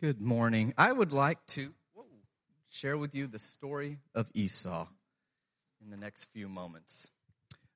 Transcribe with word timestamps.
Good 0.00 0.22
morning. 0.22 0.72
I 0.78 0.90
would 0.90 1.12
like 1.12 1.44
to 1.48 1.74
share 2.70 2.96
with 2.96 3.14
you 3.14 3.26
the 3.26 3.38
story 3.38 3.98
of 4.14 4.30
Esau 4.32 4.86
in 5.84 5.90
the 5.90 5.96
next 5.98 6.24
few 6.32 6.48
moments. 6.48 7.10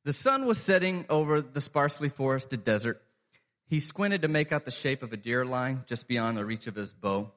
The 0.05 0.15
sun 0.15 0.47
was 0.47 0.57
setting 0.57 1.05
over 1.11 1.43
the 1.43 1.61
sparsely 1.61 2.09
forested 2.09 2.65
desert. 2.65 3.03
He 3.67 3.79
squinted 3.79 4.23
to 4.23 4.29
make 4.29 4.53
out 4.53 4.65
the 4.65 4.71
shape 4.71 5.03
of 5.03 5.13
a 5.13 5.19
deer 5.19 5.45
lying 5.45 5.85
just 5.87 6.09
beyond 6.09 6.39
the 6.39 6.47
reach 6.47 6.67
of 6.67 6.77
his 6.77 6.95
bow. 6.95 7.31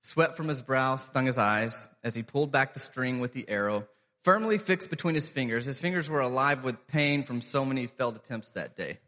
Sweat 0.00 0.36
from 0.36 0.46
his 0.46 0.62
brow 0.62 0.94
stung 0.94 1.26
his 1.26 1.36
eyes 1.36 1.88
as 2.04 2.14
he 2.14 2.22
pulled 2.22 2.52
back 2.52 2.72
the 2.72 2.78
string 2.78 3.18
with 3.18 3.32
the 3.32 3.48
arrow, 3.48 3.88
firmly 4.22 4.58
fixed 4.58 4.90
between 4.90 5.16
his 5.16 5.28
fingers. 5.28 5.64
His 5.64 5.80
fingers 5.80 6.08
were 6.08 6.20
alive 6.20 6.62
with 6.62 6.86
pain 6.86 7.24
from 7.24 7.40
so 7.40 7.64
many 7.64 7.88
failed 7.88 8.14
attempts 8.14 8.52
that 8.52 8.76
day. 8.76 9.00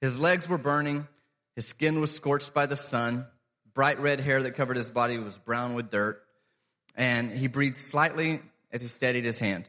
His 0.00 0.18
legs 0.18 0.48
were 0.48 0.58
burning, 0.58 1.06
his 1.54 1.68
skin 1.68 2.00
was 2.00 2.12
scorched 2.12 2.52
by 2.52 2.66
the 2.66 2.76
sun 2.76 3.28
bright 3.76 4.00
red 4.00 4.20
hair 4.20 4.42
that 4.42 4.56
covered 4.56 4.78
his 4.78 4.90
body 4.90 5.18
was 5.18 5.36
brown 5.36 5.74
with 5.74 5.90
dirt, 5.90 6.20
and 6.96 7.30
he 7.30 7.46
breathed 7.46 7.76
slightly 7.76 8.40
as 8.72 8.80
he 8.80 8.88
steadied 8.88 9.24
his 9.24 9.38
hand. 9.38 9.68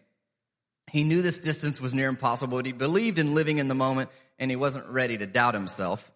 He 0.89 1.03
knew 1.03 1.21
this 1.21 1.39
distance 1.39 1.81
was 1.81 1.93
near 1.93 2.07
impossible, 2.07 2.57
but 2.57 2.65
he 2.65 2.71
believed 2.71 3.19
in 3.19 3.35
living 3.35 3.57
in 3.57 3.67
the 3.67 3.75
moment, 3.75 4.09
and 4.39 4.49
he 4.49 4.55
wasn't 4.55 4.87
ready 4.87 5.17
to 5.17 5.27
doubt 5.27 5.53
himself. 5.53 6.09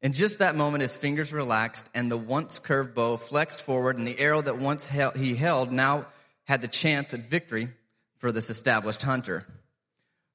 In 0.00 0.14
just 0.14 0.38
that 0.38 0.56
moment, 0.56 0.80
his 0.80 0.96
fingers 0.96 1.30
relaxed, 1.30 1.90
and 1.94 2.10
the 2.10 2.16
once 2.16 2.58
curved 2.58 2.94
bow 2.94 3.18
flexed 3.18 3.60
forward, 3.60 3.98
and 3.98 4.06
the 4.06 4.18
arrow 4.18 4.40
that 4.40 4.56
once 4.56 4.88
he 4.88 5.34
held 5.34 5.70
now 5.70 6.06
had 6.44 6.62
the 6.62 6.68
chance 6.68 7.12
at 7.12 7.20
victory 7.20 7.68
for 8.16 8.32
this 8.32 8.48
established 8.48 9.02
hunter. 9.02 9.46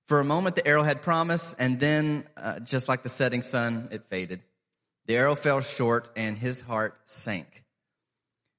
For 0.06 0.20
a 0.20 0.24
moment, 0.24 0.56
the 0.56 0.68
arrow 0.68 0.84
had 0.84 1.02
promise, 1.02 1.56
and 1.56 1.80
then, 1.80 2.26
uh, 2.38 2.60
just 2.60 2.88
like 2.88 3.02
the 3.02 3.10
setting 3.10 3.42
sun, 3.42 3.88
it 3.92 4.04
faded. 4.04 4.44
The 5.08 5.18
arrow 5.18 5.36
fell 5.36 5.62
short 5.62 6.10
and 6.16 6.38
his 6.38 6.62
heart 6.62 6.98
sank. 7.06 7.64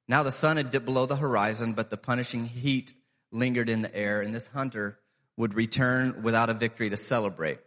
Now 0.09 0.23
the 0.23 0.31
sun 0.31 0.57
had 0.57 0.71
dipped 0.71 0.87
below 0.87 1.07
the 1.07 1.17
horizon, 1.17 1.73
but 1.73 1.91
the 1.91 1.97
punishing 1.97 2.47
heat 2.47 2.93
lingered 3.33 3.69
in 3.69 3.83
the 3.83 3.95
air, 3.95 4.21
and 4.21 4.35
this 4.35 4.47
hunter 4.49 4.99
would 5.37 5.55
return 5.55 6.23
without 6.23 6.49
a 6.49 6.55
victory 6.55 6.89
to 6.91 6.97
celebrate. 6.97 7.59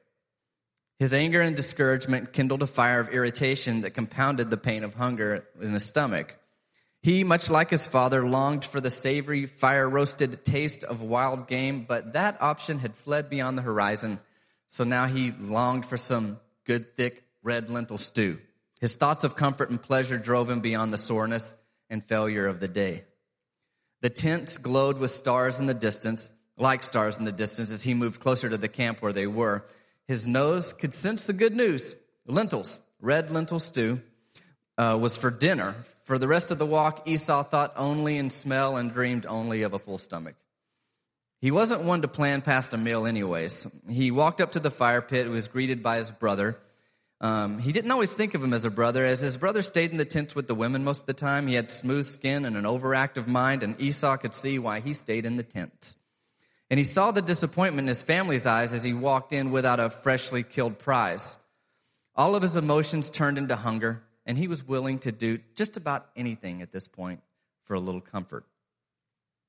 His 0.97 1.13
anger 1.13 1.41
and 1.41 1.55
discouragement 1.55 2.33
kindled 2.33 2.63
a 2.63 2.67
fire 2.67 3.00
of 3.00 3.09
irritation 3.09 3.81
that 3.81 3.91
compounded 3.91 4.50
the 4.50 4.57
pain 4.57 4.83
of 4.83 4.95
hunger 4.95 5.45
in 5.61 5.73
his 5.73 5.85
stomach. 5.85 6.35
He, 7.02 7.23
much 7.23 7.50
like 7.50 7.69
his 7.69 7.88
father, 7.88 8.25
longed 8.25 8.66
for 8.66 8.81
the 8.81 8.91
savory, 8.91 9.45
fire 9.45 9.89
roasted 9.89 10.44
taste 10.44 10.83
of 10.83 11.02
wild 11.02 11.47
game, 11.47 11.85
but 11.88 12.13
that 12.13 12.41
option 12.41 12.80
had 12.80 12.95
fled 12.95 13.30
beyond 13.30 13.57
the 13.57 13.61
horizon, 13.61 14.19
so 14.67 14.83
now 14.83 15.07
he 15.07 15.31
longed 15.31 15.85
for 15.85 15.95
some 15.95 16.39
good, 16.66 16.97
thick 16.97 17.23
red 17.44 17.69
lentil 17.69 17.97
stew. 17.97 18.39
His 18.80 18.95
thoughts 18.95 19.23
of 19.23 19.35
comfort 19.35 19.69
and 19.69 19.81
pleasure 19.81 20.17
drove 20.17 20.49
him 20.49 20.61
beyond 20.61 20.94
the 20.94 20.97
soreness 20.97 21.55
and 21.89 22.03
failure 22.03 22.47
of 22.47 22.59
the 22.59 22.67
day. 22.67 23.03
The 24.02 24.09
tents 24.09 24.58
glowed 24.58 24.97
with 24.97 25.11
stars 25.11 25.59
in 25.59 25.67
the 25.67 25.73
distance, 25.73 26.31
like 26.58 26.83
stars 26.83 27.17
in 27.17 27.25
the 27.25 27.31
distance, 27.31 27.72
as 27.72 27.83
he 27.83 27.94
moved 27.94 28.22
closer 28.22 28.50
to 28.50 28.57
the 28.57 28.69
camp 28.69 29.02
where 29.02 29.13
they 29.13 29.27
were. 29.27 29.66
His 30.07 30.25
nose 30.25 30.73
could 30.73 30.94
sense 30.94 31.25
the 31.25 31.33
good 31.33 31.55
news. 31.55 31.95
Lentils, 32.25 32.80
red 33.02 33.31
lentil 33.31 33.59
stew, 33.59 34.02
uh, 34.77 34.97
was 35.00 35.17
for 35.17 35.30
dinner. 35.30 35.75
For 36.05 36.17
the 36.17 36.27
rest 36.27 36.52
of 36.52 36.57
the 36.57 36.66
walk, 36.66 37.07
Esau 37.07 37.44
thought 37.44 37.73
only 37.75 38.17
in 38.17 38.30
smell 38.30 38.77
and 38.77 38.94
dreamed 38.94 39.25
only 39.25 39.63
of 39.63 39.73
a 39.73 39.80
full 39.80 39.97
stomach. 39.97 40.35
He 41.41 41.52
wasn't 41.52 41.83
one 41.83 42.02
to 42.02 42.07
plan 42.07 42.41
past 42.41 42.73
a 42.73 42.77
meal, 42.77 43.05
anyways. 43.05 43.67
He 43.89 44.11
walked 44.11 44.41
up 44.41 44.53
to 44.53 44.59
the 44.59 44.72
fire 44.72 45.02
pit 45.02 45.27
was 45.30 45.47
greeted 45.47 45.83
by 45.83 45.97
his 45.97 46.11
brother. 46.11 46.57
Um, 47.22 47.59
he 47.59 47.73
didn't 47.73 47.92
always 47.92 48.14
think 48.14 48.34
of 48.34 48.44
him 48.44 48.53
as 48.53 48.64
a 48.64 48.72
brother, 48.72 49.03
as 49.03 49.20
his 49.20 49.38
brother 49.38 49.62
stayed 49.62 49.92
in 49.92 49.98
the 49.98 50.06
tents 50.06 50.36
with 50.36 50.48
the 50.48 50.56
women 50.56 50.86
most 50.86 51.02
of 51.02 51.08
the 51.08 51.14
time. 51.14 51.48
He 51.48 51.56
had 51.56 51.70
smooth 51.70 52.08
skin 52.08 52.45
and 52.45 52.56
an 52.56 52.64
overactive 52.64 53.28
mind, 53.28 53.62
and 53.62 53.80
Esau 53.80 54.16
could 54.17 54.34
see 54.34 54.58
why 54.58 54.80
he 54.80 54.94
stayed 54.94 55.25
in 55.25 55.36
the 55.36 55.44
tents. 55.44 55.97
And 56.70 56.78
he 56.78 56.84
saw 56.84 57.12
the 57.12 57.22
disappointment 57.22 57.86
in 57.86 57.90
his 57.90 58.02
family's 58.03 58.45
eyes 58.45 58.73
as 58.73 58.84
he 58.84 58.94
walked 58.94 59.34
in 59.34 59.52
without 59.52 59.79
a 59.79 59.90
freshly 59.90 60.44
killed 60.44 60.79
prize. 60.79 61.38
All 62.16 62.35
of 62.35 62.41
his 62.41 62.56
emotions 62.56 63.09
turned 63.09 63.38
into 63.38 63.56
hunger, 63.56 64.03
and 64.25 64.38
he 64.38 64.47
was 64.47 64.68
willing 64.68 65.00
to 65.00 65.12
do 65.12 65.40
just 65.56 65.75
about 65.75 66.08
anything 66.16 66.62
at 66.62 66.72
this 66.72 66.88
point 66.88 67.22
for 67.63 67.74
a 67.74 67.79
little 67.79 68.02
comfort. 68.02 68.46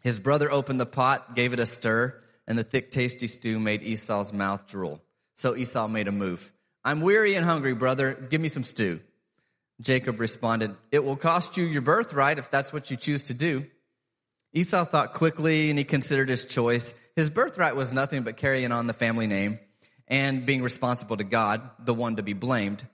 His 0.02 0.18
brother 0.18 0.50
opened 0.50 0.80
the 0.80 0.86
pot, 0.86 1.36
gave 1.36 1.52
it 1.52 1.60
a 1.60 1.66
stir, 1.66 2.20
and 2.46 2.58
the 2.58 2.64
thick, 2.64 2.90
tasty 2.90 3.26
stew 3.26 3.60
made 3.60 3.82
Esau's 3.82 4.32
mouth 4.32 4.66
drool. 4.66 5.02
So 5.34 5.54
Esau 5.54 5.86
made 5.88 6.08
a 6.08 6.12
move. 6.12 6.52
I'm 6.84 7.00
weary 7.00 7.34
and 7.34 7.44
hungry, 7.44 7.74
brother. 7.74 8.14
Give 8.14 8.40
me 8.40 8.48
some 8.48 8.64
stew. 8.64 9.00
Jacob 9.80 10.20
responded, 10.20 10.74
It 10.90 11.04
will 11.04 11.16
cost 11.16 11.56
you 11.56 11.64
your 11.64 11.82
birthright 11.82 12.38
if 12.38 12.50
that's 12.50 12.72
what 12.72 12.90
you 12.90 12.96
choose 12.96 13.24
to 13.24 13.34
do. 13.34 13.66
Esau 14.52 14.84
thought 14.84 15.14
quickly 15.14 15.70
and 15.70 15.78
he 15.78 15.84
considered 15.84 16.28
his 16.28 16.44
choice. 16.44 16.92
His 17.16 17.30
birthright 17.30 17.76
was 17.76 17.92
nothing 17.92 18.22
but 18.22 18.36
carrying 18.36 18.72
on 18.72 18.86
the 18.86 18.92
family 18.92 19.26
name 19.26 19.58
and 20.08 20.44
being 20.44 20.62
responsible 20.62 21.16
to 21.16 21.24
God, 21.24 21.62
the 21.78 21.94
one 21.94 22.16
to 22.16 22.22
be 22.22 22.32
blamed. 22.32 22.84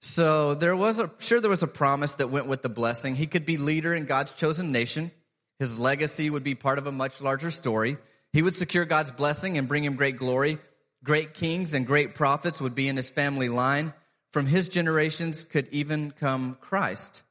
So 0.00 0.54
there 0.54 0.76
was 0.76 0.98
a, 0.98 1.10
sure 1.18 1.40
there 1.40 1.50
was 1.50 1.62
a 1.62 1.68
promise 1.68 2.14
that 2.14 2.30
went 2.30 2.46
with 2.46 2.62
the 2.62 2.68
blessing. 2.68 3.16
He 3.16 3.26
could 3.26 3.46
be 3.46 3.56
leader 3.56 3.94
in 3.94 4.06
God's 4.06 4.32
chosen 4.32 4.72
nation. 4.72 5.10
His 5.58 5.78
legacy 5.78 6.30
would 6.30 6.42
be 6.42 6.54
part 6.54 6.78
of 6.78 6.86
a 6.86 6.92
much 6.92 7.20
larger 7.20 7.50
story. 7.50 7.96
He 8.32 8.42
would 8.42 8.56
secure 8.56 8.84
God's 8.84 9.10
blessing 9.10 9.56
and 9.58 9.68
bring 9.68 9.84
him 9.84 9.94
great 9.94 10.16
glory. 10.16 10.58
Great 11.04 11.34
kings 11.34 11.74
and 11.74 11.86
great 11.86 12.14
prophets 12.14 12.62
would 12.62 12.74
be 12.74 12.88
in 12.88 12.96
his 12.96 13.10
family 13.10 13.50
line. 13.50 13.92
From 14.32 14.46
his 14.46 14.70
generations 14.70 15.44
could 15.44 15.68
even 15.70 16.10
come 16.10 16.56
Christ. 16.60 17.22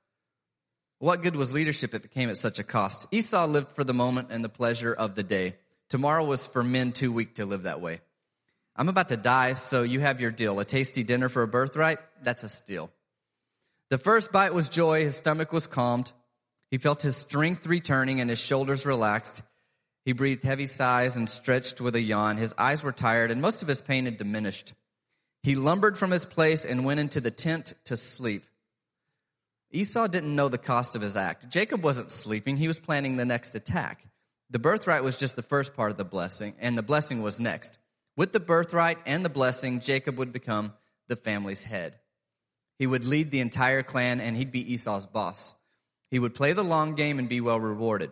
What 0.99 1.23
good 1.23 1.35
was 1.35 1.51
leadership 1.51 1.95
if 1.95 2.05
it 2.05 2.11
came 2.11 2.29
at 2.29 2.37
such 2.37 2.59
a 2.59 2.63
cost? 2.63 3.07
Esau 3.11 3.47
lived 3.47 3.69
for 3.69 3.83
the 3.83 3.93
moment 3.93 4.29
and 4.31 4.43
the 4.43 4.47
pleasure 4.47 4.93
of 4.93 5.15
the 5.15 5.23
day. 5.23 5.55
Tomorrow 5.89 6.23
was 6.23 6.45
for 6.45 6.63
men 6.63 6.91
too 6.91 7.11
weak 7.11 7.35
to 7.35 7.45
live 7.45 7.63
that 7.63 7.81
way. 7.81 7.99
I'm 8.75 8.89
about 8.89 9.09
to 9.09 9.17
die, 9.17 9.53
so 9.53 9.81
you 9.81 9.99
have 9.99 10.21
your 10.21 10.31
deal. 10.31 10.59
A 10.59 10.65
tasty 10.65 11.03
dinner 11.03 11.27
for 11.27 11.41
a 11.41 11.47
birthright? 11.47 11.97
That's 12.21 12.43
a 12.43 12.49
steal. 12.49 12.91
The 13.89 13.97
first 13.97 14.31
bite 14.31 14.53
was 14.53 14.69
joy. 14.69 15.03
His 15.03 15.15
stomach 15.15 15.51
was 15.51 15.67
calmed. 15.67 16.11
He 16.71 16.77
felt 16.77 17.01
his 17.01 17.17
strength 17.17 17.67
returning 17.67 18.21
and 18.21 18.29
his 18.29 18.39
shoulders 18.39 18.85
relaxed. 18.85 19.41
He 20.05 20.11
breathed 20.11 20.43
heavy 20.43 20.65
sighs 20.65 21.15
and 21.15 21.29
stretched 21.29 21.79
with 21.79 21.95
a 21.95 22.01
yawn. 22.01 22.37
His 22.37 22.53
eyes 22.57 22.83
were 22.83 22.91
tired, 22.91 23.31
and 23.31 23.41
most 23.41 23.61
of 23.61 23.67
his 23.67 23.81
pain 23.81 24.05
had 24.05 24.17
diminished. 24.17 24.73
He 25.43 25.55
lumbered 25.55 25.97
from 25.97 26.11
his 26.11 26.25
place 26.25 26.65
and 26.65 26.85
went 26.85 26.99
into 26.99 27.21
the 27.21 27.31
tent 27.31 27.73
to 27.85 27.97
sleep. 27.97 28.45
Esau 29.71 30.07
didn't 30.07 30.35
know 30.35 30.49
the 30.49 30.57
cost 30.57 30.95
of 30.95 31.01
his 31.01 31.17
act. 31.17 31.49
Jacob 31.49 31.83
wasn't 31.83 32.11
sleeping, 32.11 32.57
he 32.57 32.67
was 32.67 32.79
planning 32.79 33.17
the 33.17 33.25
next 33.25 33.55
attack. 33.55 34.05
The 34.49 34.59
birthright 34.59 35.03
was 35.03 35.17
just 35.17 35.35
the 35.35 35.41
first 35.41 35.75
part 35.75 35.91
of 35.91 35.97
the 35.97 36.05
blessing, 36.05 36.53
and 36.59 36.77
the 36.77 36.83
blessing 36.83 37.23
was 37.23 37.39
next. 37.39 37.79
With 38.15 38.33
the 38.33 38.39
birthright 38.39 38.99
and 39.05 39.25
the 39.25 39.29
blessing, 39.29 39.79
Jacob 39.79 40.17
would 40.17 40.31
become 40.31 40.73
the 41.07 41.15
family's 41.15 41.63
head. 41.63 41.97
He 42.77 42.85
would 42.85 43.05
lead 43.05 43.31
the 43.31 43.39
entire 43.39 43.83
clan, 43.83 44.19
and 44.19 44.37
he'd 44.37 44.51
be 44.51 44.73
Esau's 44.73 45.07
boss. 45.07 45.55
He 46.11 46.19
would 46.19 46.35
play 46.35 46.53
the 46.53 46.63
long 46.63 46.93
game 46.93 47.17
and 47.17 47.27
be 47.27 47.41
well 47.41 47.59
rewarded. 47.59 48.11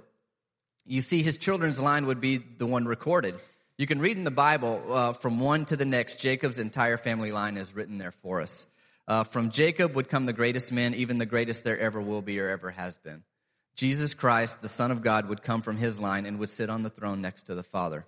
You 0.86 1.02
see, 1.02 1.24
his 1.24 1.38
children's 1.38 1.80
line 1.80 2.06
would 2.08 2.22
be 2.22 2.38
the 2.38 2.66
one 2.66 2.86
recorded. 2.86 3.36
You 3.78 3.88
can 3.88 4.00
read 4.00 4.18
in 4.18 4.24
the 4.24 4.31
Bible 4.31 4.81
uh, 4.90 5.14
from 5.14 5.40
one 5.40 5.66
to 5.66 5.78
the 5.78 5.86
next, 5.86 6.19
Jacob's 6.19 6.59
entire 6.59 6.97
family 6.97 7.31
line 7.31 7.58
is 7.58 7.75
written 7.75 7.97
there 7.97 8.12
for 8.12 8.42
us. 8.42 8.66
Uh, 9.08 9.24
from 9.24 9.50
Jacob 9.50 9.96
would 9.96 10.09
come 10.09 10.25
the 10.25 10.34
greatest 10.34 10.72
men, 10.72 10.94
even 10.94 11.18
the 11.18 11.25
greatest 11.25 11.64
there 11.64 11.80
ever 11.80 12.00
will 12.00 12.22
be 12.22 12.40
or 12.40 12.50
ever 12.50 12.72
has 12.72 12.97
been. 12.97 13.24
Jesus 13.75 14.14
Christ, 14.14 14.62
the 14.62 14.68
Son 14.68 14.91
of 14.91 15.02
God, 15.02 15.28
would 15.30 15.41
come 15.41 15.62
from 15.62 15.78
his 15.78 16.00
line 16.00 16.25
and 16.25 16.40
would 16.40 16.50
sit 16.50 16.70
on 16.70 16.84
the 16.84 16.90
throne 16.90 17.22
next 17.22 17.44
to 17.44 17.56
the 17.56 17.64
Father. 17.64 18.06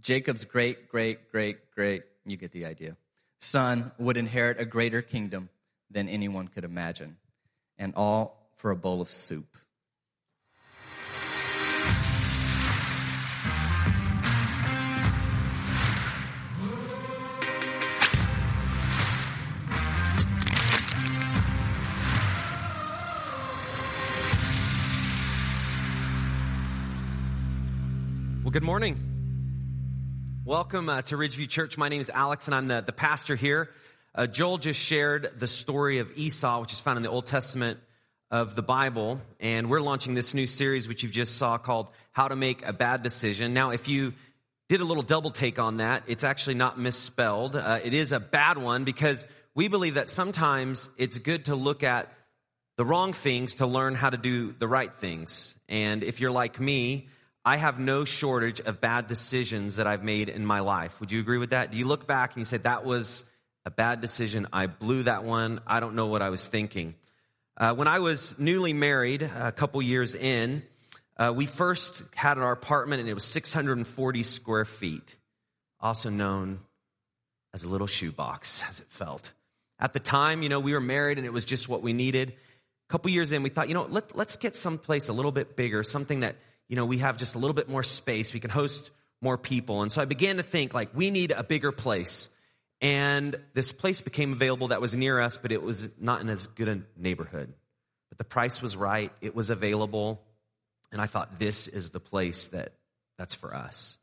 Jacob's 0.00 0.44
great, 0.44 0.88
great, 0.88 1.30
great, 1.30 1.70
great, 1.70 2.02
you 2.24 2.36
get 2.36 2.52
the 2.52 2.66
idea, 2.66 2.96
son 3.38 3.92
would 3.98 4.16
inherit 4.16 4.60
a 4.60 4.64
greater 4.64 5.02
kingdom 5.02 5.48
than 5.90 6.08
anyone 6.08 6.48
could 6.48 6.64
imagine, 6.64 7.16
and 7.78 7.94
all 7.96 8.50
for 8.56 8.70
a 8.70 8.76
bowl 8.76 9.00
of 9.00 9.10
soup. 9.10 9.56
Good 28.54 28.62
morning. 28.62 28.96
Welcome 30.44 30.88
uh, 30.88 31.02
to 31.02 31.16
Ridgeview 31.16 31.48
Church. 31.48 31.76
My 31.76 31.88
name 31.88 32.00
is 32.00 32.08
Alex, 32.08 32.46
and 32.46 32.54
I'm 32.54 32.68
the, 32.68 32.82
the 32.82 32.92
pastor 32.92 33.34
here. 33.34 33.68
Uh, 34.14 34.28
Joel 34.28 34.58
just 34.58 34.80
shared 34.80 35.40
the 35.40 35.48
story 35.48 35.98
of 35.98 36.16
Esau, 36.16 36.60
which 36.60 36.72
is 36.72 36.78
found 36.78 36.96
in 36.96 37.02
the 37.02 37.10
Old 37.10 37.26
Testament 37.26 37.80
of 38.30 38.54
the 38.54 38.62
Bible, 38.62 39.20
and 39.40 39.68
we're 39.68 39.80
launching 39.80 40.14
this 40.14 40.34
new 40.34 40.46
series, 40.46 40.86
which 40.86 41.02
you 41.02 41.08
just 41.08 41.36
saw, 41.36 41.58
called 41.58 41.90
How 42.12 42.28
to 42.28 42.36
Make 42.36 42.64
a 42.64 42.72
Bad 42.72 43.02
Decision. 43.02 43.54
Now, 43.54 43.70
if 43.70 43.88
you 43.88 44.14
did 44.68 44.80
a 44.80 44.84
little 44.84 45.02
double 45.02 45.30
take 45.30 45.58
on 45.58 45.78
that, 45.78 46.04
it's 46.06 46.22
actually 46.22 46.54
not 46.54 46.78
misspelled. 46.78 47.56
Uh, 47.56 47.80
it 47.82 47.92
is 47.92 48.12
a 48.12 48.20
bad 48.20 48.56
one 48.56 48.84
because 48.84 49.26
we 49.56 49.66
believe 49.66 49.94
that 49.94 50.08
sometimes 50.08 50.90
it's 50.96 51.18
good 51.18 51.46
to 51.46 51.56
look 51.56 51.82
at 51.82 52.08
the 52.76 52.84
wrong 52.84 53.14
things 53.14 53.56
to 53.56 53.66
learn 53.66 53.96
how 53.96 54.10
to 54.10 54.16
do 54.16 54.54
the 54.56 54.68
right 54.68 54.94
things. 54.94 55.56
And 55.68 56.04
if 56.04 56.20
you're 56.20 56.30
like 56.30 56.60
me, 56.60 57.08
I 57.44 57.58
have 57.58 57.78
no 57.78 58.06
shortage 58.06 58.60
of 58.60 58.80
bad 58.80 59.06
decisions 59.06 59.76
that 59.76 59.86
I've 59.86 60.02
made 60.02 60.30
in 60.30 60.46
my 60.46 60.60
life. 60.60 60.98
Would 61.00 61.12
you 61.12 61.20
agree 61.20 61.36
with 61.36 61.50
that? 61.50 61.70
Do 61.70 61.76
you 61.76 61.86
look 61.86 62.06
back 62.06 62.32
and 62.32 62.40
you 62.40 62.44
say, 62.46 62.56
that 62.58 62.86
was 62.86 63.24
a 63.66 63.70
bad 63.70 64.00
decision? 64.00 64.46
I 64.50 64.66
blew 64.66 65.02
that 65.02 65.24
one. 65.24 65.60
I 65.66 65.80
don't 65.80 65.94
know 65.94 66.06
what 66.06 66.22
I 66.22 66.30
was 66.30 66.48
thinking. 66.48 66.94
Uh, 67.56 67.74
when 67.74 67.86
I 67.86 67.98
was 67.98 68.38
newly 68.38 68.72
married, 68.72 69.22
a 69.22 69.52
couple 69.52 69.82
years 69.82 70.14
in, 70.14 70.62
uh, 71.18 71.34
we 71.36 71.44
first 71.44 72.02
had 72.14 72.38
our 72.38 72.50
apartment 72.50 73.00
and 73.00 73.08
it 73.10 73.14
was 73.14 73.24
640 73.24 74.22
square 74.22 74.64
feet, 74.64 75.16
also 75.80 76.08
known 76.08 76.60
as 77.52 77.62
a 77.64 77.68
little 77.68 77.86
shoebox, 77.86 78.62
as 78.68 78.80
it 78.80 78.88
felt. 78.88 79.32
At 79.78 79.92
the 79.92 80.00
time, 80.00 80.42
you 80.42 80.48
know, 80.48 80.60
we 80.60 80.72
were 80.72 80.80
married 80.80 81.18
and 81.18 81.26
it 81.26 81.32
was 81.32 81.44
just 81.44 81.68
what 81.68 81.82
we 81.82 81.92
needed. 81.92 82.30
A 82.30 82.90
couple 82.90 83.10
years 83.10 83.32
in, 83.32 83.42
we 83.42 83.50
thought, 83.50 83.68
you 83.68 83.74
know, 83.74 83.86
let, 83.88 84.16
let's 84.16 84.36
get 84.36 84.56
someplace 84.56 85.08
a 85.08 85.12
little 85.12 85.32
bit 85.32 85.56
bigger, 85.56 85.82
something 85.82 86.20
that, 86.20 86.36
you 86.68 86.76
know, 86.76 86.86
we 86.86 86.98
have 86.98 87.16
just 87.16 87.34
a 87.34 87.38
little 87.38 87.54
bit 87.54 87.68
more 87.68 87.82
space. 87.82 88.32
We 88.32 88.40
can 88.40 88.50
host 88.50 88.90
more 89.20 89.38
people. 89.38 89.82
And 89.82 89.90
so 89.90 90.02
I 90.02 90.04
began 90.04 90.36
to 90.36 90.42
think, 90.42 90.74
like, 90.74 90.90
we 90.94 91.10
need 91.10 91.32
a 91.32 91.44
bigger 91.44 91.72
place. 91.72 92.28
And 92.80 93.36
this 93.54 93.72
place 93.72 94.00
became 94.00 94.32
available 94.32 94.68
that 94.68 94.80
was 94.80 94.96
near 94.96 95.20
us, 95.20 95.38
but 95.38 95.52
it 95.52 95.62
was 95.62 95.90
not 95.98 96.20
in 96.20 96.28
as 96.28 96.46
good 96.46 96.68
a 96.68 96.80
neighborhood. 96.96 97.52
But 98.10 98.18
the 98.18 98.24
price 98.24 98.60
was 98.60 98.76
right, 98.76 99.10
it 99.20 99.34
was 99.34 99.50
available. 99.50 100.22
And 100.92 101.00
I 101.00 101.06
thought, 101.06 101.38
this 101.38 101.66
is 101.66 101.90
the 101.90 102.00
place 102.00 102.48
that 102.48 102.74
that's 103.18 103.34
for 103.34 103.54
us. 103.54 103.98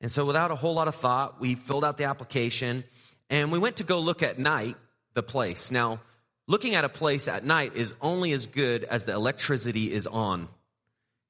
And 0.00 0.10
so, 0.10 0.24
without 0.26 0.50
a 0.50 0.54
whole 0.54 0.74
lot 0.74 0.88
of 0.88 0.94
thought, 0.94 1.40
we 1.40 1.54
filled 1.54 1.84
out 1.84 1.96
the 1.96 2.04
application 2.04 2.84
and 3.30 3.50
we 3.50 3.58
went 3.58 3.76
to 3.76 3.84
go 3.84 4.00
look 4.00 4.22
at 4.22 4.38
night 4.38 4.76
the 5.14 5.22
place. 5.22 5.70
Now, 5.70 6.00
looking 6.46 6.74
at 6.74 6.84
a 6.84 6.88
place 6.88 7.28
at 7.28 7.44
night 7.44 7.74
is 7.74 7.94
only 8.00 8.32
as 8.32 8.46
good 8.46 8.84
as 8.84 9.06
the 9.06 9.12
electricity 9.12 9.92
is 9.92 10.06
on. 10.06 10.48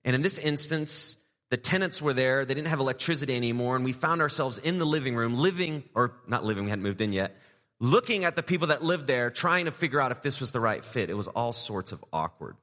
And 0.06 0.14
in 0.14 0.22
this 0.22 0.38
instance, 0.38 1.18
the 1.50 1.56
tenants 1.56 2.00
were 2.00 2.14
there. 2.14 2.44
They 2.44 2.54
didn't 2.54 2.68
have 2.68 2.80
electricity 2.80 3.36
anymore. 3.36 3.76
And 3.76 3.84
we 3.84 3.92
found 3.92 4.22
ourselves 4.22 4.58
in 4.58 4.78
the 4.78 4.86
living 4.86 5.16
room, 5.16 5.34
living, 5.34 5.82
or 5.94 6.14
not 6.26 6.44
living, 6.44 6.64
we 6.64 6.70
hadn't 6.70 6.84
moved 6.84 7.00
in 7.00 7.12
yet, 7.12 7.36
looking 7.80 8.24
at 8.24 8.36
the 8.36 8.42
people 8.42 8.68
that 8.68 8.82
lived 8.82 9.06
there, 9.08 9.30
trying 9.30 9.66
to 9.66 9.70
figure 9.72 10.00
out 10.00 10.12
if 10.12 10.22
this 10.22 10.40
was 10.40 10.52
the 10.52 10.60
right 10.60 10.84
fit. 10.84 11.10
It 11.10 11.14
was 11.14 11.28
all 11.28 11.52
sorts 11.52 11.92
of 11.92 12.02
awkward. 12.12 12.56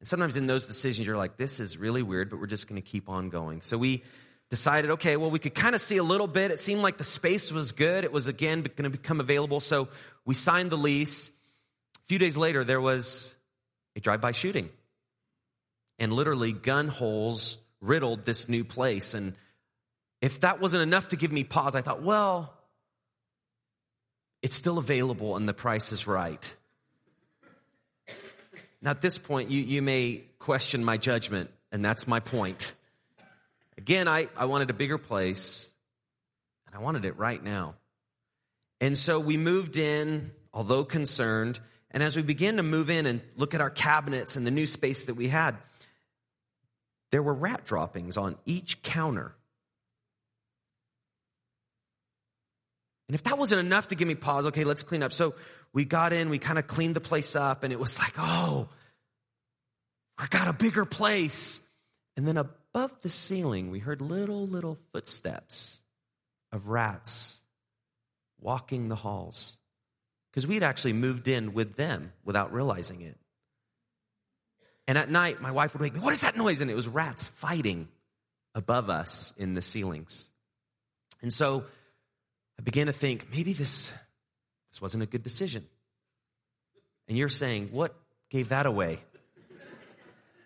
And 0.00 0.08
sometimes 0.08 0.36
in 0.36 0.46
those 0.46 0.66
decisions, 0.66 1.06
you're 1.06 1.16
like, 1.16 1.36
this 1.36 1.60
is 1.60 1.78
really 1.78 2.02
weird, 2.02 2.28
but 2.28 2.38
we're 2.38 2.46
just 2.46 2.68
going 2.68 2.80
to 2.80 2.86
keep 2.86 3.08
on 3.08 3.30
going. 3.30 3.62
So 3.62 3.78
we 3.78 4.02
decided, 4.50 4.92
okay, 4.92 5.16
well, 5.16 5.30
we 5.30 5.38
could 5.38 5.54
kind 5.54 5.74
of 5.74 5.80
see 5.80 5.96
a 5.96 6.02
little 6.02 6.28
bit. 6.28 6.50
It 6.50 6.60
seemed 6.60 6.82
like 6.82 6.98
the 6.98 7.04
space 7.04 7.52
was 7.52 7.72
good. 7.72 8.04
It 8.04 8.12
was 8.12 8.26
again 8.26 8.62
going 8.62 8.84
to 8.84 8.90
become 8.90 9.20
available. 9.20 9.60
So 9.60 9.88
we 10.24 10.34
signed 10.34 10.70
the 10.70 10.78
lease. 10.78 11.28
A 11.28 12.06
few 12.06 12.18
days 12.18 12.36
later, 12.36 12.64
there 12.64 12.80
was 12.80 13.34
a 13.96 14.00
drive 14.00 14.20
by 14.20 14.32
shooting. 14.32 14.70
And 15.98 16.12
literally, 16.12 16.52
gun 16.52 16.88
holes 16.88 17.58
riddled 17.80 18.24
this 18.24 18.48
new 18.48 18.64
place. 18.64 19.14
And 19.14 19.34
if 20.20 20.40
that 20.40 20.60
wasn't 20.60 20.82
enough 20.82 21.08
to 21.08 21.16
give 21.16 21.32
me 21.32 21.44
pause, 21.44 21.74
I 21.74 21.80
thought, 21.80 22.02
well, 22.02 22.52
it's 24.42 24.54
still 24.54 24.78
available 24.78 25.36
and 25.36 25.48
the 25.48 25.54
price 25.54 25.92
is 25.92 26.06
right. 26.06 26.56
Now, 28.80 28.90
at 28.92 29.00
this 29.00 29.18
point, 29.18 29.50
you, 29.50 29.60
you 29.60 29.82
may 29.82 30.22
question 30.38 30.84
my 30.84 30.96
judgment, 30.96 31.50
and 31.72 31.84
that's 31.84 32.06
my 32.06 32.20
point. 32.20 32.74
Again, 33.76 34.06
I, 34.06 34.28
I 34.36 34.44
wanted 34.44 34.70
a 34.70 34.72
bigger 34.72 34.98
place, 34.98 35.68
and 36.66 36.76
I 36.76 36.78
wanted 36.78 37.04
it 37.04 37.18
right 37.18 37.42
now. 37.42 37.74
And 38.80 38.96
so 38.96 39.18
we 39.18 39.36
moved 39.36 39.76
in, 39.78 40.30
although 40.52 40.84
concerned, 40.84 41.58
and 41.90 42.04
as 42.04 42.14
we 42.16 42.22
began 42.22 42.58
to 42.58 42.62
move 42.62 42.88
in 42.88 43.06
and 43.06 43.20
look 43.36 43.52
at 43.54 43.60
our 43.60 43.70
cabinets 43.70 44.36
and 44.36 44.46
the 44.46 44.52
new 44.52 44.66
space 44.66 45.06
that 45.06 45.14
we 45.14 45.26
had, 45.26 45.56
there 47.10 47.22
were 47.22 47.34
rat 47.34 47.64
droppings 47.64 48.16
on 48.16 48.36
each 48.44 48.82
counter. 48.82 49.34
And 53.08 53.14
if 53.14 53.22
that 53.24 53.38
wasn't 53.38 53.64
enough 53.64 53.88
to 53.88 53.94
give 53.94 54.06
me 54.06 54.14
pause, 54.14 54.46
okay, 54.46 54.64
let's 54.64 54.82
clean 54.82 55.02
up. 55.02 55.12
So 55.12 55.34
we 55.72 55.84
got 55.84 56.12
in, 56.12 56.28
we 56.28 56.38
kind 56.38 56.58
of 56.58 56.66
cleaned 56.66 56.94
the 56.94 57.00
place 57.00 57.36
up, 57.36 57.64
and 57.64 57.72
it 57.72 57.80
was 57.80 57.98
like, 57.98 58.12
oh, 58.18 58.68
we 60.20 60.26
got 60.28 60.48
a 60.48 60.52
bigger 60.52 60.84
place. 60.84 61.60
And 62.16 62.28
then 62.28 62.36
above 62.36 63.00
the 63.00 63.08
ceiling, 63.08 63.70
we 63.70 63.78
heard 63.78 64.00
little, 64.00 64.46
little 64.46 64.78
footsteps 64.92 65.80
of 66.52 66.68
rats 66.68 67.40
walking 68.40 68.88
the 68.88 68.96
halls. 68.96 69.56
Because 70.30 70.46
we'd 70.46 70.62
actually 70.62 70.92
moved 70.92 71.28
in 71.28 71.54
with 71.54 71.76
them 71.76 72.12
without 72.24 72.52
realizing 72.52 73.00
it. 73.00 73.16
And 74.88 74.96
at 74.96 75.10
night, 75.10 75.40
my 75.40 75.52
wife 75.52 75.74
would 75.74 75.82
wake 75.82 75.94
me, 75.94 76.00
What 76.00 76.14
is 76.14 76.22
that 76.22 76.36
noise? 76.36 76.60
And 76.60 76.70
it 76.70 76.74
was 76.74 76.88
rats 76.88 77.28
fighting 77.36 77.88
above 78.54 78.90
us 78.90 79.34
in 79.36 79.54
the 79.54 79.62
ceilings. 79.62 80.28
And 81.22 81.32
so 81.32 81.64
I 82.58 82.62
began 82.62 82.86
to 82.86 82.92
think, 82.92 83.28
maybe 83.30 83.52
this 83.52 83.92
this 84.72 84.82
wasn't 84.82 85.02
a 85.02 85.06
good 85.06 85.22
decision. 85.22 85.64
And 87.06 87.16
you're 87.16 87.28
saying, 87.28 87.68
what 87.72 87.94
gave 88.30 88.50
that 88.50 88.66
away? 88.66 88.98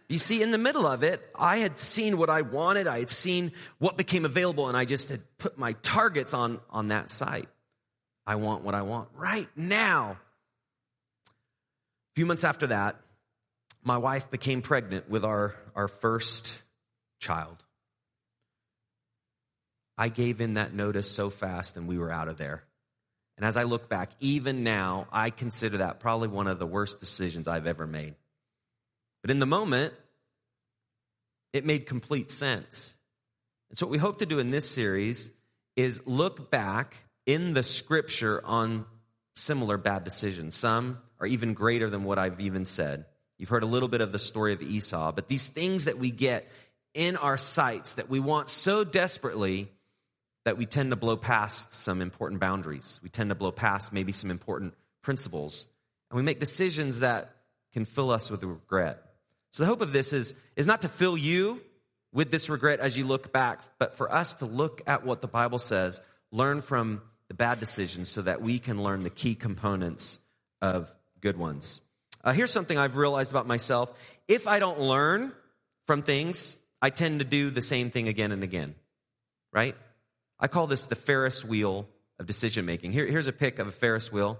You 0.09 0.19
see, 0.19 0.43
in 0.43 0.51
the 0.51 0.59
middle 0.59 0.87
of 0.87 1.03
it, 1.03 1.23
I 1.35 1.59
had 1.59 1.79
seen 1.79 2.19
what 2.19 2.29
I 2.29 2.43
wanted. 2.43 2.87
I 2.87 2.99
had 2.99 3.11
seen 3.11 3.53
what 3.79 3.97
became 3.97 4.25
available, 4.27 4.69
and 4.69 4.77
I 4.77 4.85
just 4.85 5.09
had 5.09 5.23
put 5.39 5.57
my 5.57 5.73
targets 5.83 6.35
on, 6.35 6.61
on 6.69 6.89
that 6.89 7.11
site. 7.11 7.49
I 8.27 8.35
want 8.35 8.63
what 8.63 8.75
I 8.75 8.83
want 8.83 9.09
right 9.17 9.49
now. 9.57 10.19
A 11.27 12.15
few 12.15 12.27
months 12.27 12.45
after 12.45 12.67
that, 12.67 12.97
my 13.83 13.99
wife 13.99 14.31
became 14.31 14.63
pregnant 14.63 15.09
with 15.09 15.25
our, 15.25 15.55
our 15.75 15.89
first 15.89 16.63
child. 17.19 17.57
I 19.99 20.09
gave 20.09 20.41
in 20.41 20.55
that 20.55 20.73
notice 20.73 21.11
so 21.11 21.31
fast, 21.31 21.77
and 21.77 21.87
we 21.87 21.99
were 21.99 22.11
out 22.11 22.29
of 22.29 22.39
there. 22.39 22.65
And 23.37 23.47
as 23.47 23.57
I 23.57 23.65
look 23.65 23.89
back, 23.89 24.11
even 24.21 24.63
now, 24.63 25.07
I 25.13 25.31
consider 25.31 25.79
that 25.79 26.01
probably 26.01 26.29
one 26.29 26.47
of 26.47 26.59
the 26.59 26.67
worst 26.67 27.01
decisions 27.01 27.49
I've 27.49 27.67
ever 27.67 27.87
made. 27.87 28.15
But 29.23 29.31
in 29.31 29.39
the 29.39 29.47
moment, 29.47 29.95
it 31.53 31.65
made 31.65 31.87
complete 31.87 32.31
sense. 32.31 32.97
And 33.71 33.79
so, 33.79 33.87
what 33.87 33.93
we 33.93 33.99
hope 33.99 34.19
to 34.19 34.27
do 34.27 34.39
in 34.39 34.51
this 34.51 34.69
series 34.69 35.31
is 35.77 36.07
look 36.07 36.51
back 36.51 36.95
in 37.27 37.55
the 37.55 37.63
scripture 37.63 38.43
on 38.45 38.85
similar 39.35 39.79
bad 39.79 40.05
decisions. 40.05 40.55
Some 40.55 40.99
are 41.21 41.27
even 41.27 41.55
greater 41.55 41.89
than 41.89 42.05
what 42.05 42.19
I've 42.19 42.41
even 42.41 42.65
said. 42.65 43.07
You've 43.39 43.49
heard 43.49 43.63
a 43.63 43.67
little 43.67 43.89
bit 43.89 44.01
of 44.01 44.13
the 44.13 44.19
story 44.19 44.53
of 44.53 44.63
Esau, 44.63 45.13
but 45.13 45.29
these 45.29 45.49
things 45.49 45.87
that 45.87 45.99
we 45.99 46.11
get 46.11 46.49
in 46.95 47.17
our 47.17 47.37
sights 47.37 47.95
that 47.95 48.09
we 48.09 48.21
want 48.21 48.49
so 48.49 48.85
desperately 48.85 49.69
that 50.45 50.59
we 50.59 50.67
tend 50.67 50.91
to 50.91 50.97
blow 50.97 51.17
past 51.17 51.73
some 51.73 52.03
important 52.03 52.41
boundaries. 52.41 53.01
We 53.03 53.09
tend 53.09 53.31
to 53.31 53.35
blow 53.35 53.53
past 53.53 53.93
maybe 53.93 54.13
some 54.13 54.31
important 54.31 54.75
principles. 55.03 55.67
And 56.11 56.17
we 56.17 56.23
make 56.23 56.41
decisions 56.41 57.01
that 57.01 57.35
can 57.73 57.85
fill 57.85 58.11
us 58.11 58.31
with 58.31 58.43
regret. 58.43 59.03
So 59.51 59.63
the 59.63 59.69
hope 59.69 59.81
of 59.81 59.93
this 59.93 60.13
is, 60.13 60.35
is 60.57 60.67
not 60.67 60.83
to 60.83 60.89
fill 60.89 61.17
you 61.17 61.61
with 62.13 62.31
this 62.31 62.49
regret 62.49 62.81
as 62.81 62.97
you 62.97 63.07
look 63.07 63.33
back, 63.33 63.61
but 63.79 63.97
for 63.97 64.13
us 64.13 64.35
to 64.35 64.47
look 64.47 64.83
at 64.87 65.05
what 65.05 65.23
the 65.23 65.29
Bible 65.29 65.59
says, 65.59 66.01
learn 66.31 66.61
from 66.61 67.03
the 67.29 67.35
bad 67.35 67.61
decisions 67.61 68.11
so 68.11 68.23
that 68.23 68.43
we 68.43 68.59
can 68.59 68.83
learn 68.83 69.03
the 69.05 69.11
key 69.11 69.35
components 69.35 70.21
of 70.61 70.95
good 71.21 71.39
ones. 71.39 71.81
Uh, 72.25 72.33
here's 72.33 72.51
something 72.51 72.79
I've 72.79 72.97
realized 72.97 73.31
about 73.31 73.47
myself. 73.47 73.93
If 74.29 74.47
I 74.47 74.59
don't 74.59 74.81
learn 74.81 75.33
from 75.87 76.03
things, 76.03 76.57
I 76.81 76.91
tend 76.91 77.19
to 77.19 77.25
do 77.25 77.51
the 77.51 77.63
same 77.63 77.91
thing 77.91 78.09
again 78.09 78.33
and 78.33 78.43
again, 78.43 78.75
right? 79.53 79.77
I 80.39 80.49
call 80.49 80.67
this 80.67 80.87
the 80.87 80.95
Ferris 80.95 81.45
wheel 81.45 81.89
of 82.19 82.27
decision 82.27 82.65
making. 82.65 82.93
Here, 82.93 83.07
here's 83.07 83.27
a 83.27 83.33
pic 83.33 83.59
of 83.59 83.67
a 83.67 83.73
Ferris 83.73 84.13
wheel. 84.13 84.39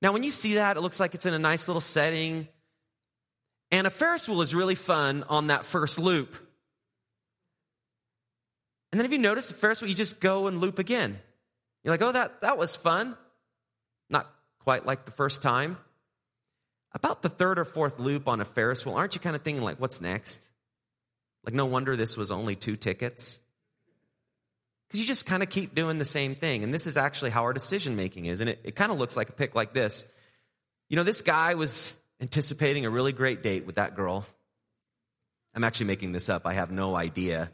Now, 0.00 0.12
when 0.12 0.22
you 0.22 0.30
see 0.30 0.54
that, 0.54 0.76
it 0.76 0.80
looks 0.80 1.00
like 1.00 1.14
it's 1.14 1.26
in 1.26 1.34
a 1.34 1.38
nice 1.38 1.68
little 1.68 1.80
setting. 1.80 2.48
And 3.70 3.86
a 3.86 3.90
Ferris 3.90 4.28
wheel 4.28 4.42
is 4.42 4.54
really 4.54 4.74
fun 4.74 5.24
on 5.28 5.48
that 5.48 5.64
first 5.64 5.98
loop. 5.98 6.36
And 8.92 9.00
then 9.00 9.06
if 9.06 9.12
you 9.12 9.18
notice 9.18 9.48
the 9.48 9.54
Ferris 9.54 9.80
wheel, 9.80 9.88
you 9.88 9.96
just 9.96 10.20
go 10.20 10.46
and 10.46 10.60
loop 10.60 10.78
again. 10.78 11.18
You're 11.82 11.92
like, 11.92 12.02
oh, 12.02 12.12
that, 12.12 12.42
that 12.42 12.58
was 12.58 12.76
fun. 12.76 13.16
Not 14.08 14.30
quite 14.60 14.86
like 14.86 15.04
the 15.04 15.10
first 15.10 15.42
time. 15.42 15.78
About 16.94 17.22
the 17.22 17.28
third 17.28 17.58
or 17.58 17.64
fourth 17.64 17.98
loop 17.98 18.28
on 18.28 18.40
a 18.40 18.44
Ferris 18.44 18.86
wheel, 18.86 18.94
aren't 18.94 19.14
you 19.14 19.20
kind 19.20 19.34
of 19.34 19.42
thinking, 19.42 19.64
like, 19.64 19.80
what's 19.80 20.00
next? 20.00 20.48
Like, 21.44 21.54
no 21.54 21.66
wonder 21.66 21.96
this 21.96 22.16
was 22.16 22.30
only 22.30 22.54
two 22.54 22.76
tickets. 22.76 23.40
Because 24.86 25.00
you 25.00 25.06
just 25.06 25.26
kind 25.26 25.42
of 25.42 25.50
keep 25.50 25.74
doing 25.74 25.98
the 25.98 26.04
same 26.04 26.36
thing. 26.36 26.62
And 26.62 26.72
this 26.72 26.86
is 26.86 26.96
actually 26.96 27.30
how 27.30 27.42
our 27.42 27.52
decision 27.52 27.96
making 27.96 28.26
is. 28.26 28.40
And 28.40 28.48
it, 28.48 28.60
it 28.62 28.76
kind 28.76 28.92
of 28.92 28.98
looks 28.98 29.16
like 29.16 29.28
a 29.28 29.32
pick 29.32 29.54
like 29.54 29.74
this. 29.74 30.06
You 30.88 30.96
know, 30.96 31.02
this 31.02 31.22
guy 31.22 31.54
was 31.54 31.92
anticipating 32.20 32.86
a 32.86 32.90
really 32.90 33.12
great 33.12 33.42
date 33.42 33.66
with 33.66 33.74
that 33.74 33.96
girl. 33.96 34.24
I'm 35.54 35.64
actually 35.64 35.86
making 35.86 36.12
this 36.12 36.28
up. 36.28 36.46
I 36.46 36.54
have 36.54 36.70
no 36.70 36.94
idea. 36.94 37.50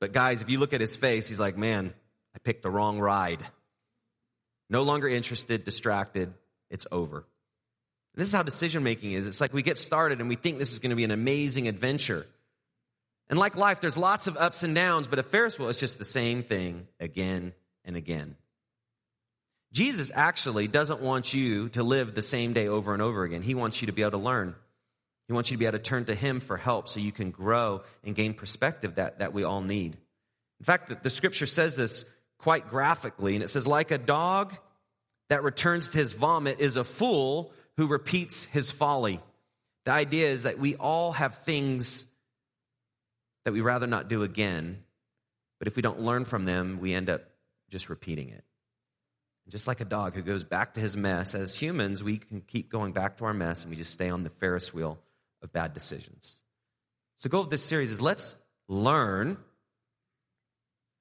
But 0.00 0.12
guys, 0.12 0.42
if 0.42 0.50
you 0.50 0.58
look 0.58 0.72
at 0.72 0.80
his 0.80 0.96
face, 0.96 1.28
he's 1.28 1.40
like, 1.40 1.56
man, 1.56 1.92
I 2.34 2.38
picked 2.38 2.62
the 2.62 2.70
wrong 2.70 2.98
ride. 2.98 3.42
No 4.70 4.82
longer 4.82 5.08
interested, 5.08 5.64
distracted. 5.64 6.32
It's 6.70 6.86
over. 6.90 7.26
This 8.14 8.28
is 8.28 8.34
how 8.34 8.42
decision 8.42 8.82
making 8.82 9.12
is. 9.12 9.26
It's 9.26 9.40
like 9.40 9.54
we 9.54 9.62
get 9.62 9.78
started 9.78 10.20
and 10.20 10.28
we 10.28 10.34
think 10.34 10.58
this 10.58 10.72
is 10.72 10.80
going 10.80 10.90
to 10.90 10.96
be 10.96 11.04
an 11.04 11.10
amazing 11.10 11.68
adventure. 11.68 12.26
And 13.28 13.38
like 13.38 13.56
life, 13.56 13.80
there's 13.80 13.96
lots 13.96 14.26
of 14.26 14.36
ups 14.36 14.62
and 14.62 14.74
downs, 14.74 15.08
but 15.08 15.18
a 15.18 15.22
Ferris 15.22 15.58
wheel 15.58 15.68
is 15.68 15.78
just 15.78 15.98
the 15.98 16.04
same 16.04 16.42
thing 16.42 16.86
again 17.00 17.54
and 17.84 17.96
again. 17.96 18.36
Jesus 19.72 20.12
actually 20.14 20.68
doesn't 20.68 21.00
want 21.00 21.32
you 21.32 21.70
to 21.70 21.82
live 21.82 22.14
the 22.14 22.20
same 22.20 22.52
day 22.52 22.68
over 22.68 22.92
and 22.92 23.00
over 23.00 23.24
again. 23.24 23.40
He 23.40 23.54
wants 23.54 23.80
you 23.80 23.86
to 23.86 23.92
be 23.92 24.02
able 24.02 24.12
to 24.12 24.18
learn. 24.18 24.54
He 25.28 25.32
wants 25.32 25.50
you 25.50 25.56
to 25.56 25.58
be 25.58 25.64
able 25.64 25.78
to 25.78 25.82
turn 25.82 26.04
to 26.06 26.14
Him 26.14 26.40
for 26.40 26.58
help 26.58 26.88
so 26.88 27.00
you 27.00 27.12
can 27.12 27.30
grow 27.30 27.82
and 28.04 28.14
gain 28.14 28.34
perspective 28.34 28.96
that, 28.96 29.20
that 29.20 29.32
we 29.32 29.44
all 29.44 29.62
need. 29.62 29.96
In 30.60 30.64
fact, 30.64 30.90
the, 30.90 30.96
the 30.96 31.08
scripture 31.08 31.46
says 31.46 31.74
this 31.74 32.04
quite 32.36 32.68
graphically, 32.68 33.34
and 33.34 33.42
it 33.42 33.48
says, 33.48 33.66
like 33.66 33.92
a 33.92 33.98
dog 33.98 34.52
that 35.30 35.42
returns 35.42 35.88
to 35.90 35.98
his 35.98 36.12
vomit 36.12 36.60
is 36.60 36.76
a 36.76 36.84
fool 36.84 37.52
who 37.82 37.88
repeats 37.88 38.44
his 38.44 38.70
folly. 38.70 39.18
The 39.86 39.90
idea 39.90 40.28
is 40.28 40.44
that 40.44 40.60
we 40.60 40.76
all 40.76 41.10
have 41.10 41.38
things 41.38 42.06
that 43.44 43.52
we 43.52 43.60
rather 43.60 43.88
not 43.88 44.08
do 44.08 44.22
again, 44.22 44.84
but 45.58 45.66
if 45.66 45.74
we 45.74 45.82
don't 45.82 45.98
learn 45.98 46.24
from 46.24 46.44
them, 46.44 46.78
we 46.80 46.94
end 46.94 47.10
up 47.10 47.22
just 47.70 47.90
repeating 47.90 48.28
it. 48.28 48.44
Just 49.48 49.66
like 49.66 49.80
a 49.80 49.84
dog 49.84 50.14
who 50.14 50.22
goes 50.22 50.44
back 50.44 50.74
to 50.74 50.80
his 50.80 50.96
mess, 50.96 51.34
as 51.34 51.56
humans, 51.56 52.04
we 52.04 52.18
can 52.18 52.40
keep 52.40 52.70
going 52.70 52.92
back 52.92 53.16
to 53.16 53.24
our 53.24 53.34
mess 53.34 53.62
and 53.62 53.70
we 53.70 53.76
just 53.76 53.90
stay 53.90 54.08
on 54.08 54.22
the 54.22 54.30
Ferris 54.30 54.72
wheel 54.72 55.00
of 55.42 55.52
bad 55.52 55.74
decisions. 55.74 56.40
So, 57.16 57.28
the 57.28 57.32
goal 57.32 57.42
of 57.42 57.50
this 57.50 57.64
series 57.64 57.90
is 57.90 58.00
let's 58.00 58.36
learn 58.68 59.38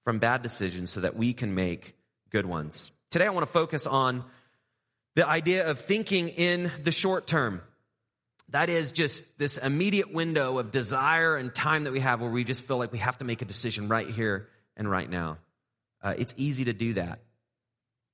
from 0.04 0.18
bad 0.18 0.42
decisions 0.42 0.90
so 0.90 1.02
that 1.02 1.16
we 1.16 1.34
can 1.34 1.54
make 1.54 1.96
good 2.32 2.48
ones. 2.48 2.92
Today, 3.12 3.28
I 3.28 3.30
want 3.30 3.46
to 3.46 3.54
focus 3.54 3.86
on 3.86 4.24
the 5.16 5.28
idea 5.28 5.70
of 5.70 5.80
thinking 5.80 6.30
in 6.30 6.72
the 6.84 6.92
short 6.92 7.28
term. 7.28 7.62
That 8.50 8.70
is 8.70 8.92
just 8.92 9.38
this 9.38 9.58
immediate 9.58 10.14
window 10.14 10.58
of 10.58 10.72
desire 10.72 11.38
and 11.38 11.54
time 11.54 11.86
that 11.86 11.94
we 11.94 12.02
have 12.02 12.22
where 12.22 12.30
we 12.30 12.44
just 12.44 12.64
feel 12.64 12.78
like 12.78 12.92
we 12.92 12.98
have 12.98 13.18
to 13.20 13.26
make 13.26 13.42
a 13.42 13.46
decision 13.46 13.88
right 13.88 14.10
here 14.10 14.50
and 14.76 14.90
right 14.90 15.10
now. 15.10 15.38
Uh, 16.02 16.16
it's 16.18 16.36
easy 16.38 16.66
to 16.66 16.74
do 16.74 16.94
that. 16.94 17.20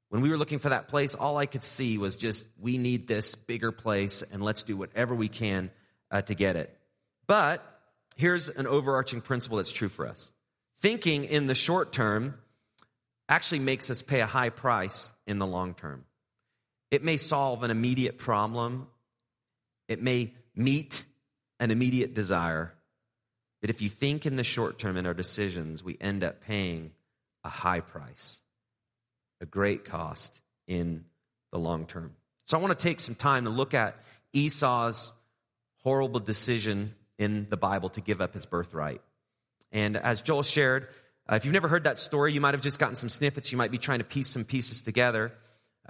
When 0.10 0.22
we 0.22 0.30
were 0.30 0.38
looking 0.38 0.60
for 0.60 0.70
that 0.70 0.88
place, 0.88 1.16
all 1.16 1.38
I 1.38 1.48
could 1.48 1.64
see 1.64 1.98
was 1.98 2.16
just, 2.16 2.46
we 2.60 2.78
need 2.78 3.08
this 3.08 3.36
bigger 3.36 3.72
place 3.72 4.22
and 4.22 4.42
let's 4.42 4.64
do 4.64 4.78
whatever 4.78 5.16
we 5.16 5.28
can 5.28 5.72
uh, 6.12 6.22
to 6.22 6.36
get 6.36 6.56
it. 6.56 6.76
But 7.26 7.64
here's 8.16 8.50
an 8.50 8.68
overarching 8.68 9.22
principle 9.22 9.58
that's 9.58 9.72
true 9.72 9.90
for 9.90 10.08
us 10.08 10.32
thinking 10.80 11.26
in 11.26 11.48
the 11.48 11.56
short 11.56 11.92
term 11.92 12.36
actually 13.30 13.60
makes 13.60 13.90
us 13.90 14.02
pay 14.02 14.22
a 14.22 14.26
high 14.26 14.50
price 14.50 15.12
in 15.26 15.40
the 15.40 15.48
long 15.48 15.74
term. 15.74 16.06
It 16.92 17.04
may 17.04 17.18
solve 17.18 17.64
an 17.64 17.72
immediate 17.72 18.18
problem, 18.18 18.88
it 19.88 20.02
may 20.02 20.34
meet 20.56 21.06
an 21.60 21.72
immediate 21.72 22.14
desire. 22.14 22.74
But 23.62 23.70
if 23.70 23.82
you 23.82 23.90
think 23.90 24.26
in 24.26 24.36
the 24.36 24.44
short 24.44 24.78
term 24.78 24.98
in 24.98 25.06
our 25.06 25.14
decisions, 25.14 25.84
we 25.84 25.98
end 26.00 26.24
up 26.24 26.42
paying 26.42 26.92
a 27.44 27.50
high 27.50 27.80
price, 27.80 28.42
a 29.42 29.46
great 29.46 29.86
cost 29.86 30.40
in 30.68 31.06
the 31.52 31.58
long 31.58 31.86
term. 31.86 32.14
So 32.46 32.58
I 32.58 32.62
want 32.62 32.78
to 32.78 32.84
take 32.84 33.00
some 33.00 33.16
time 33.16 33.46
to 33.46 33.50
look 33.50 33.74
at 33.74 33.98
Esau's 34.34 35.12
horrible 35.84 36.20
decision 36.20 36.94
in 37.18 37.48
the 37.50 37.58
Bible 37.58 37.90
to 37.90 38.02
give 38.02 38.22
up 38.22 38.34
his 38.34 38.46
birthright. 38.46 39.02
And 39.72 39.98
as 39.98 40.22
Joel 40.22 40.44
shared, 40.44 40.88
uh, 41.30 41.36
if 41.36 41.46
you've 41.46 41.54
never 41.54 41.68
heard 41.68 41.86
that 41.86 42.00
story, 42.00 42.34
you 42.34 42.42
might 42.42 42.54
have 42.54 42.62
just 42.62 42.80
gotten 42.80 42.96
some 42.96 43.10
snippets. 43.10 43.52
You 43.52 43.58
might 43.58 43.72
be 43.72 43.78
trying 43.78 44.00
to 44.00 44.06
piece 44.06 44.28
some 44.28 44.46
pieces 44.46 44.82
together. 44.82 45.34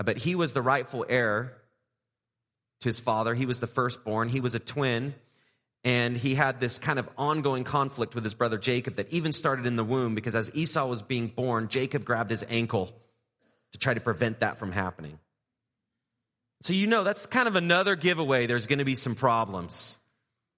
But 0.04 0.18
he 0.18 0.36
was 0.36 0.54
the 0.54 0.62
rightful 0.62 1.06
heir 1.08 1.58
to 2.82 2.90
his 2.90 3.00
father. 3.00 3.34
He 3.34 3.46
was 3.46 3.60
the 3.60 3.68
firstborn. 3.68 4.30
He 4.30 4.42
was 4.42 4.56
a 4.56 4.60
twin. 4.60 5.16
And 5.84 6.18
he 6.18 6.36
had 6.36 6.60
this 6.60 6.80
kind 6.80 7.00
of 7.00 7.10
ongoing 7.18 7.64
conflict 7.64 8.14
with 8.14 8.24
his 8.24 8.34
brother 8.34 8.58
Jacob 8.58 8.96
that 8.96 9.12
even 9.14 9.32
started 9.32 9.66
in 9.66 9.76
the 9.76 9.84
womb 9.84 10.16
because 10.16 10.36
as 10.36 10.54
Esau 10.54 10.88
was 10.88 11.02
being 11.02 11.28
born, 11.28 11.70
Jacob 11.70 12.04
grabbed 12.04 12.32
his 12.32 12.46
ankle 12.50 12.94
to 13.72 13.80
try 13.80 13.94
to 13.94 14.02
prevent 14.02 14.42
that 14.42 14.58
from 14.58 14.72
happening. 14.72 15.20
So, 16.62 16.74
you 16.74 16.88
know, 16.88 17.04
that's 17.04 17.26
kind 17.26 17.48
of 17.48 17.56
another 17.56 17.96
giveaway. 17.96 18.48
There's 18.48 18.68
going 18.68 18.80
to 18.80 18.86
be 18.86 18.96
some 18.96 19.16
problems. 19.16 19.98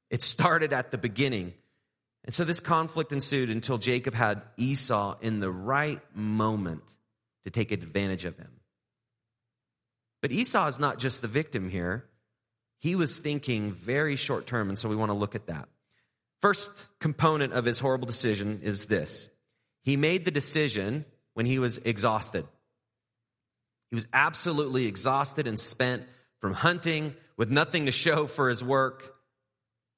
It 0.09 0.21
started 0.21 0.73
at 0.73 0.91
the 0.91 0.97
beginning. 0.97 1.53
And 2.23 2.33
so 2.33 2.43
this 2.43 2.59
conflict 2.59 3.11
ensued 3.11 3.49
until 3.49 3.77
Jacob 3.77 4.13
had 4.13 4.41
Esau 4.57 5.17
in 5.21 5.39
the 5.39 5.51
right 5.51 6.01
moment 6.15 6.83
to 7.43 7.51
take 7.51 7.71
advantage 7.71 8.25
of 8.25 8.37
him. 8.37 8.58
But 10.21 10.31
Esau 10.31 10.67
is 10.67 10.79
not 10.79 10.99
just 10.99 11.21
the 11.21 11.27
victim 11.27 11.69
here. 11.69 12.05
He 12.77 12.95
was 12.95 13.19
thinking 13.19 13.71
very 13.71 14.15
short 14.15 14.47
term, 14.47 14.69
and 14.69 14.77
so 14.77 14.89
we 14.89 14.95
want 14.95 15.09
to 15.09 15.17
look 15.17 15.35
at 15.35 15.47
that. 15.47 15.67
First 16.41 16.87
component 16.99 17.53
of 17.53 17.65
his 17.65 17.79
horrible 17.79 18.07
decision 18.07 18.61
is 18.63 18.85
this 18.85 19.29
he 19.83 19.97
made 19.97 20.25
the 20.25 20.31
decision 20.31 21.05
when 21.33 21.45
he 21.45 21.59
was 21.59 21.77
exhausted. 21.79 22.45
He 23.89 23.95
was 23.95 24.07
absolutely 24.13 24.85
exhausted 24.85 25.47
and 25.47 25.59
spent 25.59 26.03
from 26.39 26.53
hunting 26.53 27.15
with 27.37 27.49
nothing 27.49 27.85
to 27.85 27.91
show 27.91 28.27
for 28.27 28.49
his 28.49 28.63
work 28.63 29.15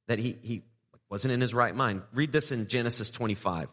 that 0.08 0.20
he, 0.20 0.38
he 0.42 0.64
wasn't 1.10 1.34
in 1.34 1.42
his 1.42 1.54
right 1.54 1.76
mind. 1.76 2.04
Read 2.14 2.32
this 2.32 2.52
in 2.52 2.68
Genesis 2.68 3.10
25. 3.12 3.68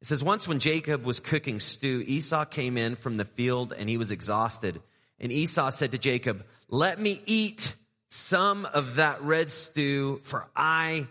It 0.00 0.06
says, 0.06 0.22
Once 0.22 0.48
when 0.48 0.58
Jacob 0.58 1.04
was 1.04 1.20
cooking 1.20 1.60
stew, 1.60 2.02
Esau 2.06 2.44
came 2.44 2.76
in 2.78 2.96
from 2.96 3.14
the 3.14 3.24
field 3.24 3.74
and 3.76 3.88
he 3.88 3.98
was 3.98 4.10
exhausted. 4.10 4.80
And 5.18 5.32
Esau 5.32 5.70
said 5.70 5.92
to 5.92 5.98
Jacob, 5.98 6.44
Let 6.68 7.00
me 7.00 7.20
eat 7.26 7.74
some 8.08 8.66
of 8.66 8.96
that 8.96 9.22
red 9.22 9.50
stew, 9.50 10.20
for 10.22 10.48
I 10.54 11.06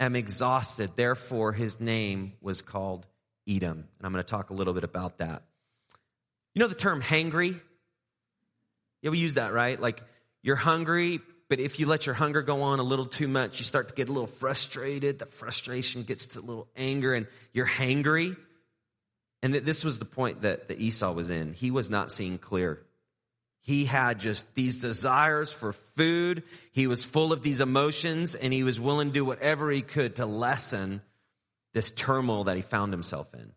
am 0.00 0.16
exhausted. 0.16 0.92
Therefore, 0.96 1.52
his 1.52 1.80
name 1.80 2.34
was 2.40 2.62
called 2.62 3.06
Edom. 3.48 3.86
And 3.98 4.06
I'm 4.06 4.12
going 4.12 4.22
to 4.22 4.28
talk 4.28 4.50
a 4.50 4.54
little 4.54 4.74
bit 4.74 4.84
about 4.84 5.18
that. 5.18 5.42
You 6.54 6.60
know 6.60 6.68
the 6.68 6.74
term 6.74 7.02
hangry? 7.02 7.60
Yeah, 9.02 9.10
we 9.10 9.18
use 9.18 9.34
that, 9.34 9.52
right? 9.52 9.80
Like 9.80 10.02
you're 10.42 10.56
hungry, 10.56 11.20
but 11.48 11.60
if 11.60 11.78
you 11.78 11.86
let 11.86 12.06
your 12.06 12.14
hunger 12.14 12.42
go 12.42 12.62
on 12.62 12.80
a 12.80 12.82
little 12.82 13.06
too 13.06 13.28
much, 13.28 13.58
you 13.58 13.64
start 13.64 13.88
to 13.88 13.94
get 13.94 14.08
a 14.08 14.12
little 14.12 14.26
frustrated. 14.26 15.18
The 15.18 15.26
frustration 15.26 16.02
gets 16.02 16.28
to 16.28 16.40
a 16.40 16.40
little 16.40 16.66
anger, 16.76 17.14
and 17.14 17.26
you're 17.52 17.66
hangry. 17.66 18.36
And 19.42 19.54
this 19.54 19.84
was 19.84 19.98
the 19.98 20.06
point 20.06 20.42
that, 20.42 20.68
that 20.68 20.80
Esau 20.80 21.12
was 21.12 21.30
in. 21.30 21.52
He 21.52 21.70
was 21.70 21.88
not 21.88 22.10
seeing 22.10 22.38
clear. 22.38 22.80
He 23.66 23.84
had 23.84 24.20
just 24.20 24.54
these 24.54 24.76
desires 24.76 25.52
for 25.52 25.72
food. 25.72 26.44
He 26.70 26.86
was 26.86 27.04
full 27.04 27.32
of 27.32 27.42
these 27.42 27.60
emotions, 27.60 28.36
and 28.36 28.52
he 28.52 28.62
was 28.62 28.78
willing 28.78 29.08
to 29.08 29.14
do 29.14 29.24
whatever 29.24 29.70
he 29.72 29.82
could 29.82 30.16
to 30.16 30.26
lessen 30.26 31.02
this 31.74 31.90
turmoil 31.90 32.44
that 32.44 32.54
he 32.54 32.62
found 32.62 32.92
himself 32.92 33.34
in. 33.34 33.52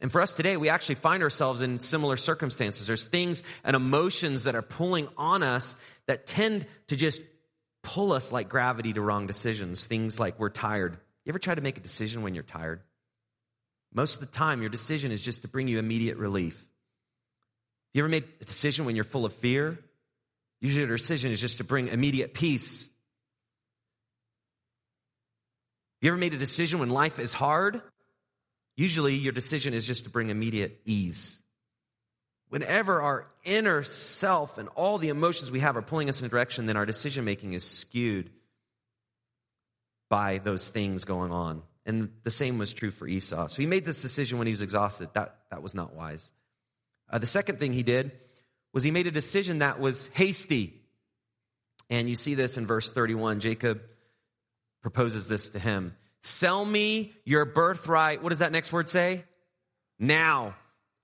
And 0.00 0.10
for 0.10 0.20
us 0.20 0.34
today, 0.34 0.56
we 0.56 0.68
actually 0.68 0.96
find 0.96 1.22
ourselves 1.22 1.62
in 1.62 1.78
similar 1.78 2.16
circumstances. 2.16 2.86
There's 2.88 3.06
things 3.06 3.44
and 3.62 3.76
emotions 3.76 4.42
that 4.42 4.56
are 4.56 4.62
pulling 4.62 5.06
on 5.16 5.44
us 5.44 5.76
that 6.06 6.26
tend 6.26 6.66
to 6.88 6.96
just 6.96 7.22
pull 7.84 8.12
us 8.12 8.32
like 8.32 8.48
gravity 8.48 8.92
to 8.92 9.00
wrong 9.00 9.28
decisions. 9.28 9.86
Things 9.86 10.18
like 10.18 10.38
we're 10.38 10.50
tired. 10.50 10.98
You 11.24 11.30
ever 11.30 11.38
try 11.38 11.54
to 11.54 11.60
make 11.60 11.78
a 11.78 11.80
decision 11.80 12.22
when 12.22 12.34
you're 12.34 12.42
tired? 12.42 12.80
Most 13.94 14.14
of 14.14 14.20
the 14.20 14.26
time, 14.26 14.62
your 14.62 14.70
decision 14.70 15.12
is 15.12 15.22
just 15.22 15.42
to 15.42 15.48
bring 15.48 15.68
you 15.68 15.78
immediate 15.78 16.16
relief. 16.16 16.67
You 17.98 18.04
ever 18.04 18.10
made 18.10 18.28
a 18.40 18.44
decision 18.44 18.84
when 18.84 18.94
you're 18.94 19.04
full 19.04 19.24
of 19.24 19.32
fear? 19.32 19.76
Usually, 20.60 20.86
your 20.86 20.96
decision 20.96 21.32
is 21.32 21.40
just 21.40 21.58
to 21.58 21.64
bring 21.64 21.88
immediate 21.88 22.32
peace. 22.32 22.88
You 26.00 26.10
ever 26.12 26.16
made 26.16 26.32
a 26.32 26.36
decision 26.36 26.78
when 26.78 26.90
life 26.90 27.18
is 27.18 27.32
hard? 27.32 27.82
Usually, 28.76 29.16
your 29.16 29.32
decision 29.32 29.74
is 29.74 29.84
just 29.84 30.04
to 30.04 30.10
bring 30.10 30.30
immediate 30.30 30.80
ease. 30.84 31.40
Whenever 32.50 33.02
our 33.02 33.26
inner 33.42 33.82
self 33.82 34.58
and 34.58 34.68
all 34.76 34.98
the 34.98 35.08
emotions 35.08 35.50
we 35.50 35.58
have 35.58 35.76
are 35.76 35.82
pulling 35.82 36.08
us 36.08 36.20
in 36.20 36.26
a 36.26 36.28
direction, 36.28 36.66
then 36.66 36.76
our 36.76 36.86
decision 36.86 37.24
making 37.24 37.52
is 37.52 37.68
skewed 37.68 38.30
by 40.08 40.38
those 40.38 40.68
things 40.68 41.02
going 41.02 41.32
on. 41.32 41.62
And 41.84 42.12
the 42.22 42.30
same 42.30 42.58
was 42.58 42.72
true 42.72 42.92
for 42.92 43.08
Esau. 43.08 43.48
So 43.48 43.60
he 43.60 43.66
made 43.66 43.84
this 43.84 44.02
decision 44.02 44.38
when 44.38 44.46
he 44.46 44.52
was 44.52 44.62
exhausted. 44.62 45.08
That, 45.14 45.34
that 45.50 45.64
was 45.64 45.74
not 45.74 45.96
wise. 45.96 46.30
Uh, 47.10 47.18
the 47.18 47.26
second 47.26 47.58
thing 47.58 47.72
he 47.72 47.82
did 47.82 48.12
was 48.72 48.84
he 48.84 48.90
made 48.90 49.06
a 49.06 49.10
decision 49.10 49.58
that 49.58 49.80
was 49.80 50.08
hasty. 50.14 50.74
And 51.90 52.08
you 52.08 52.16
see 52.16 52.34
this 52.34 52.56
in 52.56 52.66
verse 52.66 52.92
31. 52.92 53.40
Jacob 53.40 53.80
proposes 54.82 55.28
this 55.28 55.48
to 55.50 55.58
him. 55.58 55.96
Sell 56.20 56.64
me 56.64 57.14
your 57.24 57.44
birthright. 57.44 58.22
What 58.22 58.30
does 58.30 58.40
that 58.40 58.52
next 58.52 58.72
word 58.72 58.88
say? 58.88 59.24
Now. 59.98 60.54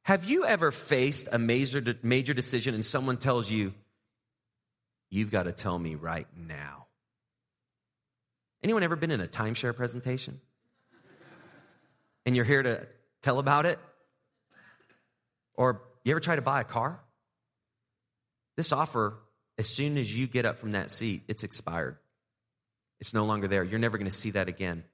Have 0.05 0.27
you 0.27 0.45
ever 0.45 0.71
faced 0.71 1.29
a 1.33 1.39
major, 1.39 1.83
major 2.03 2.35
decision 2.35 2.75
and 2.75 2.85
someone 2.85 3.17
tells 3.17 3.51
you, 3.51 3.73
you've 5.09 5.31
got 5.31 5.45
to 5.45 5.53
tell 5.53 5.79
me 5.79 5.95
right 5.95 6.27
now? 6.37 6.87
Anyone 8.63 8.83
ever 8.83 8.97
been 8.97 9.11
in 9.11 9.23
a 9.23 9.27
timeshare 9.27 9.75
presentation? 9.75 10.43
And 12.27 12.37
you're 12.37 12.45
here 12.45 12.63
to 12.63 12.87
tell 13.23 13.39
about 13.39 13.65
it? 13.65 13.79
Or 15.55 15.81
you 16.05 16.13
ever 16.13 16.21
try 16.21 16.37
to 16.37 16.43
buy 16.43 16.61
a 16.61 16.65
car? 16.65 17.01
This 18.57 18.73
offer 18.73 19.17
as 19.59 19.69
soon 19.69 19.97
as 19.99 20.17
you 20.17 20.27
get 20.27 20.45
up 20.45 20.57
from 20.57 20.73
that 20.73 20.91
seat, 20.91 21.23
it's 21.29 21.45
expired. 21.45 21.97
It's 23.01 23.15
no 23.15 23.25
longer 23.25 23.49
there. 23.49 23.63
You're 23.63 23.79
never 23.79 23.99
going 23.99 24.11
to 24.11 24.17
see 24.17 24.31
that 24.33 24.49
again. 24.49 24.85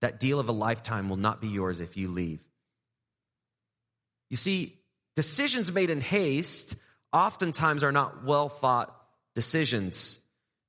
That 0.00 0.20
deal 0.20 0.40
of 0.40 0.48
a 0.48 0.52
lifetime 0.52 1.08
will 1.08 1.16
not 1.16 1.40
be 1.40 1.48
yours 1.48 1.80
if 1.80 1.96
you 1.96 2.08
leave. 2.08 2.40
You 4.30 4.36
see, 4.36 4.78
decisions 5.16 5.72
made 5.72 5.90
in 5.90 6.00
haste 6.00 6.76
oftentimes 7.12 7.84
are 7.84 7.92
not 7.92 8.24
well 8.24 8.48
thought 8.48 8.94
decisions. 9.34 10.20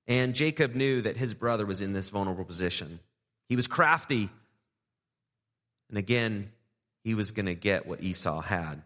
And 0.07 0.35
Jacob 0.35 0.75
knew 0.75 1.01
that 1.01 1.17
his 1.17 1.33
brother 1.33 1.65
was 1.65 1.81
in 1.81 1.93
this 1.93 2.09
vulnerable 2.09 2.43
position. 2.43 2.99
He 3.47 3.55
was 3.55 3.67
crafty. 3.67 4.29
And 5.89 5.97
again, 5.97 6.51
he 7.03 7.15
was 7.15 7.31
going 7.31 7.45
to 7.45 7.55
get 7.55 7.87
what 7.87 8.03
Esau 8.03 8.41
had. 8.41 8.81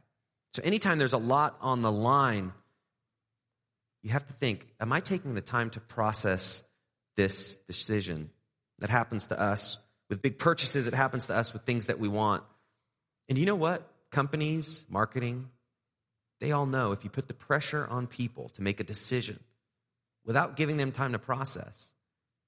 So 0.57 0.63
anytime 0.63 0.97
there's 0.97 1.13
a 1.13 1.19
lot 1.19 1.55
on 1.61 1.83
the 1.83 1.91
line, 1.91 2.51
you 4.01 4.09
have 4.09 4.25
to 4.25 4.33
think, 4.33 4.65
am 4.79 4.91
I 4.91 5.01
taking 5.01 5.35
the 5.35 5.41
time 5.41 5.69
to 5.69 5.79
process 5.79 6.63
this 7.15 7.57
decision? 7.67 8.31
That 8.79 8.89
happens 8.89 9.27
to 9.27 9.39
us 9.39 9.77
with 10.09 10.23
big 10.23 10.39
purchases, 10.39 10.87
it 10.87 10.95
happens 10.95 11.27
to 11.27 11.35
us 11.35 11.53
with 11.53 11.61
things 11.61 11.85
that 11.85 11.99
we 11.99 12.07
want. 12.07 12.43
And 13.29 13.37
you 13.37 13.45
know 13.45 13.53
what? 13.53 13.87
Companies, 14.09 14.83
marketing, 14.89 15.47
they 16.39 16.53
all 16.53 16.65
know 16.65 16.91
if 16.91 17.03
you 17.03 17.11
put 17.11 17.27
the 17.27 17.35
pressure 17.35 17.85
on 17.87 18.07
people 18.07 18.49
to 18.55 18.63
make 18.63 18.79
a 18.79 18.83
decision 18.83 19.39
without 20.25 20.55
giving 20.55 20.77
them 20.77 20.91
time 20.91 21.11
to 21.11 21.19
process, 21.19 21.93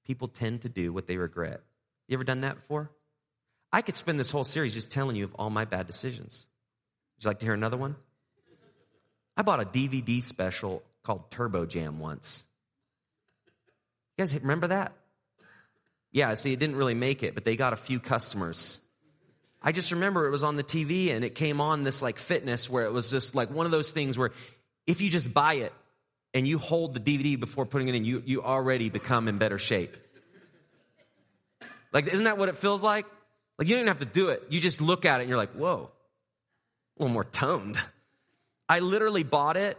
people 0.04 0.28
tend 0.28 0.64
to 0.64 0.70
do 0.70 0.92
what 0.92 1.06
they 1.06 1.18
regret. 1.18 1.62
You 2.08 2.16
ever 2.16 2.24
done 2.24 2.42
that 2.42 2.56
before? 2.56 2.90
I 3.72 3.84
could 3.84 3.96
spend 3.96 4.20
this 4.20 4.32
whole 4.32 4.46
series 4.46 4.74
just 4.74 4.90
telling 4.90 5.16
you 5.16 5.26
of 5.26 5.36
all 5.36 5.52
my 5.52 5.66
bad 5.66 5.86
decisions. 5.86 6.48
Would 7.20 7.26
you 7.26 7.30
like 7.32 7.40
to 7.40 7.46
hear 7.48 7.54
another 7.54 7.76
one? 7.76 7.98
I 9.36 9.42
bought 9.42 9.60
a 9.60 9.66
DVD 9.66 10.24
special 10.24 10.82
called 11.04 11.30
Turbo 11.32 11.66
Jam 11.66 12.00
once. 12.00 12.46
You 14.18 14.22
guys 14.22 14.34
remember 14.40 14.68
that? 14.68 14.94
Yeah, 16.14 16.34
see, 16.36 16.54
it 16.54 16.60
didn't 16.60 16.78
really 16.78 16.94
make 16.94 17.22
it, 17.22 17.36
but 17.36 17.44
they 17.44 17.58
got 17.58 17.74
a 17.74 17.76
few 17.76 18.00
customers. 18.00 18.80
I 19.62 19.74
just 19.74 19.92
remember 19.92 20.28
it 20.28 20.30
was 20.30 20.44
on 20.44 20.56
the 20.56 20.64
TV 20.64 21.12
and 21.12 21.26
it 21.26 21.36
came 21.36 21.60
on 21.60 21.84
this 21.84 22.02
like 22.02 22.20
fitness 22.20 22.70
where 22.70 22.86
it 22.86 22.94
was 22.94 23.12
just 23.12 23.36
like 23.36 23.52
one 23.52 23.66
of 23.66 23.74
those 23.74 23.92
things 23.92 24.18
where 24.18 24.32
if 24.88 25.02
you 25.02 25.10
just 25.10 25.34
buy 25.34 25.56
it 25.56 25.74
and 26.34 26.48
you 26.48 26.58
hold 26.58 26.94
the 26.94 27.02
DVD 27.02 27.38
before 27.38 27.66
putting 27.66 27.90
it 27.90 27.96
in, 27.96 28.06
you, 28.06 28.24
you 28.26 28.44
already 28.44 28.90
become 28.90 29.28
in 29.28 29.40
better 29.40 29.58
shape. 29.58 29.98
Like, 31.92 32.08
isn't 32.08 32.24
that 32.24 32.38
what 32.38 32.48
it 32.48 32.56
feels 32.56 32.82
like? 32.82 33.06
Like, 33.58 33.68
you 33.68 33.76
don't 33.76 33.82
even 33.82 33.88
have 33.90 34.00
to 34.00 34.06
do 34.06 34.30
it. 34.30 34.42
You 34.50 34.62
just 34.62 34.80
look 34.80 35.04
at 35.04 35.20
it 35.20 35.24
and 35.24 35.30
you're 35.30 35.38
like, 35.38 35.52
whoa, 35.52 35.92
little 37.00 37.14
more 37.14 37.24
toned. 37.24 37.78
I 38.68 38.80
literally 38.80 39.24
bought 39.24 39.58
it 39.58 39.78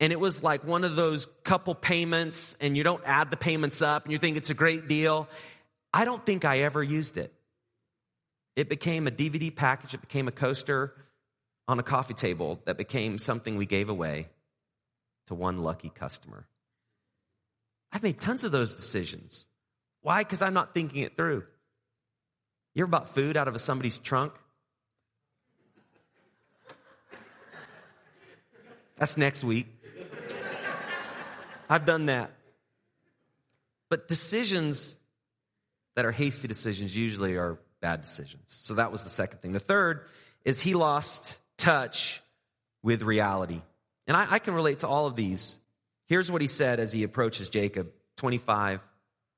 and 0.00 0.12
it 0.12 0.18
was 0.18 0.42
like 0.42 0.64
one 0.64 0.84
of 0.84 0.96
those 0.96 1.26
couple 1.44 1.74
payments 1.74 2.56
and 2.60 2.76
you 2.76 2.82
don't 2.82 3.02
add 3.06 3.30
the 3.30 3.36
payments 3.36 3.80
up 3.82 4.04
and 4.04 4.12
you 4.12 4.18
think 4.18 4.36
it's 4.36 4.50
a 4.50 4.54
great 4.54 4.88
deal. 4.88 5.28
I 5.92 6.04
don't 6.04 6.24
think 6.26 6.44
I 6.44 6.60
ever 6.60 6.82
used 6.82 7.16
it. 7.16 7.32
It 8.56 8.68
became 8.68 9.06
a 9.06 9.10
DVD 9.10 9.54
package, 9.54 9.94
it 9.94 10.00
became 10.00 10.28
a 10.28 10.32
coaster 10.32 10.94
on 11.66 11.78
a 11.78 11.82
coffee 11.82 12.14
table 12.14 12.60
that 12.66 12.76
became 12.76 13.18
something 13.18 13.56
we 13.56 13.66
gave 13.66 13.88
away 13.88 14.28
to 15.26 15.34
one 15.34 15.58
lucky 15.58 15.90
customer. 15.90 16.46
I've 17.92 18.02
made 18.02 18.20
tons 18.20 18.44
of 18.44 18.52
those 18.52 18.74
decisions. 18.74 19.46
Why? 20.02 20.22
Because 20.22 20.42
I'm 20.42 20.54
not 20.54 20.74
thinking 20.74 21.02
it 21.02 21.16
through. 21.16 21.44
You 22.74 22.82
ever 22.82 22.90
bought 22.90 23.14
food 23.14 23.36
out 23.36 23.48
of 23.48 23.58
somebody's 23.60 23.98
trunk? 23.98 24.34
That's 28.98 29.16
next 29.16 29.44
week. 29.44 29.66
I've 31.68 31.84
done 31.84 32.06
that. 32.06 32.30
But 33.90 34.08
decisions 34.08 34.96
that 35.96 36.04
are 36.04 36.12
hasty 36.12 36.48
decisions 36.48 36.96
usually 36.96 37.36
are 37.36 37.58
bad 37.80 38.02
decisions. 38.02 38.44
So 38.46 38.74
that 38.74 38.90
was 38.90 39.04
the 39.04 39.10
second 39.10 39.40
thing. 39.40 39.52
The 39.52 39.60
third 39.60 40.06
is 40.44 40.60
he 40.60 40.74
lost 40.74 41.38
touch 41.56 42.22
with 42.82 43.02
reality. 43.02 43.60
And 44.06 44.16
I, 44.16 44.26
I 44.30 44.38
can 44.38 44.54
relate 44.54 44.80
to 44.80 44.88
all 44.88 45.06
of 45.06 45.16
these. 45.16 45.58
Here's 46.06 46.30
what 46.30 46.42
he 46.42 46.48
said 46.48 46.80
as 46.80 46.92
he 46.92 47.02
approaches 47.02 47.48
Jacob 47.48 47.90
25, 48.16 48.80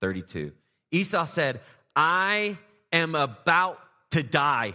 32. 0.01 0.53
Esau 0.91 1.25
said, 1.27 1.61
I 1.95 2.59
am 2.93 3.15
about 3.15 3.79
to 4.13 4.23
die. 4.23 4.75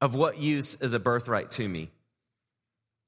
Of 0.00 0.16
what 0.16 0.38
use 0.38 0.74
is 0.80 0.94
a 0.94 0.98
birthright 0.98 1.50
to 1.50 1.68
me? 1.68 1.88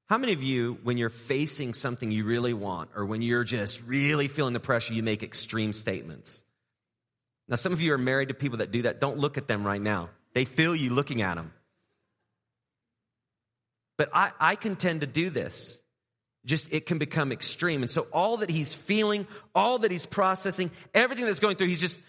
How 0.07 0.19
many 0.19 0.33
of 0.33 0.43
you, 0.43 0.77
when 0.83 0.97
you're 0.97 1.09
facing 1.09 1.73
something 1.73 2.11
you 2.11 2.25
really 2.25 2.53
want, 2.53 2.91
or 2.95 3.05
when 3.05 3.21
you're 3.23 3.43
just 3.43 3.83
really 3.87 4.27
feeling 4.27 4.53
the 4.53 4.59
pressure, 4.59 4.93
you 4.93 5.01
make 5.01 5.23
extreme 5.23 5.73
statements? 5.73 6.43
Now, 7.47 7.55
some 7.55 7.73
of 7.73 7.81
you 7.81 7.93
are 7.93 7.97
married 7.97 8.29
to 8.29 8.35
people 8.35 8.59
that 8.59 8.71
do 8.71 8.83
that. 8.83 8.99
Don't 8.99 9.17
look 9.17 9.37
at 9.37 9.47
them 9.47 9.65
right 9.65 9.81
now. 9.81 10.09
They 10.33 10.45
feel 10.45 10.75
you 10.75 10.91
looking 10.91 11.21
at 11.21 11.35
them. 11.35 11.53
But 13.97 14.09
I, 14.13 14.31
I 14.39 14.55
can 14.55 14.75
tend 14.75 15.01
to 15.01 15.07
do 15.07 15.29
this. 15.29 15.81
Just 16.45 16.71
it 16.71 16.85
can 16.85 16.99
become 16.99 17.31
extreme. 17.31 17.81
And 17.81 17.89
so 17.89 18.07
all 18.13 18.37
that 18.37 18.51
he's 18.51 18.73
feeling, 18.73 19.25
all 19.55 19.79
that 19.79 19.89
he's 19.89 20.05
processing, 20.05 20.69
everything 20.93 21.25
that's 21.25 21.39
going 21.39 21.55
through, 21.55 21.67
he's 21.67 21.79
just, 21.79 21.99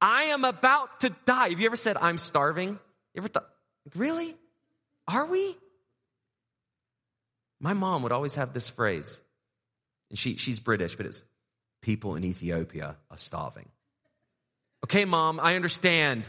I 0.00 0.24
am 0.24 0.44
about 0.44 1.00
to 1.00 1.10
die. 1.26 1.50
Have 1.50 1.60
you 1.60 1.66
ever 1.66 1.76
said, 1.76 1.98
I'm 2.00 2.16
starving? 2.16 2.68
You 2.68 3.18
ever 3.18 3.28
thought, 3.28 3.48
really? 3.94 4.34
Are 5.06 5.26
we? 5.26 5.56
My 7.60 7.72
mom 7.72 8.02
would 8.02 8.12
always 8.12 8.36
have 8.36 8.52
this 8.52 8.68
phrase, 8.68 9.20
and 10.10 10.18
she, 10.18 10.36
she's 10.36 10.60
British, 10.60 10.96
but 10.96 11.06
it's 11.06 11.24
people 11.82 12.16
in 12.16 12.24
Ethiopia 12.24 12.96
are 13.10 13.18
starving. 13.18 13.68
Okay, 14.84 15.04
mom, 15.04 15.40
I 15.40 15.56
understand, 15.56 16.24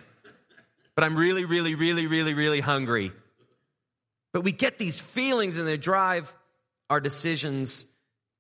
but 0.96 1.04
I'm 1.04 1.16
really, 1.16 1.46
really, 1.46 1.76
really, 1.76 2.08
really, 2.08 2.34
really 2.34 2.62
hungry. 2.62 3.12
But 4.34 4.42
we 4.42 4.52
get 4.52 4.78
these 4.78 5.00
feelings 5.00 5.58
and 5.58 5.68
they 5.68 5.78
drive 5.78 6.36
our 6.90 7.00
decisions. 7.00 7.86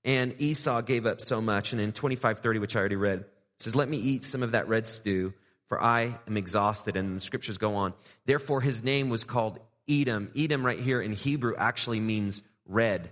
And 0.03 0.35
Esau 0.39 0.81
gave 0.81 1.05
up 1.05 1.21
so 1.21 1.41
much. 1.41 1.73
And 1.73 1.81
in 1.81 1.91
2530, 1.91 2.59
which 2.59 2.75
I 2.75 2.79
already 2.79 2.95
read, 2.95 3.25
says, 3.57 3.75
Let 3.75 3.89
me 3.89 3.97
eat 3.97 4.25
some 4.25 4.43
of 4.43 4.51
that 4.51 4.67
red 4.67 4.85
stew, 4.85 5.33
for 5.67 5.81
I 5.81 6.17
am 6.27 6.37
exhausted. 6.37 6.95
And 6.95 7.17
the 7.17 7.21
scriptures 7.21 7.57
go 7.57 7.75
on. 7.75 7.93
Therefore, 8.25 8.61
his 8.61 8.83
name 8.83 9.09
was 9.09 9.23
called 9.23 9.59
Edom. 9.89 10.31
Edom, 10.37 10.65
right 10.65 10.79
here 10.79 11.01
in 11.01 11.11
Hebrew, 11.11 11.55
actually 11.57 11.99
means 11.99 12.43
red. 12.69 13.11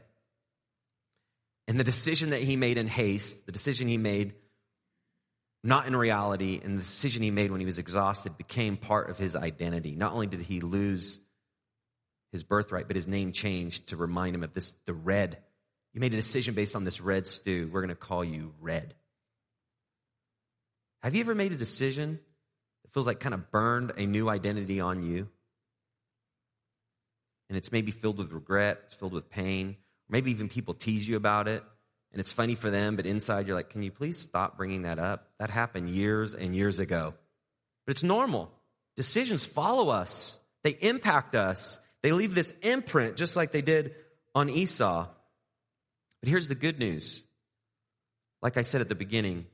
And 1.67 1.77
the 1.77 1.83
decision 1.83 2.29
that 2.29 2.41
he 2.41 2.55
made 2.55 2.77
in 2.77 2.87
haste, 2.87 3.45
the 3.45 3.51
decision 3.51 3.89
he 3.89 3.97
made 3.97 4.33
not 5.63 5.87
in 5.87 5.95
reality, 5.95 6.61
and 6.63 6.77
the 6.77 6.81
decision 6.81 7.23
he 7.23 7.31
made 7.31 7.51
when 7.51 7.59
he 7.59 7.65
was 7.65 7.79
exhausted 7.79 8.37
became 8.37 8.77
part 8.77 9.09
of 9.09 9.17
his 9.17 9.35
identity. 9.35 9.95
Not 9.95 10.13
only 10.13 10.27
did 10.27 10.41
he 10.41 10.61
lose 10.61 11.19
his 12.31 12.43
birthright, 12.43 12.87
but 12.87 12.95
his 12.95 13.07
name 13.07 13.33
changed 13.33 13.87
to 13.87 13.97
remind 13.97 14.35
him 14.35 14.43
of 14.43 14.53
this 14.53 14.73
the 14.85 14.93
red. 14.93 15.37
You 15.93 15.99
made 15.99 16.13
a 16.13 16.17
decision 16.17 16.53
based 16.53 16.75
on 16.75 16.83
this 16.83 17.01
red 17.01 17.25
stew. 17.27 17.69
We're 17.71 17.81
going 17.81 17.89
to 17.89 17.95
call 17.95 18.23
you 18.23 18.53
red. 18.61 18.93
Have 21.01 21.15
you 21.15 21.21
ever 21.21 21.35
made 21.35 21.51
a 21.51 21.57
decision 21.57 22.19
that 22.83 22.93
feels 22.93 23.07
like 23.07 23.19
kind 23.19 23.33
of 23.33 23.51
burned 23.51 23.93
a 23.97 24.05
new 24.05 24.29
identity 24.29 24.79
on 24.79 25.03
you? 25.03 25.27
And 27.49 27.57
it's 27.57 27.71
maybe 27.71 27.91
filled 27.91 28.17
with 28.17 28.31
regret, 28.31 28.81
it's 28.85 28.95
filled 28.95 29.13
with 29.13 29.29
pain, 29.29 29.77
maybe 30.09 30.31
even 30.31 30.49
people 30.49 30.73
tease 30.73 31.07
you 31.07 31.15
about 31.15 31.47
it 31.47 31.63
and 32.11 32.19
it's 32.19 32.31
funny 32.31 32.55
for 32.55 32.69
them, 32.69 32.95
but 32.95 33.05
inside 33.05 33.47
you're 33.47 33.55
like, 33.55 33.69
can 33.69 33.83
you 33.83 33.91
please 33.91 34.17
stop 34.17 34.57
bringing 34.57 34.83
that 34.83 34.99
up? 34.99 35.27
That 35.39 35.49
happened 35.49 35.89
years 35.89 36.33
and 36.33 36.55
years 36.55 36.79
ago. 36.79 37.13
But 37.85 37.91
it's 37.91 38.03
normal. 38.03 38.51
Decisions 38.95 39.45
follow 39.45 39.89
us, 39.89 40.39
they 40.63 40.71
impact 40.71 41.35
us, 41.35 41.79
they 42.01 42.11
leave 42.11 42.33
this 42.33 42.53
imprint 42.61 43.17
just 43.17 43.35
like 43.35 43.51
they 43.51 43.61
did 43.61 43.93
on 44.33 44.49
Esau. 44.49 45.07
But 46.21 46.29
here's 46.29 46.47
the 46.47 46.55
good 46.55 46.79
news. 46.79 47.23
Like 48.41 48.57
I 48.57 48.63
said 48.63 48.81
at 48.81 48.89
the 48.89 48.95
beginning, 48.95 49.45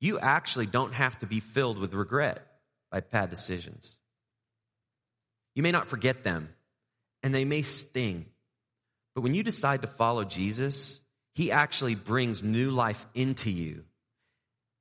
you 0.00 0.18
actually 0.18 0.66
don't 0.66 0.94
have 0.94 1.18
to 1.20 1.26
be 1.26 1.40
filled 1.40 1.78
with 1.78 1.94
regret 1.94 2.44
by 2.90 3.00
bad 3.00 3.30
decisions. 3.30 3.96
You 5.54 5.62
may 5.62 5.72
not 5.72 5.86
forget 5.86 6.24
them, 6.24 6.48
and 7.22 7.34
they 7.34 7.44
may 7.44 7.62
sting. 7.62 8.26
But 9.14 9.22
when 9.22 9.34
you 9.34 9.42
decide 9.42 9.82
to 9.82 9.88
follow 9.88 10.24
Jesus, 10.24 11.00
he 11.34 11.50
actually 11.50 11.94
brings 11.94 12.42
new 12.42 12.70
life 12.70 13.06
into 13.14 13.50
you. 13.50 13.84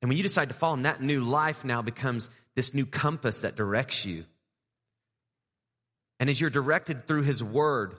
And 0.02 0.10
when 0.10 0.18
you 0.18 0.24
decide 0.24 0.50
to 0.50 0.54
follow 0.54 0.76
him, 0.76 0.84
that 0.84 1.02
new 1.02 1.22
life 1.22 1.66
now 1.66 1.82
becomes 1.82 2.30
this 2.56 2.74
new 2.74 2.86
compass 2.86 3.42
that 3.42 3.56
directs 3.56 4.06
you. 4.06 4.26
And 6.20 6.30
as 6.30 6.40
you're 6.40 6.50
directed 6.50 7.08
through 7.08 7.24
his 7.24 7.44
word 7.44 7.98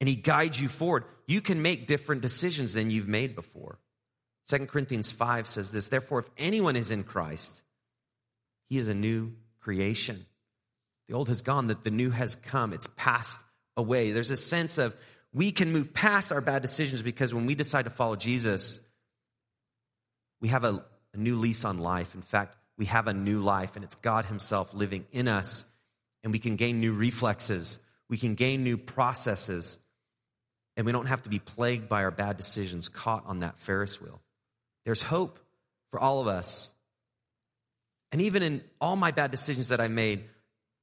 and 0.00 0.08
he 0.08 0.16
guides 0.16 0.60
you 0.60 0.68
forward, 0.68 1.04
you 1.26 1.40
can 1.40 1.62
make 1.62 1.86
different 1.86 2.22
decisions 2.22 2.72
than 2.72 2.90
you've 2.90 3.08
made 3.08 3.34
before. 3.34 3.78
2 4.48 4.66
Corinthians 4.66 5.12
5 5.12 5.46
says 5.46 5.70
this 5.70 5.88
Therefore, 5.88 6.20
if 6.20 6.30
anyone 6.36 6.76
is 6.76 6.90
in 6.90 7.04
Christ, 7.04 7.62
he 8.68 8.78
is 8.78 8.88
a 8.88 8.94
new 8.94 9.34
creation. 9.60 10.26
The 11.10 11.16
old 11.16 11.26
has 11.26 11.42
gone, 11.42 11.66
that 11.66 11.82
the 11.82 11.90
new 11.90 12.10
has 12.10 12.36
come. 12.36 12.72
It's 12.72 12.86
passed 12.96 13.40
away. 13.76 14.12
There's 14.12 14.30
a 14.30 14.36
sense 14.36 14.78
of 14.78 14.96
we 15.32 15.50
can 15.50 15.72
move 15.72 15.92
past 15.92 16.30
our 16.30 16.40
bad 16.40 16.62
decisions 16.62 17.02
because 17.02 17.34
when 17.34 17.46
we 17.46 17.56
decide 17.56 17.86
to 17.86 17.90
follow 17.90 18.14
Jesus, 18.14 18.80
we 20.40 20.46
have 20.50 20.62
a, 20.62 20.84
a 21.12 21.16
new 21.16 21.34
lease 21.34 21.64
on 21.64 21.78
life. 21.78 22.14
In 22.14 22.22
fact, 22.22 22.56
we 22.78 22.84
have 22.84 23.08
a 23.08 23.12
new 23.12 23.40
life, 23.40 23.74
and 23.74 23.84
it's 23.84 23.96
God 23.96 24.26
Himself 24.26 24.72
living 24.72 25.04
in 25.10 25.26
us, 25.26 25.64
and 26.22 26.32
we 26.32 26.38
can 26.38 26.54
gain 26.54 26.78
new 26.78 26.92
reflexes, 26.92 27.80
we 28.08 28.16
can 28.16 28.36
gain 28.36 28.62
new 28.62 28.76
processes, 28.78 29.80
and 30.76 30.86
we 30.86 30.92
don't 30.92 31.06
have 31.06 31.24
to 31.24 31.28
be 31.28 31.40
plagued 31.40 31.88
by 31.88 32.04
our 32.04 32.12
bad 32.12 32.36
decisions, 32.36 32.88
caught 32.88 33.26
on 33.26 33.40
that 33.40 33.58
Ferris 33.58 34.00
wheel. 34.00 34.20
There's 34.84 35.02
hope 35.02 35.40
for 35.90 35.98
all 35.98 36.20
of 36.20 36.28
us. 36.28 36.70
And 38.12 38.22
even 38.22 38.44
in 38.44 38.62
all 38.80 38.94
my 38.94 39.10
bad 39.10 39.32
decisions 39.32 39.70
that 39.70 39.80
I 39.80 39.88
made, 39.88 40.22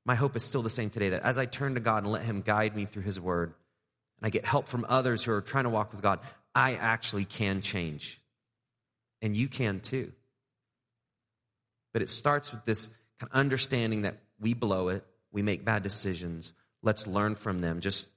my 0.08 0.15
hope 0.15 0.38
is 0.38 0.43
still 0.43 0.62
the 0.62 0.70
same 0.70 0.89
today 0.89 1.10
that 1.10 1.24
as 1.24 1.38
I 1.38 1.46
turn 1.46 1.74
to 1.74 1.82
God 1.82 2.04
and 2.04 2.12
let 2.13 2.24
Him 2.24 2.41
guide 2.41 2.74
me 2.74 2.86
through 2.86 3.04
His 3.04 3.20
Word, 3.20 3.54
and 4.20 4.26
I 4.26 4.30
get 4.30 4.46
help 4.46 4.70
from 4.70 4.86
others 4.88 5.22
who 5.22 5.34
are 5.34 5.41
trying 5.41 5.65
to 5.65 5.70
walk 5.70 5.91
with 5.91 6.02
God, 6.02 6.22
I 6.56 6.76
actually 6.76 7.26
can 7.26 7.62
change. 7.62 8.22
And 9.22 9.36
you 9.36 9.50
can 9.50 9.82
too. 9.82 10.13
But 11.91 12.04
it 12.04 12.10
starts 12.10 12.54
with 12.54 12.63
this 12.63 12.88
kind 13.20 13.30
of 13.32 13.38
understanding 13.38 14.04
that 14.04 14.20
we 14.39 14.54
blow 14.54 14.88
it, 14.89 15.04
we 15.32 15.41
make 15.41 15.65
bad 15.65 15.84
decisions. 15.84 16.54
Let's 16.82 17.06
learn 17.06 17.36
from 17.36 17.60
them, 17.60 17.82
just 17.82 18.08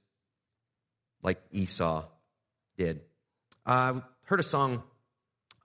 like 1.21 1.41
Esau 1.51 2.05
did. 2.77 3.01
I 3.65 4.01
heard 4.23 4.39
a 4.39 4.43
song 4.43 4.81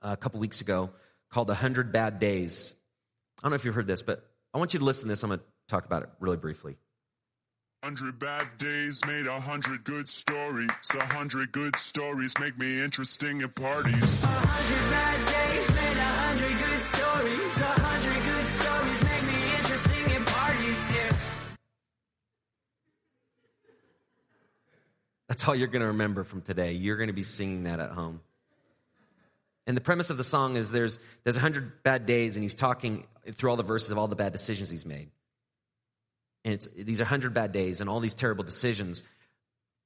a 0.02 0.16
couple 0.16 0.40
weeks 0.40 0.60
ago 0.60 0.90
called 1.30 1.50
A 1.50 1.54
Hundred 1.54 1.92
Bad 1.92 2.18
Days. 2.18 2.74
I 3.38 3.42
don't 3.42 3.52
know 3.52 3.56
if 3.56 3.64
you've 3.64 3.74
heard 3.74 3.86
this, 3.86 4.02
but 4.02 4.26
I 4.52 4.58
want 4.58 4.74
you 4.74 4.80
to 4.80 4.84
listen 4.84 5.04
to 5.04 5.08
this. 5.10 5.22
I'm 5.22 5.28
going 5.28 5.38
to 5.38 5.46
talk 5.66 5.84
about 5.84 6.02
it 6.02 6.08
really 6.20 6.36
briefly. 6.36 6.76
Hundred 7.84 8.18
bad 8.18 8.46
days 8.58 9.04
made 9.06 9.26
a 9.26 9.40
hundred 9.40 9.84
good 9.84 10.08
stories. 10.08 10.70
A 10.98 11.04
hundred 11.04 11.52
good 11.52 11.76
stories 11.76 12.34
make 12.40 12.58
me 12.58 12.82
interesting 12.82 13.42
at 13.42 13.54
parties. 13.54 14.22
A 14.24 14.26
hundred 14.26 14.90
bad 14.90 15.28
days 15.28 15.70
made 15.70 15.96
a 15.96 16.12
hundred 16.24 16.58
good 16.58 16.82
stories. 16.82 17.60
A 17.60 17.80
hundred 17.80 18.22
good 18.24 18.46
stories 18.46 19.02
make 19.04 19.22
me 19.22 19.56
interesting 19.56 20.16
at 20.16 20.26
parties. 20.26 20.96
Yeah. 20.96 21.16
That's 25.28 25.46
all 25.46 25.54
you're 25.54 25.68
going 25.68 25.82
to 25.82 25.88
remember 25.88 26.24
from 26.24 26.40
today. 26.40 26.72
You're 26.72 26.96
going 26.96 27.08
to 27.08 27.12
be 27.12 27.22
singing 27.22 27.64
that 27.64 27.78
at 27.78 27.90
home. 27.90 28.20
And 29.68 29.76
the 29.76 29.80
premise 29.80 30.10
of 30.10 30.16
the 30.16 30.24
song 30.24 30.56
is 30.56 30.72
there's 30.72 30.98
there's 31.22 31.36
a 31.36 31.40
hundred 31.40 31.82
bad 31.84 32.06
days, 32.06 32.36
and 32.36 32.42
he's 32.42 32.54
talking 32.54 33.06
through 33.32 33.50
all 33.50 33.56
the 33.56 33.62
verses 33.62 33.90
of 33.90 33.98
all 33.98 34.08
the 34.08 34.16
bad 34.16 34.32
decisions 34.32 34.70
he's 34.70 34.86
made. 34.86 35.10
And 36.46 36.54
it's 36.54 36.68
these 36.68 37.00
are 37.00 37.04
hundred 37.04 37.34
bad 37.34 37.50
days 37.50 37.80
and 37.80 37.90
all 37.90 37.98
these 37.98 38.14
terrible 38.14 38.44
decisions. 38.44 39.02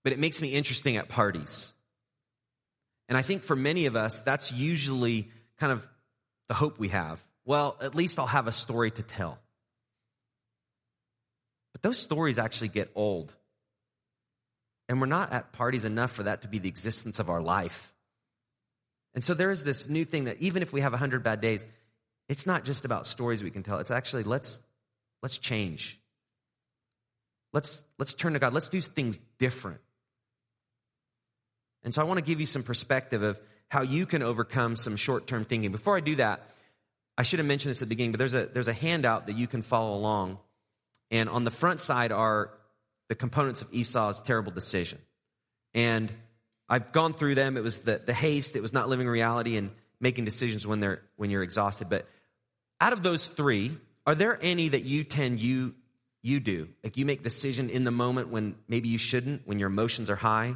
But 0.05 0.13
it 0.13 0.19
makes 0.19 0.43
me 0.43 0.49
interesting 0.49 0.99
at 0.99 1.09
parties. 1.09 1.73
And 3.09 3.17
I 3.17 3.23
think 3.23 3.43
for 3.43 3.57
many 3.57 3.87
of 3.87 3.97
us, 3.97 4.21
that's 4.21 4.53
usually 4.53 5.31
kind 5.59 5.73
of 5.73 5.89
the 6.49 6.55
hope 6.55 6.79
we 6.79 6.89
have. 6.89 7.19
Well, 7.47 7.77
at 7.81 7.95
least 7.95 8.19
I'll 8.19 8.27
have 8.27 8.47
a 8.47 8.53
story 8.53 8.91
to 8.91 9.03
tell. 9.03 9.39
But 11.73 11.81
those 11.81 11.99
stories 11.99 12.39
actually 12.39 12.69
get 12.69 12.91
old. 12.95 13.35
And 14.89 15.01
we're 15.01 15.07
not 15.07 15.33
at 15.33 15.53
parties 15.53 15.87
enough 15.87 16.13
for 16.13 16.25
that 16.25 16.43
to 16.43 16.49
be 16.49 16.59
the 16.59 16.69
existence 16.69 17.21
of 17.21 17.31
our 17.31 17.41
life. 17.41 17.95
And 19.15 19.25
so 19.25 19.33
there 19.33 19.51
is 19.51 19.65
this 19.65 19.89
new 19.89 20.05
thing 20.05 20.25
that 20.25 20.37
even 20.41 20.61
if 20.61 20.75
we 20.75 20.83
have 20.83 20.93
100 20.93 21.23
bad 21.23 21.41
days, 21.41 21.65
it's 22.29 22.47
not 22.47 22.65
just 22.65 22.85
about 22.85 23.07
stories 23.07 23.43
we 23.43 23.51
can 23.51 23.63
tell. 23.63 23.79
It's 23.79 23.91
actually 23.91 24.25
let's 24.25 24.61
let's 25.23 25.39
change. 25.39 26.00
Let's 27.53 27.83
let's 27.99 28.15
turn 28.15 28.35
to 28.35 28.39
God. 28.39 28.53
Let's 28.53 28.69
do 28.69 28.81
things 28.81 29.19
different. 29.39 29.81
And 31.83 31.95
so 31.95 32.03
I 32.03 32.05
want 32.05 32.19
to 32.19 32.25
give 32.25 32.41
you 32.41 32.47
some 32.47 32.63
perspective 32.63 33.23
of 33.23 33.41
how 33.69 33.83
you 33.83 34.05
can 34.05 34.23
overcome 34.23 34.77
some 34.77 34.97
short-term 34.97 35.45
thinking. 35.45 35.73
Before 35.73 35.97
I 35.97 36.01
do 36.01 36.17
that, 36.17 36.43
I 37.17 37.23
should 37.23 37.39
have 37.39 37.47
mentioned 37.47 37.71
this 37.71 37.83
at 37.83 37.89
the 37.89 37.95
beginning, 37.95 38.13
but 38.13 38.19
there's 38.19 38.35
a 38.35 38.47
there's 38.47 38.69
a 38.69 38.73
handout 38.73 39.27
that 39.27 39.37
you 39.37 39.47
can 39.47 39.63
follow 39.63 39.97
along. 39.97 40.39
And 41.11 41.29
on 41.29 41.45
the 41.45 41.51
front 41.51 41.81
side 41.81 42.13
are 42.13 42.51
the 43.09 43.15
components 43.15 43.63
of 43.63 43.73
Esau's 43.73 44.23
terrible 44.23 44.53
decision. 44.53 45.01
And 45.75 46.13
I've 46.69 46.93
gone 46.93 47.13
through 47.15 47.35
them. 47.35 47.57
It 47.57 47.65
was 47.65 47.81
the, 47.81 48.01
the 48.05 48.15
haste, 48.15 48.55
it 48.55 48.63
was 48.63 48.73
not 48.73 48.89
living 48.89 49.09
reality 49.09 49.57
and 49.57 49.71
making 50.01 50.25
decisions 50.25 50.67
when 50.67 50.81
they're 50.81 51.03
when 51.17 51.31
you're 51.31 51.43
exhausted. 51.43 51.89
But 51.89 52.07
out 52.81 52.93
of 52.93 53.03
those 53.03 53.29
three, 53.29 53.77
are 54.07 54.15
there 54.15 54.39
any 54.41 54.69
that 54.69 54.85
you 54.85 55.05
tend 55.05 55.41
you 55.41 55.75
you 56.23 56.41
do? 56.41 56.69
Like 56.85 56.97
you 56.97 57.07
make 57.07 57.23
decision 57.23 57.71
in 57.71 57.85
the 57.85 57.91
moment 57.91 58.29
when 58.29 58.57
maybe 58.69 58.89
you 58.89 58.99
shouldn't, 58.99 59.47
when 59.47 59.59
your 59.59 59.69
emotions 59.69 60.11
are 60.11 60.17
high? 60.17 60.55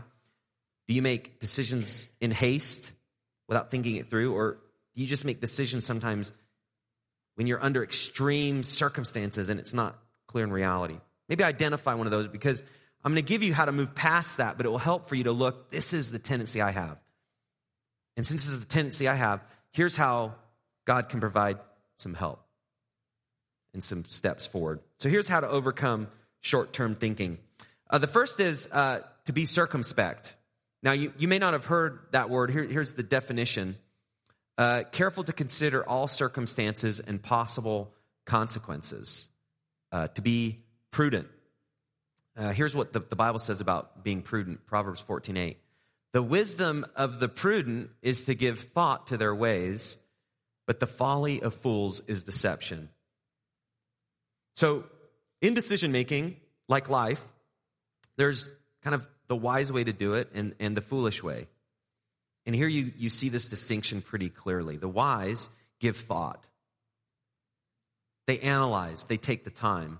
Do 0.87 0.94
you 0.94 1.03
make 1.03 1.40
decisions 1.40 2.07
in 2.20 2.31
haste 2.31 2.92
without 3.48 3.70
thinking 3.70 3.96
it 3.96 4.11
through? 4.11 4.35
Or 4.35 4.59
do 4.94 5.03
you 5.03 5.07
just 5.07 5.24
make 5.24 5.40
decisions 5.40 5.87
sometimes 5.87 6.33
when 7.37 7.46
you're 7.46 7.62
under 7.62 7.83
extreme 7.83 8.62
circumstances 8.62 9.48
and 9.48 9.59
it's 9.59 9.72
not 9.72 9.98
clear 10.27 10.44
in 10.44 10.53
reality? 10.53 10.98
Maybe 11.29 11.42
identify 11.44 11.94
one 11.94 12.07
of 12.07 12.11
those 12.11 12.29
because 12.29 12.62
I'm 13.03 13.12
going 13.12 13.24
to 13.24 13.29
give 13.29 13.42
you 13.42 13.55
how 13.55 13.64
to 13.64 13.72
move 13.72 13.94
past 13.94 14.37
that, 14.38 14.59
but 14.59 14.66
it 14.66 14.68
will 14.68 14.79
help 14.79 15.09
for 15.09 15.14
you 15.14 15.24
to 15.24 15.33
look, 15.33 15.70
this 15.70 15.94
is 15.94 16.11
the 16.11 16.18
tendency 16.18 16.61
I 16.61 16.70
have. 16.70 16.98
And 18.16 18.27
since 18.27 18.44
this 18.44 18.53
is 18.53 18.61
the 18.61 18.66
tendency 18.66 19.09
I 19.09 19.14
have, 19.14 19.42
here's 19.72 19.96
how 19.96 20.35
God 20.85 21.09
can 21.09 21.20
provide 21.20 21.59
some 21.96 22.12
help 22.12 22.44
and 23.75 23.85
some 23.85 24.05
steps 24.07 24.47
forward. 24.47 24.81
So 24.99 25.09
here's 25.09 25.29
how 25.29 25.41
to 25.41 25.49
overcome 25.49 26.09
short 26.41 26.73
term 26.73 26.95
thinking. 26.95 27.39
Uh, 27.91 27.99
the 27.99 28.07
first 28.07 28.41
is 28.41 28.69
uh, 28.73 29.01
to 29.27 29.33
be 29.33 29.45
circumspect. 29.45 30.35
Now, 30.83 30.93
you, 30.93 31.13
you 31.19 31.29
may 31.29 31.39
not 31.39 31.53
have 31.53 31.65
heard 31.65 32.01
that 32.13 32.31
word. 32.31 32.51
Here, 32.51 32.65
here's 32.65 32.93
the 32.93 33.03
definition 33.03 33.77
uh, 34.57 34.85
careful 34.93 35.25
to 35.25 35.33
consider 35.33 35.87
all 35.89 36.07
circumstances 36.07 37.01
and 37.01 37.21
possible 37.21 37.93
consequences, 38.25 39.29
uh, 39.91 40.09
to 40.09 40.23
be 40.23 40.61
prudent. 40.91 41.29
Uh, 42.37 42.53
here's 42.53 42.75
what 42.75 42.93
the, 42.93 43.01
the 43.01 43.17
Bible 43.17 43.39
says 43.39 43.61
about 43.61 44.05
being 44.05 44.23
prudent 44.23 44.67
Proverbs 44.67 45.01
14 45.01 45.37
8. 45.37 45.59
The 46.13 46.23
wisdom 46.23 46.87
of 46.95 47.19
the 47.19 47.29
prudent 47.29 47.91
is 48.03 48.25
to 48.25 48.35
give 48.35 48.61
thought 48.61 49.09
to 49.09 49.17
their 49.17 49.35
ways, 49.35 49.99
but 50.67 50.79
the 50.79 50.87
folly 50.87 51.43
of 51.43 51.55
fools 51.55 52.01
is 52.07 52.23
deception. 52.23 52.89
So, 54.55 54.85
in 55.40 55.55
decision 55.55 55.93
making, 55.93 56.37
like 56.69 56.88
life, 56.88 57.27
there's 58.17 58.51
kind 58.83 58.95
of 58.95 59.07
the 59.27 59.37
wise 59.37 59.73
way 59.73 59.85
to 59.85 59.93
do 59.93 60.14
it 60.14 60.31
and, 60.35 60.55
and 60.61 60.77
the 60.77 60.81
foolish 60.81 61.23
way. 61.23 61.49
And 62.47 62.55
here 62.55 62.69
you, 62.69 62.93
you 62.97 63.11
see 63.11 63.29
this 63.29 63.49
distinction 63.49 64.03
pretty 64.03 64.29
clearly. 64.29 64.77
The 64.77 64.88
wise 64.88 65.49
give 65.81 65.97
thought, 65.97 66.47
they 68.27 68.38
analyze, 68.38 69.05
they 69.05 69.17
take 69.17 69.45
the 69.45 69.51
time. 69.51 69.99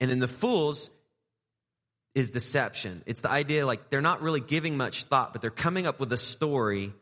And 0.00 0.10
then 0.10 0.18
the 0.18 0.28
fools 0.28 0.90
is 2.14 2.30
deception. 2.30 3.02
It's 3.06 3.20
the 3.20 3.30
idea 3.30 3.66
like 3.66 3.90
they're 3.90 4.00
not 4.00 4.22
really 4.22 4.40
giving 4.40 4.76
much 4.76 5.04
thought, 5.04 5.32
but 5.32 5.42
they're 5.42 5.50
coming 5.50 5.86
up 5.86 6.00
with 6.00 6.12
a 6.12 6.16
story 6.16 6.92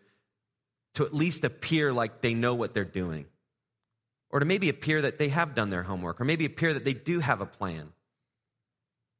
to 0.94 1.04
at 1.04 1.14
least 1.14 1.44
appear 1.44 1.92
like 1.92 2.20
they 2.20 2.34
know 2.34 2.54
what 2.54 2.74
they're 2.74 2.84
doing. 2.84 3.26
Or 4.34 4.40
to 4.40 4.46
maybe 4.46 4.68
appear 4.68 5.00
that 5.02 5.18
they 5.18 5.28
have 5.28 5.54
done 5.54 5.70
their 5.70 5.84
homework, 5.84 6.20
or 6.20 6.24
maybe 6.24 6.44
appear 6.44 6.74
that 6.74 6.84
they 6.84 6.92
do 6.92 7.20
have 7.20 7.40
a 7.40 7.46
plan. 7.46 7.92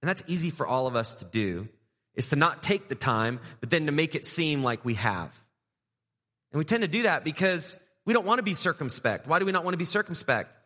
And 0.02 0.08
that's 0.08 0.24
easy 0.26 0.50
for 0.50 0.66
all 0.66 0.88
of 0.88 0.96
us 0.96 1.14
to 1.14 1.24
do, 1.24 1.68
is 2.16 2.30
to 2.30 2.36
not 2.36 2.64
take 2.64 2.88
the 2.88 2.96
time, 2.96 3.38
but 3.60 3.70
then 3.70 3.86
to 3.86 3.92
make 3.92 4.16
it 4.16 4.26
seem 4.26 4.64
like 4.64 4.84
we 4.84 4.94
have. 4.94 5.32
And 6.50 6.58
we 6.58 6.64
tend 6.64 6.82
to 6.82 6.88
do 6.88 7.04
that 7.04 7.22
because 7.22 7.78
we 8.04 8.12
don't 8.12 8.26
want 8.26 8.40
to 8.40 8.42
be 8.42 8.54
circumspect. 8.54 9.28
Why 9.28 9.38
do 9.38 9.46
we 9.46 9.52
not 9.52 9.62
want 9.62 9.74
to 9.74 9.78
be 9.78 9.84
circumspect? 9.84 10.56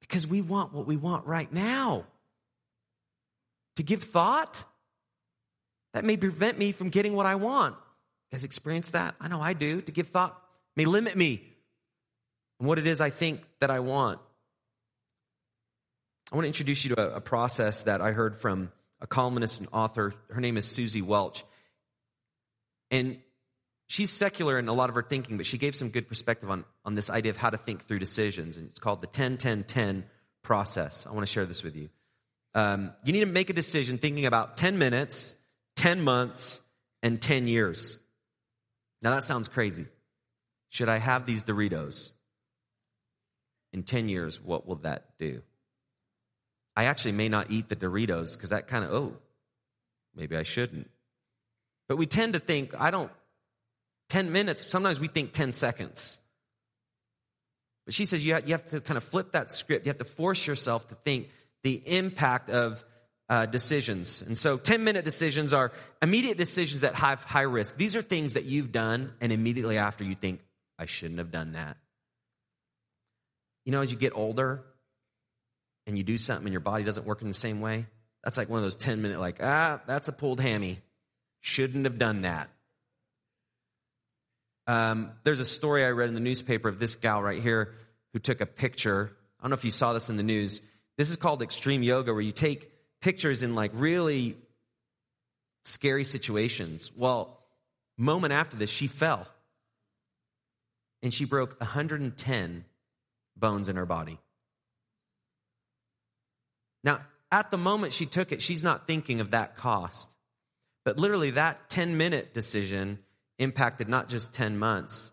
Because 0.00 0.26
we 0.26 0.42
want 0.42 0.72
what 0.72 0.88
we 0.88 0.96
want 0.96 1.24
right 1.26 1.52
now 1.52 2.04
to 3.76 3.84
give 3.84 4.02
thought, 4.02 4.64
that 5.92 6.04
may 6.04 6.16
prevent 6.16 6.58
me 6.58 6.72
from 6.72 6.88
getting 6.88 7.14
what 7.14 7.26
I 7.26 7.36
want. 7.36 7.76
You 7.76 8.36
guys 8.36 8.44
experience 8.44 8.90
that? 8.90 9.14
I 9.20 9.28
know 9.28 9.40
I 9.40 9.52
do. 9.52 9.82
To 9.82 9.92
give 9.92 10.08
thought 10.08 10.36
may 10.74 10.84
limit 10.84 11.14
me 11.16 11.53
and 12.58 12.68
what 12.68 12.78
it 12.78 12.86
is 12.86 13.00
I 13.00 13.10
think 13.10 13.42
that 13.60 13.70
I 13.70 13.80
want. 13.80 14.20
I 16.32 16.36
want 16.36 16.44
to 16.44 16.48
introduce 16.48 16.84
you 16.84 16.94
to 16.94 17.12
a, 17.12 17.16
a 17.16 17.20
process 17.20 17.82
that 17.82 18.00
I 18.00 18.12
heard 18.12 18.36
from 18.36 18.72
a 19.00 19.06
columnist 19.06 19.60
and 19.60 19.68
author. 19.72 20.12
Her 20.30 20.40
name 20.40 20.56
is 20.56 20.64
Suzy 20.64 21.02
Welch. 21.02 21.44
And 22.90 23.18
she's 23.86 24.10
secular 24.10 24.58
in 24.58 24.68
a 24.68 24.72
lot 24.72 24.88
of 24.88 24.94
her 24.94 25.02
thinking, 25.02 25.36
but 25.36 25.46
she 25.46 25.58
gave 25.58 25.74
some 25.74 25.90
good 25.90 26.08
perspective 26.08 26.50
on, 26.50 26.64
on 26.84 26.94
this 26.94 27.10
idea 27.10 27.30
of 27.30 27.36
how 27.36 27.50
to 27.50 27.56
think 27.58 27.82
through 27.82 27.98
decisions. 27.98 28.56
And 28.56 28.68
it's 28.68 28.78
called 28.78 29.02
the 29.02 29.06
10 29.06 29.36
10 29.36 29.64
10 29.64 30.04
process. 30.42 31.06
I 31.06 31.10
want 31.10 31.26
to 31.26 31.32
share 31.32 31.46
this 31.46 31.62
with 31.62 31.76
you 31.76 31.90
um, 32.54 32.92
you 33.04 33.12
need 33.12 33.20
to 33.20 33.26
make 33.26 33.50
a 33.50 33.52
decision 33.52 33.98
thinking 33.98 34.26
about 34.26 34.56
10 34.56 34.78
minutes, 34.78 35.34
10 35.76 36.02
months, 36.02 36.60
and 37.02 37.20
10 37.20 37.48
years. 37.48 37.98
Now 39.02 39.10
that 39.10 39.24
sounds 39.24 39.48
crazy. 39.48 39.86
Should 40.70 40.88
I 40.88 40.98
have 40.98 41.26
these 41.26 41.44
Doritos? 41.44 42.10
In 43.74 43.82
10 43.82 44.08
years, 44.08 44.40
what 44.40 44.68
will 44.68 44.76
that 44.76 45.18
do? 45.18 45.42
I 46.76 46.84
actually 46.84 47.10
may 47.10 47.28
not 47.28 47.50
eat 47.50 47.68
the 47.68 47.74
Doritos 47.74 48.34
because 48.34 48.50
that 48.50 48.68
kind 48.68 48.84
of, 48.84 48.92
oh, 48.92 49.16
maybe 50.14 50.36
I 50.36 50.44
shouldn't. 50.44 50.88
But 51.88 51.96
we 51.96 52.06
tend 52.06 52.34
to 52.34 52.38
think, 52.38 52.72
I 52.80 52.92
don't, 52.92 53.10
10 54.10 54.30
minutes, 54.30 54.70
sometimes 54.70 55.00
we 55.00 55.08
think 55.08 55.32
10 55.32 55.52
seconds. 55.52 56.22
But 57.84 57.94
she 57.94 58.04
says 58.04 58.24
you 58.24 58.34
have, 58.34 58.46
you 58.48 58.54
have 58.54 58.68
to 58.68 58.80
kind 58.80 58.96
of 58.96 59.02
flip 59.02 59.32
that 59.32 59.50
script. 59.50 59.86
You 59.86 59.90
have 59.90 59.98
to 59.98 60.04
force 60.04 60.46
yourself 60.46 60.86
to 60.88 60.94
think 60.94 61.30
the 61.64 61.82
impact 61.84 62.50
of 62.50 62.84
uh, 63.28 63.46
decisions. 63.46 64.22
And 64.22 64.38
so 64.38 64.56
10 64.56 64.84
minute 64.84 65.04
decisions 65.04 65.52
are 65.52 65.72
immediate 66.00 66.38
decisions 66.38 66.82
that 66.82 66.94
have 66.94 67.24
high 67.24 67.42
risk. 67.42 67.76
These 67.76 67.96
are 67.96 68.02
things 68.02 68.34
that 68.34 68.44
you've 68.44 68.70
done, 68.70 69.14
and 69.20 69.32
immediately 69.32 69.78
after 69.78 70.04
you 70.04 70.14
think, 70.14 70.42
I 70.78 70.86
shouldn't 70.86 71.18
have 71.18 71.32
done 71.32 71.52
that. 71.52 71.76
You 73.64 73.72
know, 73.72 73.80
as 73.80 73.90
you 73.90 73.98
get 73.98 74.12
older 74.14 74.62
and 75.86 75.96
you 75.96 76.04
do 76.04 76.18
something 76.18 76.46
and 76.46 76.52
your 76.52 76.60
body 76.60 76.84
doesn't 76.84 77.06
work 77.06 77.22
in 77.22 77.28
the 77.28 77.34
same 77.34 77.60
way, 77.60 77.86
that's 78.22 78.36
like 78.36 78.48
one 78.48 78.58
of 78.58 78.62
those 78.62 78.76
10 78.76 79.02
minute, 79.02 79.20
like, 79.20 79.42
ah, 79.42 79.80
that's 79.86 80.08
a 80.08 80.12
pulled 80.12 80.40
hammy. 80.40 80.80
Shouldn't 81.40 81.84
have 81.84 81.98
done 81.98 82.22
that. 82.22 82.50
Um, 84.66 85.12
there's 85.24 85.40
a 85.40 85.44
story 85.44 85.84
I 85.84 85.90
read 85.90 86.08
in 86.08 86.14
the 86.14 86.20
newspaper 86.20 86.68
of 86.68 86.78
this 86.78 86.96
gal 86.96 87.22
right 87.22 87.42
here 87.42 87.74
who 88.14 88.18
took 88.18 88.40
a 88.40 88.46
picture. 88.46 89.10
I 89.38 89.42
don't 89.42 89.50
know 89.50 89.54
if 89.54 89.64
you 89.64 89.70
saw 89.70 89.92
this 89.92 90.08
in 90.08 90.16
the 90.16 90.22
news. 90.22 90.62
This 90.96 91.10
is 91.10 91.16
called 91.16 91.42
extreme 91.42 91.82
yoga, 91.82 92.12
where 92.12 92.22
you 92.22 92.32
take 92.32 92.70
pictures 93.02 93.42
in 93.42 93.54
like 93.54 93.72
really 93.74 94.36
scary 95.64 96.04
situations. 96.04 96.90
Well, 96.96 97.38
moment 97.98 98.32
after 98.32 98.56
this, 98.56 98.70
she 98.70 98.86
fell 98.86 99.26
and 101.02 101.12
she 101.12 101.26
broke 101.26 101.60
110 101.60 102.64
bones 103.36 103.68
in 103.68 103.76
her 103.76 103.86
body. 103.86 104.18
Now, 106.82 107.00
at 107.32 107.50
the 107.50 107.56
moment 107.56 107.92
she 107.92 108.06
took 108.06 108.30
it, 108.30 108.42
she's 108.42 108.62
not 108.62 108.86
thinking 108.86 109.20
of 109.20 109.32
that 109.32 109.56
cost. 109.56 110.08
But 110.84 110.98
literally, 110.98 111.32
that 111.32 111.70
10 111.70 111.96
minute 111.96 112.34
decision 112.34 112.98
impacted 113.38 113.88
not 113.88 114.08
just 114.08 114.32
10 114.34 114.58
months, 114.58 115.10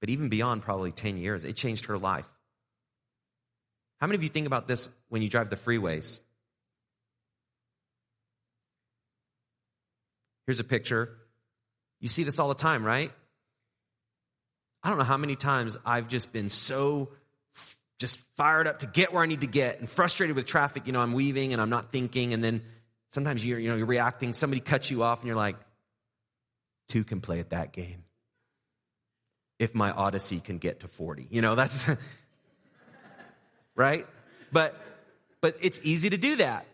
but 0.00 0.10
even 0.10 0.28
beyond 0.28 0.62
probably 0.62 0.92
10 0.92 1.16
years. 1.16 1.44
It 1.44 1.56
changed 1.56 1.86
her 1.86 1.98
life. 1.98 2.28
How 4.00 4.06
many 4.06 4.16
of 4.16 4.22
you 4.22 4.28
think 4.28 4.46
about 4.46 4.68
this 4.68 4.88
when 5.08 5.22
you 5.22 5.28
drive 5.28 5.48
the 5.48 5.56
freeways? 5.56 6.20
Here's 10.46 10.60
a 10.60 10.64
picture. 10.64 11.16
You 12.00 12.08
see 12.08 12.24
this 12.24 12.38
all 12.38 12.48
the 12.48 12.54
time, 12.54 12.84
right? 12.84 13.12
I 14.82 14.88
don't 14.88 14.98
know 14.98 15.04
how 15.04 15.16
many 15.16 15.36
times 15.36 15.78
I've 15.86 16.08
just 16.08 16.32
been 16.32 16.50
so 16.50 17.10
just 17.98 18.18
fired 18.36 18.66
up 18.66 18.80
to 18.80 18.86
get 18.86 19.12
where 19.12 19.22
I 19.22 19.26
need 19.26 19.42
to 19.42 19.46
get 19.46 19.80
and 19.80 19.88
frustrated 19.88 20.36
with 20.36 20.46
traffic. 20.46 20.86
You 20.86 20.92
know, 20.92 21.00
I'm 21.00 21.12
weaving 21.12 21.52
and 21.52 21.62
I'm 21.62 21.70
not 21.70 21.92
thinking, 21.92 22.34
and 22.34 22.42
then 22.42 22.62
sometimes 23.08 23.44
you're, 23.44 23.58
you 23.58 23.70
know, 23.70 23.76
you're 23.76 23.86
reacting. 23.86 24.32
Somebody 24.32 24.60
cuts 24.60 24.90
you 24.90 25.02
off, 25.02 25.20
and 25.20 25.26
you're 25.26 25.36
like, 25.36 25.56
two 26.88 27.04
can 27.04 27.20
play 27.20 27.40
at 27.40 27.50
that 27.50 27.72
game. 27.72 28.04
If 29.58 29.74
my 29.74 29.92
Odyssey 29.92 30.40
can 30.40 30.58
get 30.58 30.80
to 30.80 30.88
40. 30.88 31.28
You 31.30 31.40
know, 31.40 31.54
that's 31.54 31.88
right? 33.76 34.06
But 34.50 34.76
but 35.40 35.56
it's 35.60 35.80
easy 35.82 36.10
to 36.10 36.16
do 36.16 36.36
that. 36.36 36.66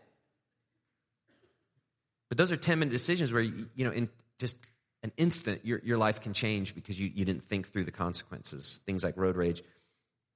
But 2.29 2.39
those 2.39 2.53
are 2.53 2.57
10 2.57 2.79
minute 2.79 2.93
decisions 2.93 3.33
where, 3.33 3.43
you, 3.43 3.69
you 3.75 3.85
know, 3.85 3.91
in 3.91 4.09
just 4.39 4.57
an 5.03 5.13
instant, 5.17 5.65
your, 5.65 5.81
your 5.83 5.99
life 5.99 6.21
can 6.21 6.35
change 6.35 6.75
because 6.75 7.01
you, 7.01 7.11
you 7.13 7.25
didn't 7.25 7.45
think 7.45 7.73
through 7.73 7.85
the 7.85 7.91
consequences. 7.91 8.81
Things 8.87 9.03
like 9.03 9.17
road 9.17 9.37
rage. 9.37 9.63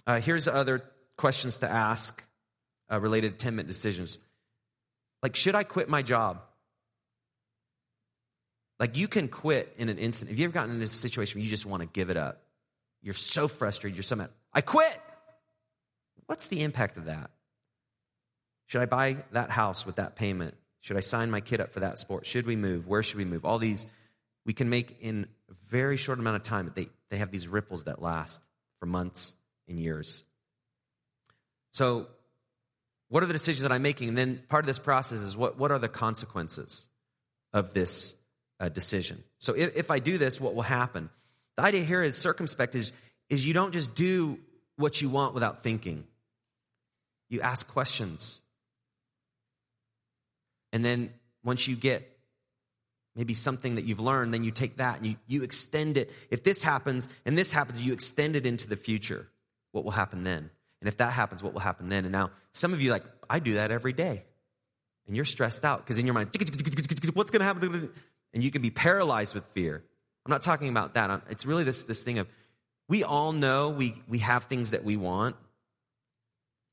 Uh, 0.06 0.20
here's 0.20 0.48
other 0.48 0.82
questions 1.16 1.58
to 1.58 1.70
ask 1.70 2.22
uh, 2.90 3.00
related 3.00 3.38
to 3.38 3.44
10 3.44 3.56
minute 3.56 3.68
decisions. 3.68 4.18
Like, 5.22 5.36
should 5.36 5.54
I 5.54 5.62
quit 5.62 5.88
my 5.88 6.02
job? 6.02 6.42
Like, 8.80 8.96
you 8.96 9.06
can 9.06 9.28
quit 9.28 9.72
in 9.78 9.88
an 9.88 9.98
instant. 9.98 10.30
Have 10.30 10.38
you 10.38 10.44
ever 10.44 10.52
gotten 10.52 10.74
in 10.74 10.82
a 10.82 10.88
situation 10.88 11.38
where 11.38 11.44
you 11.44 11.50
just 11.50 11.66
want 11.66 11.82
to 11.82 11.88
give 11.88 12.10
it 12.10 12.16
up? 12.16 12.42
You're 13.02 13.14
so 13.14 13.46
frustrated, 13.46 13.96
you're 13.96 14.02
so 14.02 14.16
mad. 14.16 14.30
I 14.52 14.60
quit! 14.60 15.00
What's 16.26 16.48
the 16.48 16.62
impact 16.62 16.96
of 16.96 17.06
that? 17.06 17.30
Should 18.66 18.80
I 18.80 18.86
buy 18.86 19.18
that 19.32 19.50
house 19.50 19.86
with 19.86 19.96
that 19.96 20.16
payment? 20.16 20.54
Should 20.80 20.96
I 20.96 21.00
sign 21.00 21.30
my 21.30 21.40
kid 21.40 21.60
up 21.60 21.72
for 21.72 21.80
that 21.80 21.98
sport? 21.98 22.26
Should 22.26 22.46
we 22.46 22.56
move? 22.56 22.88
Where 22.88 23.02
should 23.02 23.18
we 23.18 23.24
move? 23.24 23.44
All 23.44 23.58
these 23.58 23.86
we 24.44 24.52
can 24.52 24.68
make 24.68 24.96
in 25.00 25.26
a 25.50 25.54
very 25.68 25.96
short 25.96 26.18
amount 26.18 26.36
of 26.36 26.42
time, 26.42 26.72
they, 26.74 26.88
they 27.10 27.18
have 27.18 27.30
these 27.30 27.46
ripples 27.46 27.84
that 27.84 28.02
last 28.02 28.42
for 28.80 28.86
months 28.86 29.36
and 29.68 29.78
years. 29.78 30.24
So, 31.72 32.08
what 33.08 33.22
are 33.22 33.26
the 33.26 33.32
decisions 33.32 33.62
that 33.62 33.72
I'm 33.72 33.82
making? 33.82 34.08
And 34.08 34.16
then 34.16 34.42
part 34.48 34.64
of 34.64 34.66
this 34.66 34.78
process 34.78 35.18
is 35.18 35.36
what, 35.36 35.58
what 35.58 35.70
are 35.70 35.78
the 35.78 35.88
consequences 35.88 36.86
of 37.52 37.74
this 37.74 38.16
uh, 38.60 38.68
decision? 38.68 39.22
So, 39.38 39.54
if, 39.54 39.76
if 39.76 39.90
I 39.90 39.98
do 39.98 40.18
this, 40.18 40.40
what 40.40 40.54
will 40.54 40.62
happen? 40.62 41.10
The 41.56 41.64
idea 41.64 41.84
here 41.84 42.02
is 42.02 42.16
circumspect 42.16 42.74
is, 42.74 42.92
is 43.28 43.46
you 43.46 43.54
don't 43.54 43.72
just 43.72 43.94
do 43.94 44.38
what 44.76 45.00
you 45.00 45.08
want 45.08 45.34
without 45.34 45.62
thinking. 45.62 46.04
You 47.28 47.40
ask 47.40 47.66
questions. 47.66 48.42
And 50.72 50.84
then 50.84 51.12
once 51.44 51.68
you 51.68 51.76
get 51.76 52.08
maybe 53.14 53.34
something 53.34 53.74
that 53.74 53.84
you've 53.84 54.00
learned, 54.00 54.32
then 54.32 54.44
you 54.44 54.50
take 54.50 54.78
that 54.78 54.98
and 54.98 55.06
you, 55.06 55.16
you 55.26 55.42
extend 55.42 55.98
it. 55.98 56.10
If 56.30 56.44
this 56.44 56.62
happens 56.62 57.08
and 57.24 57.36
this 57.36 57.52
happens, 57.52 57.84
you 57.84 57.92
extend 57.92 58.36
it 58.36 58.46
into 58.46 58.68
the 58.68 58.76
future. 58.76 59.28
What 59.72 59.84
will 59.84 59.90
happen 59.90 60.22
then? 60.22 60.50
And 60.80 60.88
if 60.88 60.98
that 60.98 61.12
happens, 61.12 61.42
what 61.42 61.52
will 61.52 61.60
happen 61.60 61.88
then? 61.88 62.04
And 62.04 62.12
now, 62.12 62.30
some 62.52 62.72
of 62.72 62.80
you, 62.80 62.90
like, 62.90 63.04
I 63.28 63.38
do 63.38 63.54
that 63.54 63.70
every 63.70 63.92
day. 63.92 64.24
And 65.06 65.16
you're 65.16 65.24
stressed 65.24 65.64
out 65.64 65.78
because 65.78 65.98
in 65.98 66.06
your 66.06 66.14
mind, 66.14 66.28
what's 67.14 67.30
going 67.30 67.40
to 67.40 67.44
happen? 67.44 67.90
And 68.32 68.44
you 68.44 68.50
can 68.50 68.62
be 68.62 68.70
paralyzed 68.70 69.34
with 69.34 69.44
fear. 69.46 69.82
I'm 70.24 70.30
not 70.30 70.42
talking 70.42 70.68
about 70.68 70.94
that. 70.94 71.22
It's 71.30 71.44
really 71.44 71.64
this, 71.64 71.82
this 71.82 72.02
thing 72.02 72.18
of 72.18 72.28
we 72.88 73.04
all 73.04 73.32
know 73.32 73.70
we, 73.70 73.94
we 74.08 74.18
have 74.18 74.44
things 74.44 74.70
that 74.70 74.84
we 74.84 74.96
want. 74.96 75.36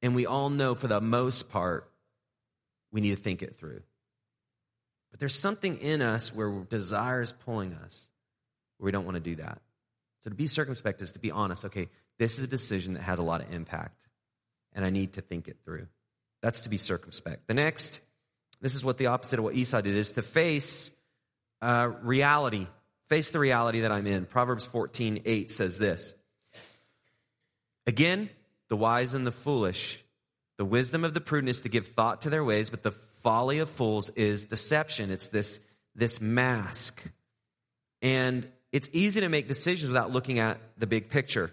And 0.01 0.15
we 0.15 0.25
all 0.25 0.49
know 0.49 0.75
for 0.75 0.87
the 0.87 1.01
most 1.01 1.49
part, 1.49 1.89
we 2.91 3.01
need 3.01 3.15
to 3.15 3.21
think 3.21 3.41
it 3.41 3.57
through. 3.57 3.81
But 5.11 5.19
there's 5.19 5.35
something 5.35 5.77
in 5.77 6.01
us 6.01 6.33
where 6.33 6.49
desire 6.49 7.21
is 7.21 7.31
pulling 7.31 7.73
us, 7.73 8.07
where 8.77 8.85
we 8.85 8.91
don't 8.91 9.05
want 9.05 9.15
to 9.15 9.21
do 9.21 9.35
that. 9.35 9.61
So 10.21 10.29
to 10.29 10.35
be 10.35 10.47
circumspect 10.47 11.01
is 11.01 11.13
to 11.13 11.19
be 11.19 11.31
honest. 11.31 11.65
Okay, 11.65 11.89
this 12.17 12.37
is 12.37 12.45
a 12.45 12.47
decision 12.47 12.93
that 12.93 13.03
has 13.03 13.19
a 13.19 13.23
lot 13.23 13.41
of 13.41 13.53
impact, 13.53 14.07
and 14.73 14.85
I 14.85 14.89
need 14.89 15.13
to 15.13 15.21
think 15.21 15.47
it 15.47 15.57
through. 15.63 15.87
That's 16.41 16.61
to 16.61 16.69
be 16.69 16.77
circumspect. 16.77 17.47
The 17.47 17.53
next, 17.53 18.01
this 18.61 18.75
is 18.75 18.83
what 18.83 18.97
the 18.97 19.07
opposite 19.07 19.39
of 19.39 19.45
what 19.45 19.55
Esau 19.55 19.81
did, 19.81 19.95
is 19.95 20.13
to 20.13 20.21
face 20.21 20.93
uh, 21.61 21.91
reality. 22.01 22.67
Face 23.07 23.31
the 23.31 23.39
reality 23.39 23.81
that 23.81 23.91
I'm 23.91 24.07
in. 24.07 24.25
Proverbs 24.25 24.65
14, 24.65 25.23
8 25.25 25.51
says 25.51 25.77
this. 25.77 26.13
Again, 27.87 28.29
the 28.69 28.77
wise 28.77 29.15
and 29.15 29.25
the 29.25 29.31
foolish. 29.31 30.03
The 30.57 30.65
wisdom 30.65 31.03
of 31.03 31.13
the 31.13 31.21
prudent 31.21 31.49
is 31.49 31.61
to 31.61 31.69
give 31.69 31.87
thought 31.87 32.21
to 32.21 32.29
their 32.29 32.43
ways, 32.43 32.69
but 32.69 32.83
the 32.83 32.91
folly 32.91 33.59
of 33.59 33.69
fools 33.69 34.09
is 34.09 34.45
deception. 34.45 35.09
It's 35.09 35.27
this, 35.27 35.59
this 35.95 36.21
mask. 36.21 37.03
And 38.01 38.47
it's 38.71 38.89
easy 38.93 39.21
to 39.21 39.29
make 39.29 39.47
decisions 39.47 39.89
without 39.89 40.11
looking 40.11 40.39
at 40.39 40.59
the 40.77 40.87
big 40.87 41.09
picture. 41.09 41.51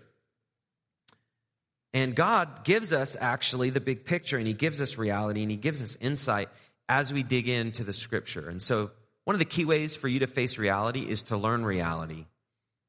And 1.95 2.15
God 2.15 2.65
gives 2.65 2.93
us 2.93 3.17
actually 3.19 3.71
the 3.71 3.81
big 3.81 4.05
picture, 4.05 4.37
and 4.37 4.47
He 4.47 4.53
gives 4.53 4.81
us 4.81 4.99
reality, 4.99 5.43
and 5.43 5.51
He 5.51 5.57
gives 5.57 5.83
us 5.83 5.97
insight 5.97 6.49
as 6.89 7.13
we 7.13 7.23
dig 7.23 7.49
into 7.49 7.85
the 7.85 7.93
scripture. 7.93 8.49
And 8.49 8.63
so, 8.63 8.91
one 9.25 9.35
of 9.35 9.41
the 9.41 9.45
key 9.45 9.65
ways 9.65 9.97
for 9.97 10.07
you 10.07 10.21
to 10.21 10.27
face 10.27 10.57
reality 10.57 11.01
is 11.01 11.23
to 11.23 11.37
learn 11.37 11.65
reality. 11.65 12.27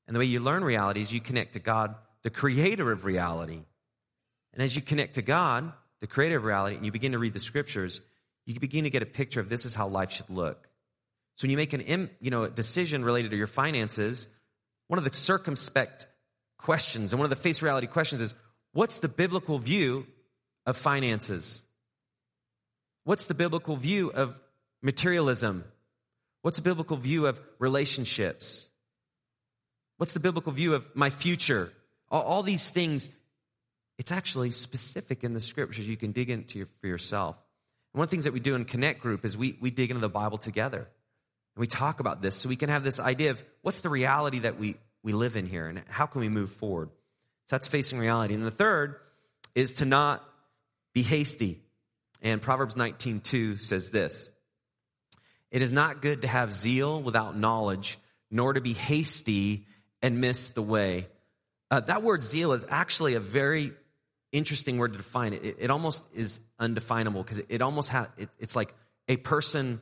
And 0.08 0.16
the 0.16 0.20
way 0.20 0.26
you 0.26 0.40
learn 0.40 0.64
reality 0.64 1.02
is 1.02 1.12
you 1.12 1.20
connect 1.20 1.54
to 1.54 1.60
God, 1.60 1.96
the 2.22 2.30
creator 2.30 2.92
of 2.92 3.06
reality. 3.06 3.62
And 4.54 4.62
as 4.62 4.76
you 4.76 4.82
connect 4.82 5.16
to 5.16 5.22
God, 5.22 5.72
the 6.00 6.08
creator 6.08 6.38
of 6.38 6.44
reality, 6.44 6.76
and 6.76 6.86
you 6.86 6.92
begin 6.92 7.14
to 7.14 7.20
read 7.20 7.34
the 7.34 7.40
scriptures, 7.40 8.02
you 8.46 8.60
begin 8.60 8.84
to 8.84 8.90
get 8.90 9.02
a 9.02 9.08
picture 9.08 9.40
of 9.40 9.50
this 9.50 9.66
is 9.66 9.74
how 9.74 9.88
life 9.88 10.12
should 10.12 10.30
look. 10.30 10.68
So 11.38 11.46
when 11.46 11.52
you 11.52 11.58
make 11.58 11.74
an 11.74 12.10
you 12.20 12.32
know, 12.32 12.48
decision 12.48 13.06
related 13.06 13.30
to 13.32 13.38
your 13.38 13.46
finances, 13.48 14.28
one 14.88 14.98
of 14.98 15.06
the 15.06 15.14
circumspect 15.14 16.08
questions 16.58 17.14
and 17.14 17.20
one 17.20 17.26
of 17.26 17.30
the 17.30 17.36
face 17.36 17.62
reality 17.62 17.86
questions 17.86 18.22
is 18.22 18.34
what's 18.74 18.98
the 18.98 19.08
biblical 19.08 19.60
view 19.60 20.08
of 20.66 20.76
finances? 20.78 21.64
What's 23.04 23.28
the 23.28 23.36
biblical 23.36 23.76
view 23.76 24.12
of 24.12 24.38
materialism? 24.82 25.64
What's 26.42 26.58
the 26.58 26.64
biblical 26.64 26.98
view 26.98 27.28
of 27.28 27.40
relationships? 27.60 28.72
What's 29.98 30.14
the 30.14 30.20
biblical 30.20 30.52
view 30.52 30.74
of 30.74 30.88
my 30.96 31.12
future? 31.12 31.72
All, 32.10 32.24
all 32.24 32.44
these 32.44 32.72
things, 32.72 33.10
it's 34.00 34.12
actually 34.12 34.50
specific 34.50 35.24
in 35.24 35.36
the 35.36 35.42
scriptures. 35.42 35.88
You 35.88 35.98
can 35.98 36.14
dig 36.14 36.32
into 36.32 36.66
for 36.82 36.88
yourself. 36.88 37.36
And 37.94 38.00
One 38.00 38.06
of 38.06 38.10
the 38.10 38.12
things 38.16 38.24
that 38.24 38.34
we 38.34 38.40
do 38.40 38.56
in 38.56 38.66
Connect 38.66 39.02
Group 39.02 39.24
is 39.24 39.38
we, 39.38 39.56
we 39.62 39.70
dig 39.70 39.92
into 39.92 40.02
the 40.02 40.10
Bible 40.10 40.40
together. 40.40 40.88
And 41.58 41.62
we 41.62 41.68
talk 41.68 42.00
about 42.00 42.22
this 42.22 42.36
so 42.36 42.50
we 42.50 42.56
can 42.56 42.70
have 42.70 42.84
this 42.84 43.00
idea 43.00 43.32
of 43.32 43.44
what's 43.64 43.82
the 43.82 43.90
reality 43.90 44.40
that 44.40 44.60
we, 44.60 44.76
we 45.02 45.12
live 45.12 45.36
in 45.36 45.48
here 45.48 45.66
and 45.66 45.82
how 45.90 46.06
can 46.06 46.22
we 46.22 46.30
move 46.30 46.52
forward. 46.52 46.90
So 47.48 47.56
that's 47.56 47.66
facing 47.66 47.98
reality. 47.98 48.36
And 48.36 48.44
the 48.44 48.52
third 48.52 48.98
is 49.56 49.74
to 49.74 49.86
not 49.86 50.24
be 50.94 51.02
hasty. 51.02 51.64
And 52.22 52.44
Proverbs 52.44 52.76
19.2 52.76 53.60
says 53.60 53.90
this. 53.90 54.30
It 55.50 55.64
is 55.64 55.72
not 55.72 56.04
good 56.04 56.22
to 56.22 56.28
have 56.28 56.54
zeal 56.54 57.02
without 57.02 57.36
knowledge, 57.36 57.98
nor 58.30 58.54
to 58.54 58.62
be 58.62 58.74
hasty 58.74 59.66
and 60.04 60.22
miss 60.22 60.52
the 60.52 60.62
way. 60.62 61.08
Uh, 61.72 61.80
that 61.80 62.04
word 62.04 62.22
zeal 62.22 62.54
is 62.54 62.68
actually 62.70 63.16
a 63.16 63.20
very 63.20 63.74
interesting 64.32 64.78
word 64.78 64.92
to 64.92 64.98
define. 65.00 65.34
It, 65.34 65.56
it 65.58 65.72
almost 65.72 66.04
is 66.14 66.40
undefinable 66.60 67.24
because 67.24 67.40
it, 67.40 67.48
it 67.50 67.62
almost 67.64 67.90
has, 67.90 68.10
it, 68.16 68.30
it's 68.38 68.56
like 68.56 68.76
a 69.08 69.18
person 69.18 69.82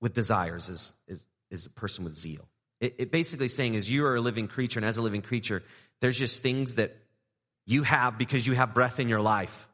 with 0.00 0.14
desires 0.14 0.68
is, 0.68 0.92
is, 1.08 1.26
is 1.50 1.66
a 1.66 1.70
person 1.70 2.04
with 2.04 2.14
zeal. 2.14 2.46
It, 2.80 2.96
it 2.98 3.12
basically 3.12 3.48
saying 3.48 3.74
is 3.74 3.90
you 3.90 4.06
are 4.06 4.16
a 4.16 4.20
living 4.20 4.48
creature, 4.48 4.78
and 4.78 4.86
as 4.86 4.96
a 4.96 5.02
living 5.02 5.22
creature, 5.22 5.62
there's 6.00 6.18
just 6.18 6.42
things 6.42 6.74
that 6.74 6.96
you 7.66 7.82
have 7.82 8.18
because 8.18 8.46
you 8.46 8.54
have 8.54 8.74
breath 8.74 9.00
in 9.00 9.08
your 9.08 9.20
life. 9.20 9.68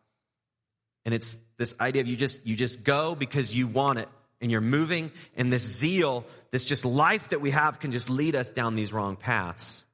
And 1.04 1.14
it's 1.14 1.36
this 1.58 1.74
idea 1.80 2.02
of 2.02 2.08
you 2.08 2.16
just 2.16 2.46
you 2.46 2.56
just 2.56 2.84
go 2.84 3.14
because 3.14 3.54
you 3.54 3.66
want 3.66 3.98
it 3.98 4.08
and 4.40 4.50
you're 4.50 4.60
moving 4.60 5.10
and 5.36 5.52
this 5.52 5.62
zeal, 5.62 6.24
this 6.50 6.64
just 6.64 6.84
life 6.84 7.30
that 7.30 7.40
we 7.40 7.50
have 7.50 7.80
can 7.80 7.92
just 7.92 8.08
lead 8.08 8.36
us 8.36 8.50
down 8.50 8.74
these 8.76 8.92
wrong 8.92 9.16
paths. 9.16 9.84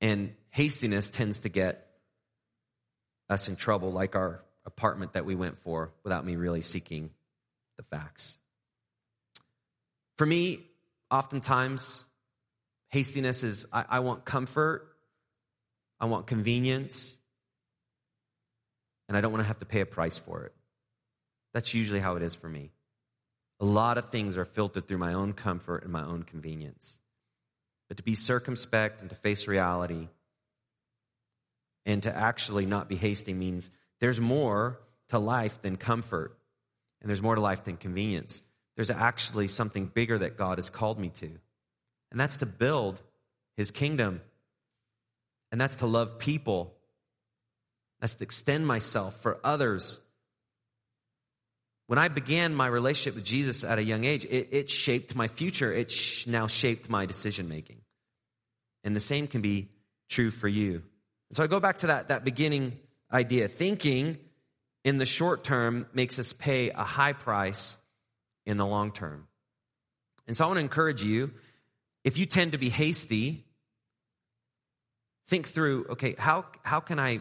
And 0.00 0.34
hastiness 0.50 1.10
tends 1.10 1.40
to 1.40 1.48
get 1.50 1.86
us 3.28 3.48
in 3.48 3.56
trouble 3.56 3.92
like 3.92 4.16
our 4.16 4.42
apartment 4.64 5.12
that 5.12 5.24
we 5.24 5.34
went 5.34 5.58
for 5.58 5.92
without 6.02 6.24
me 6.24 6.36
really 6.36 6.62
seeking 6.62 7.10
the 7.76 7.82
facts. 7.84 8.39
For 10.20 10.26
me, 10.26 10.66
oftentimes 11.10 12.06
hastiness 12.90 13.42
is 13.42 13.64
I, 13.72 13.86
I 13.88 14.00
want 14.00 14.26
comfort, 14.26 14.86
I 15.98 16.04
want 16.04 16.26
convenience, 16.26 17.16
and 19.08 19.16
I 19.16 19.22
don't 19.22 19.32
want 19.32 19.42
to 19.42 19.48
have 19.48 19.60
to 19.60 19.64
pay 19.64 19.80
a 19.80 19.86
price 19.86 20.18
for 20.18 20.44
it. 20.44 20.52
That's 21.54 21.72
usually 21.72 22.00
how 22.00 22.16
it 22.16 22.22
is 22.22 22.34
for 22.34 22.50
me. 22.50 22.70
A 23.60 23.64
lot 23.64 23.96
of 23.96 24.10
things 24.10 24.36
are 24.36 24.44
filtered 24.44 24.86
through 24.86 24.98
my 24.98 25.14
own 25.14 25.32
comfort 25.32 25.84
and 25.84 25.90
my 25.90 26.04
own 26.04 26.24
convenience. 26.24 26.98
But 27.88 27.96
to 27.96 28.02
be 28.02 28.14
circumspect 28.14 29.00
and 29.00 29.08
to 29.08 29.16
face 29.16 29.48
reality 29.48 30.08
and 31.86 32.02
to 32.02 32.14
actually 32.14 32.66
not 32.66 32.90
be 32.90 32.96
hasty 32.96 33.32
means 33.32 33.70
there's 34.00 34.20
more 34.20 34.80
to 35.08 35.18
life 35.18 35.62
than 35.62 35.78
comfort, 35.78 36.36
and 37.00 37.08
there's 37.08 37.22
more 37.22 37.36
to 37.36 37.40
life 37.40 37.64
than 37.64 37.78
convenience. 37.78 38.42
There's 38.76 38.90
actually 38.90 39.48
something 39.48 39.86
bigger 39.86 40.18
that 40.18 40.36
God 40.36 40.58
has 40.58 40.70
called 40.70 40.98
me 40.98 41.10
to, 41.10 41.30
and 42.10 42.18
that's 42.18 42.36
to 42.36 42.46
build 42.46 43.00
his 43.56 43.70
kingdom, 43.70 44.20
and 45.52 45.60
that's 45.60 45.76
to 45.76 45.86
love 45.86 46.18
people, 46.18 46.74
that's 48.00 48.14
to 48.14 48.24
extend 48.24 48.66
myself 48.66 49.20
for 49.20 49.38
others. 49.44 50.00
When 51.88 51.98
I 51.98 52.08
began 52.08 52.54
my 52.54 52.68
relationship 52.68 53.16
with 53.16 53.24
Jesus 53.24 53.64
at 53.64 53.78
a 53.78 53.82
young 53.82 54.04
age, 54.04 54.24
it, 54.24 54.48
it 54.52 54.70
shaped 54.70 55.16
my 55.16 55.26
future. 55.26 55.72
It 55.72 55.90
sh- 55.90 56.28
now 56.28 56.46
shaped 56.46 56.88
my 56.88 57.04
decision 57.04 57.48
making. 57.48 57.80
And 58.84 58.94
the 58.94 59.00
same 59.00 59.26
can 59.26 59.40
be 59.40 59.68
true 60.08 60.30
for 60.30 60.46
you. 60.46 60.82
And 61.28 61.36
so 61.36 61.42
I 61.42 61.48
go 61.48 61.58
back 61.58 61.78
to 61.78 61.88
that, 61.88 62.08
that 62.08 62.24
beginning 62.24 62.78
idea. 63.12 63.48
Thinking 63.48 64.18
in 64.84 64.98
the 64.98 65.06
short 65.06 65.44
term 65.44 65.86
makes 65.92 66.18
us 66.18 66.32
pay 66.32 66.70
a 66.70 66.84
high 66.84 67.12
price 67.12 67.76
in 68.46 68.56
the 68.56 68.66
long 68.66 68.92
term. 68.92 69.26
And 70.26 70.36
so 70.36 70.44
I 70.44 70.48
want 70.48 70.58
to 70.58 70.62
encourage 70.62 71.02
you 71.02 71.32
if 72.04 72.16
you 72.18 72.26
tend 72.26 72.52
to 72.52 72.58
be 72.58 72.68
hasty, 72.68 73.44
think 75.26 75.48
through 75.48 75.86
okay, 75.90 76.14
how, 76.18 76.46
how 76.62 76.80
can 76.80 76.98
I, 76.98 77.20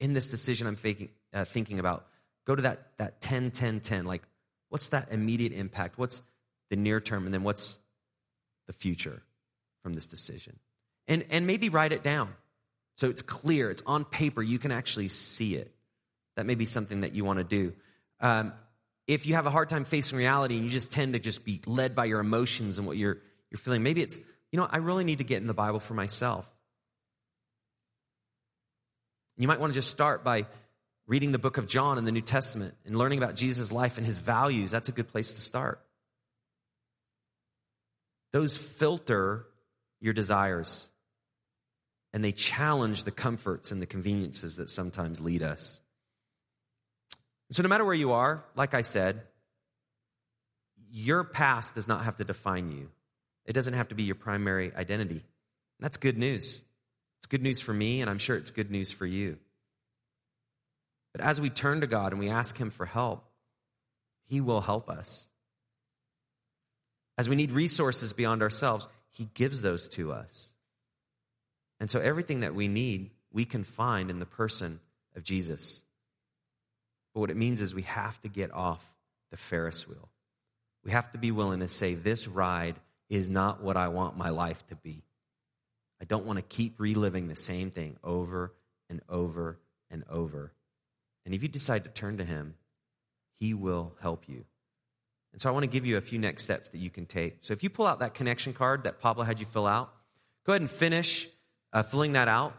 in 0.00 0.14
this 0.14 0.28
decision 0.28 0.66
I'm 0.66 0.76
faking, 0.76 1.10
uh, 1.32 1.44
thinking 1.44 1.78
about, 1.78 2.06
go 2.46 2.54
to 2.54 2.62
that, 2.62 2.96
that 2.98 3.20
10 3.20 3.50
10 3.50 3.80
10? 3.80 4.04
Like, 4.04 4.22
what's 4.68 4.90
that 4.90 5.12
immediate 5.12 5.52
impact? 5.52 5.98
What's 5.98 6.22
the 6.70 6.76
near 6.76 7.00
term? 7.00 7.24
And 7.24 7.34
then 7.34 7.42
what's 7.42 7.78
the 8.66 8.72
future 8.72 9.22
from 9.82 9.92
this 9.92 10.06
decision? 10.06 10.58
And, 11.08 11.24
and 11.30 11.46
maybe 11.46 11.68
write 11.68 11.92
it 11.92 12.02
down. 12.02 12.34
So 12.96 13.10
it's 13.10 13.22
clear, 13.22 13.70
it's 13.70 13.82
on 13.86 14.04
paper, 14.04 14.42
you 14.42 14.58
can 14.58 14.72
actually 14.72 15.08
see 15.08 15.54
it. 15.54 15.70
That 16.36 16.46
may 16.46 16.54
be 16.54 16.64
something 16.64 17.02
that 17.02 17.14
you 17.14 17.24
want 17.24 17.38
to 17.38 17.44
do. 17.44 17.74
Um, 18.20 18.52
if 19.06 19.26
you 19.26 19.34
have 19.34 19.46
a 19.46 19.50
hard 19.50 19.68
time 19.68 19.84
facing 19.84 20.18
reality 20.18 20.56
and 20.56 20.64
you 20.64 20.70
just 20.70 20.90
tend 20.90 21.12
to 21.12 21.18
just 21.18 21.44
be 21.44 21.60
led 21.66 21.94
by 21.94 22.06
your 22.06 22.20
emotions 22.20 22.78
and 22.78 22.86
what 22.86 22.96
you're, 22.96 23.18
you're 23.50 23.58
feeling, 23.58 23.82
maybe 23.82 24.02
it's, 24.02 24.20
you 24.50 24.58
know, 24.58 24.68
I 24.70 24.78
really 24.78 25.04
need 25.04 25.18
to 25.18 25.24
get 25.24 25.40
in 25.40 25.46
the 25.46 25.54
Bible 25.54 25.80
for 25.80 25.94
myself. 25.94 26.46
You 29.36 29.46
might 29.48 29.60
want 29.60 29.72
to 29.72 29.78
just 29.78 29.90
start 29.90 30.24
by 30.24 30.46
reading 31.06 31.30
the 31.30 31.38
book 31.38 31.56
of 31.56 31.68
John 31.68 31.98
in 31.98 32.04
the 32.04 32.12
New 32.12 32.20
Testament 32.20 32.74
and 32.84 32.96
learning 32.96 33.18
about 33.18 33.36
Jesus' 33.36 33.70
life 33.70 33.96
and 33.96 34.06
his 34.06 34.18
values. 34.18 34.70
That's 34.70 34.88
a 34.88 34.92
good 34.92 35.08
place 35.08 35.34
to 35.34 35.40
start. 35.40 35.80
Those 38.32 38.56
filter 38.56 39.46
your 40.00 40.14
desires 40.14 40.88
and 42.12 42.24
they 42.24 42.32
challenge 42.32 43.04
the 43.04 43.10
comforts 43.10 43.70
and 43.70 43.80
the 43.80 43.86
conveniences 43.86 44.56
that 44.56 44.70
sometimes 44.70 45.20
lead 45.20 45.42
us. 45.42 45.80
So, 47.50 47.62
no 47.62 47.68
matter 47.68 47.84
where 47.84 47.94
you 47.94 48.12
are, 48.12 48.44
like 48.54 48.74
I 48.74 48.82
said, 48.82 49.22
your 50.90 51.24
past 51.24 51.74
does 51.74 51.86
not 51.86 52.04
have 52.04 52.16
to 52.16 52.24
define 52.24 52.70
you. 52.70 52.90
It 53.44 53.52
doesn't 53.52 53.74
have 53.74 53.88
to 53.88 53.94
be 53.94 54.02
your 54.02 54.16
primary 54.16 54.74
identity. 54.74 55.22
That's 55.78 55.96
good 55.96 56.18
news. 56.18 56.62
It's 57.18 57.26
good 57.28 57.42
news 57.42 57.60
for 57.60 57.72
me, 57.72 58.00
and 58.00 58.10
I'm 58.10 58.18
sure 58.18 58.36
it's 58.36 58.50
good 58.50 58.70
news 58.70 58.92
for 58.92 59.06
you. 59.06 59.38
But 61.12 61.24
as 61.24 61.40
we 61.40 61.50
turn 61.50 61.80
to 61.80 61.86
God 61.86 62.12
and 62.12 62.20
we 62.20 62.28
ask 62.28 62.56
Him 62.58 62.70
for 62.70 62.86
help, 62.86 63.24
He 64.28 64.40
will 64.40 64.60
help 64.60 64.90
us. 64.90 65.28
As 67.16 67.28
we 67.28 67.36
need 67.36 67.52
resources 67.52 68.12
beyond 68.12 68.42
ourselves, 68.42 68.88
He 69.10 69.28
gives 69.34 69.62
those 69.62 69.88
to 69.90 70.12
us. 70.12 70.50
And 71.80 71.90
so 71.90 72.00
everything 72.00 72.40
that 72.40 72.54
we 72.54 72.68
need, 72.68 73.10
we 73.32 73.44
can 73.44 73.64
find 73.64 74.10
in 74.10 74.18
the 74.18 74.26
person 74.26 74.80
of 75.14 75.24
Jesus. 75.24 75.82
But 77.16 77.20
what 77.20 77.30
it 77.30 77.36
means 77.38 77.62
is 77.62 77.74
we 77.74 77.80
have 77.80 78.20
to 78.20 78.28
get 78.28 78.52
off 78.52 78.84
the 79.30 79.38
Ferris 79.38 79.88
wheel. 79.88 80.10
We 80.84 80.90
have 80.90 81.10
to 81.12 81.18
be 81.18 81.30
willing 81.30 81.60
to 81.60 81.66
say, 81.66 81.94
This 81.94 82.28
ride 82.28 82.76
is 83.08 83.30
not 83.30 83.62
what 83.62 83.78
I 83.78 83.88
want 83.88 84.18
my 84.18 84.28
life 84.28 84.66
to 84.66 84.76
be. 84.76 85.02
I 85.98 86.04
don't 86.04 86.26
want 86.26 86.38
to 86.38 86.42
keep 86.42 86.78
reliving 86.78 87.28
the 87.28 87.34
same 87.34 87.70
thing 87.70 87.96
over 88.04 88.52
and 88.90 89.00
over 89.08 89.58
and 89.90 90.04
over. 90.10 90.52
And 91.24 91.34
if 91.34 91.42
you 91.42 91.48
decide 91.48 91.84
to 91.84 91.90
turn 91.90 92.18
to 92.18 92.24
Him, 92.24 92.54
He 93.40 93.54
will 93.54 93.94
help 94.02 94.28
you. 94.28 94.44
And 95.32 95.40
so 95.40 95.48
I 95.48 95.54
want 95.54 95.62
to 95.62 95.70
give 95.70 95.86
you 95.86 95.96
a 95.96 96.02
few 96.02 96.18
next 96.18 96.42
steps 96.42 96.68
that 96.68 96.78
you 96.78 96.90
can 96.90 97.06
take. 97.06 97.38
So 97.40 97.54
if 97.54 97.62
you 97.62 97.70
pull 97.70 97.86
out 97.86 98.00
that 98.00 98.12
connection 98.12 98.52
card 98.52 98.84
that 98.84 99.00
Pablo 99.00 99.24
had 99.24 99.40
you 99.40 99.46
fill 99.46 99.66
out, 99.66 99.90
go 100.44 100.52
ahead 100.52 100.60
and 100.60 100.70
finish 100.70 101.28
uh, 101.72 101.82
filling 101.82 102.12
that 102.12 102.28
out. 102.28 102.52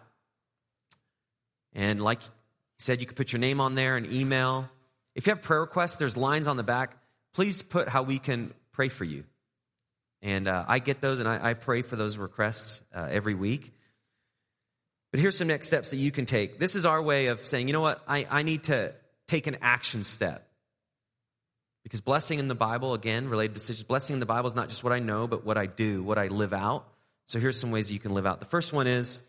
And 1.76 2.02
like 2.02 2.22
he 2.78 2.84
said, 2.84 3.02
you 3.02 3.08
could 3.08 3.18
put 3.18 3.34
your 3.34 3.40
name 3.40 3.60
on 3.60 3.76
there 3.76 3.98
and 3.98 4.12
email. 4.12 4.70
If 5.16 5.26
you 5.26 5.32
have 5.32 5.42
prayer 5.42 5.62
requests, 5.62 5.98
there's 5.98 6.16
lines 6.16 6.48
on 6.48 6.58
the 6.58 6.64
back. 6.64 6.96
Please 7.34 7.62
put 7.62 7.90
how 7.90 8.04
we 8.04 8.20
can 8.20 8.54
pray 8.72 8.90
for 8.90 9.04
you. 9.04 9.24
And 10.22 10.48
uh, 10.48 10.66
I 10.68 10.80
get 10.80 11.02
those 11.02 11.20
and 11.20 11.28
I, 11.28 11.50
I, 11.50 11.54
pray 11.54 11.82
for 11.82 11.96
those 11.96 12.18
requests 12.18 12.82
uh, 12.94 13.08
every 13.10 13.36
week. 13.36 13.72
But 15.12 15.20
here's 15.20 15.38
some 15.38 15.48
next 15.48 15.68
steps 15.68 15.92
that 15.92 15.98
you 15.98 16.12
can 16.12 16.26
take. 16.26 16.60
This 16.60 16.76
is 16.76 16.86
our 16.86 17.02
way 17.02 17.28
of 17.28 17.46
saying, 17.46 17.68
you 17.68 17.74
know 17.74 17.82
what, 17.82 18.02
I, 18.08 18.28
I 18.30 18.44
need 18.44 18.64
to 18.66 18.94
take 19.28 19.48
an 19.48 19.58
action 19.62 20.04
step. 20.04 20.48
Because 21.84 22.02
blessing 22.02 22.40
in 22.40 22.48
the 22.48 22.56
Bible, 22.56 22.94
again, 22.94 23.30
related 23.30 23.54
decisions, 23.54 23.84
blessing 23.84 24.16
in 24.16 24.20
the 24.20 24.26
Bible 24.26 24.48
is 24.48 24.56
not 24.56 24.70
just 24.70 24.84
what 24.84 24.92
I 24.92 25.00
know, 25.00 25.28
but 25.28 25.46
what 25.46 25.58
I 25.58 25.68
do, 25.68 26.04
what 26.04 26.18
I 26.18 26.28
live 26.28 26.54
out. 26.54 26.86
So 27.26 27.40
here's 27.40 27.60
some 27.60 27.72
ways 27.72 27.92
you 27.92 28.00
can 28.00 28.14
live 28.14 28.26
out. 28.26 28.40
The 28.40 28.46
first 28.46 28.74
one 28.74 28.88
is 28.88 29.22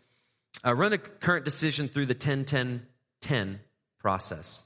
uh, 0.65 0.73
run 0.73 0.93
a 0.93 0.97
current 0.97 1.45
decision 1.45 1.87
through 1.87 2.07
the 2.07 2.13
10 2.13 2.45
10 3.21 3.29
10 3.29 3.59
process. 3.99 4.65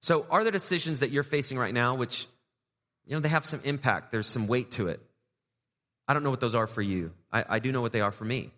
So 0.00 0.26
are 0.30 0.44
there 0.44 0.52
decisions 0.52 1.00
that 1.00 1.10
you're 1.10 1.22
facing 1.22 1.58
right 1.58 1.74
now 1.74 1.96
which, 1.96 2.26
you 3.06 3.14
know, 3.14 3.20
they 3.20 3.28
have 3.28 3.44
some 3.44 3.60
impact, 3.64 4.12
there's 4.12 4.28
some 4.28 4.46
weight 4.46 4.70
to 4.72 4.88
it? 4.88 5.00
I 6.06 6.14
don't 6.14 6.22
know 6.22 6.30
what 6.30 6.40
those 6.40 6.54
are 6.54 6.66
for 6.66 6.82
you. 6.82 7.12
I, 7.32 7.44
I 7.48 7.58
do 7.58 7.72
know 7.72 7.80
what 7.80 7.92
they 7.92 8.00
are 8.00 8.12
for 8.12 8.24
me. 8.24 8.52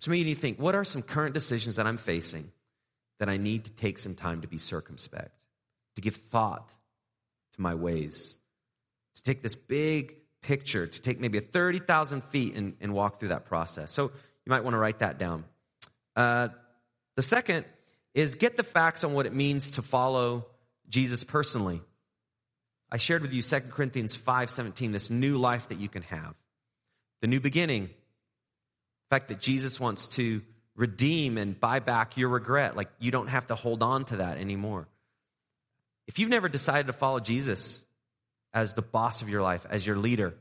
To 0.00 0.10
me, 0.10 0.18
you 0.18 0.24
need 0.24 0.34
to 0.34 0.40
think 0.40 0.58
what 0.58 0.74
are 0.74 0.84
some 0.84 1.02
current 1.02 1.34
decisions 1.34 1.76
that 1.76 1.86
I'm 1.86 1.96
facing 1.96 2.50
that 3.18 3.28
I 3.28 3.36
need 3.36 3.64
to 3.64 3.70
take 3.70 3.98
some 3.98 4.14
time 4.14 4.42
to 4.42 4.48
be 4.48 4.58
circumspect, 4.58 5.30
to 5.96 6.02
give 6.02 6.16
thought 6.16 6.72
to 7.54 7.60
my 7.60 7.74
ways, 7.74 8.38
to 9.14 9.22
take 9.22 9.42
this 9.42 9.54
big 9.54 10.16
picture, 10.42 10.86
to 10.86 11.00
take 11.00 11.20
maybe 11.20 11.38
a 11.38 11.42
30,000 11.42 12.24
feet 12.24 12.54
and, 12.54 12.74
and, 12.80 12.92
walk 12.92 13.18
through 13.18 13.28
that 13.28 13.46
process. 13.46 13.90
So 13.90 14.04
you 14.04 14.50
might 14.50 14.64
want 14.64 14.74
to 14.74 14.78
write 14.78 14.98
that 14.98 15.18
down. 15.18 15.44
Uh, 16.14 16.48
the 17.16 17.22
second 17.22 17.64
is 18.14 18.34
get 18.34 18.56
the 18.56 18.62
facts 18.62 19.04
on 19.04 19.12
what 19.12 19.26
it 19.26 19.34
means 19.34 19.72
to 19.72 19.82
follow 19.82 20.46
Jesus 20.88 21.24
personally. 21.24 21.82
I 22.90 22.98
shared 22.98 23.22
with 23.22 23.32
you 23.32 23.42
2 23.42 23.72
Corinthians 23.72 24.16
5:17 24.16 24.92
this 24.92 25.10
new 25.10 25.38
life 25.38 25.68
that 25.68 25.78
you 25.78 25.88
can 25.88 26.02
have. 26.02 26.34
The 27.20 27.26
new 27.26 27.40
beginning. 27.40 27.86
The 27.86 29.16
fact 29.16 29.28
that 29.28 29.40
Jesus 29.40 29.80
wants 29.80 30.08
to 30.08 30.42
redeem 30.74 31.38
and 31.38 31.58
buy 31.58 31.78
back 31.78 32.16
your 32.16 32.28
regret 32.28 32.76
like 32.76 32.90
you 32.98 33.10
don't 33.10 33.28
have 33.28 33.46
to 33.46 33.54
hold 33.54 33.82
on 33.82 34.04
to 34.06 34.16
that 34.16 34.38
anymore. 34.38 34.88
If 36.06 36.18
you've 36.18 36.30
never 36.30 36.48
decided 36.48 36.86
to 36.86 36.92
follow 36.92 37.18
Jesus, 37.18 37.84
as 38.56 38.72
the 38.72 38.82
boss 38.82 39.20
of 39.20 39.28
your 39.28 39.42
life, 39.42 39.66
as 39.68 39.86
your 39.86 39.96
leader, 39.96 40.34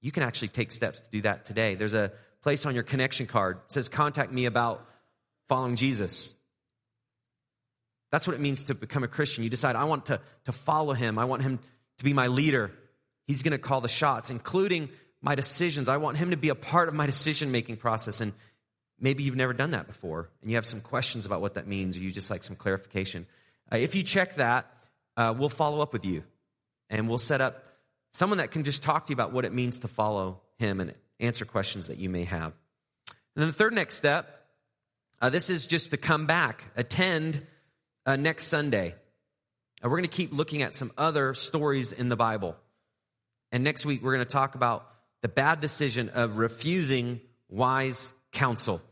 you 0.00 0.12
can 0.12 0.22
actually 0.22 0.48
take 0.48 0.70
steps 0.70 1.00
to 1.00 1.10
do 1.10 1.20
that 1.22 1.44
today. 1.44 1.74
There's 1.74 1.94
a 1.94 2.12
place 2.42 2.64
on 2.64 2.74
your 2.74 2.84
connection 2.84 3.26
card 3.26 3.58
that 3.58 3.72
says, 3.72 3.88
Contact 3.88 4.32
me 4.32 4.46
about 4.46 4.86
following 5.52 5.76
Jesus. 5.76 6.34
That's 8.10 8.26
what 8.26 8.32
it 8.32 8.40
means 8.40 8.62
to 8.64 8.74
become 8.74 9.04
a 9.04 9.08
Christian. 9.08 9.44
You 9.44 9.50
decide, 9.50 9.76
I 9.76 9.84
want 9.84 10.06
to, 10.06 10.18
to 10.46 10.52
follow 10.52 10.94
him, 10.94 11.18
I 11.18 11.26
want 11.26 11.42
him 11.42 11.58
to 11.98 12.04
be 12.04 12.14
my 12.14 12.28
leader. 12.28 12.72
He's 13.26 13.42
going 13.42 13.52
to 13.52 13.58
call 13.58 13.82
the 13.82 13.88
shots, 13.88 14.30
including 14.30 14.88
my 15.20 15.34
decisions. 15.34 15.90
I 15.90 15.98
want 15.98 16.16
him 16.16 16.30
to 16.30 16.38
be 16.38 16.48
a 16.48 16.54
part 16.54 16.88
of 16.88 16.94
my 16.94 17.04
decision 17.04 17.52
making 17.52 17.76
process. 17.76 18.22
And 18.22 18.32
maybe 18.98 19.24
you've 19.24 19.36
never 19.36 19.52
done 19.52 19.72
that 19.72 19.86
before 19.86 20.30
and 20.40 20.50
you 20.50 20.56
have 20.56 20.64
some 20.64 20.80
questions 20.80 21.26
about 21.26 21.42
what 21.42 21.52
that 21.54 21.66
means 21.66 21.98
or 21.98 22.00
you 22.00 22.12
just 22.12 22.30
like 22.30 22.44
some 22.44 22.56
clarification. 22.56 23.26
Uh, 23.70 23.76
if 23.76 23.94
you 23.94 24.02
check 24.02 24.36
that, 24.36 24.72
uh, 25.18 25.34
we'll 25.36 25.50
follow 25.50 25.82
up 25.82 25.92
with 25.92 26.06
you 26.06 26.24
and 26.88 27.10
we'll 27.10 27.18
set 27.18 27.42
up 27.42 27.62
someone 28.14 28.38
that 28.38 28.52
can 28.52 28.64
just 28.64 28.82
talk 28.82 29.04
to 29.04 29.10
you 29.10 29.16
about 29.16 29.34
what 29.34 29.44
it 29.44 29.52
means 29.52 29.80
to 29.80 29.88
follow 29.88 30.40
him 30.58 30.80
and 30.80 30.94
answer 31.20 31.44
questions 31.44 31.88
that 31.88 31.98
you 31.98 32.08
may 32.08 32.24
have. 32.24 32.56
And 33.36 33.42
then 33.42 33.48
the 33.48 33.52
third 33.52 33.74
next 33.74 33.96
step, 33.96 34.41
uh, 35.22 35.30
this 35.30 35.48
is 35.48 35.66
just 35.66 35.92
to 35.92 35.96
come 35.96 36.26
back, 36.26 36.64
attend 36.76 37.40
uh, 38.04 38.16
next 38.16 38.48
Sunday. 38.48 38.96
Uh, 39.82 39.88
we're 39.88 39.98
going 39.98 40.02
to 40.02 40.08
keep 40.08 40.32
looking 40.32 40.62
at 40.62 40.74
some 40.74 40.90
other 40.98 41.32
stories 41.32 41.92
in 41.92 42.08
the 42.08 42.16
Bible. 42.16 42.56
And 43.52 43.62
next 43.62 43.86
week, 43.86 44.02
we're 44.02 44.14
going 44.14 44.26
to 44.26 44.32
talk 44.32 44.56
about 44.56 44.84
the 45.20 45.28
bad 45.28 45.60
decision 45.60 46.08
of 46.08 46.38
refusing 46.38 47.20
wise 47.48 48.12
counsel. 48.32 48.82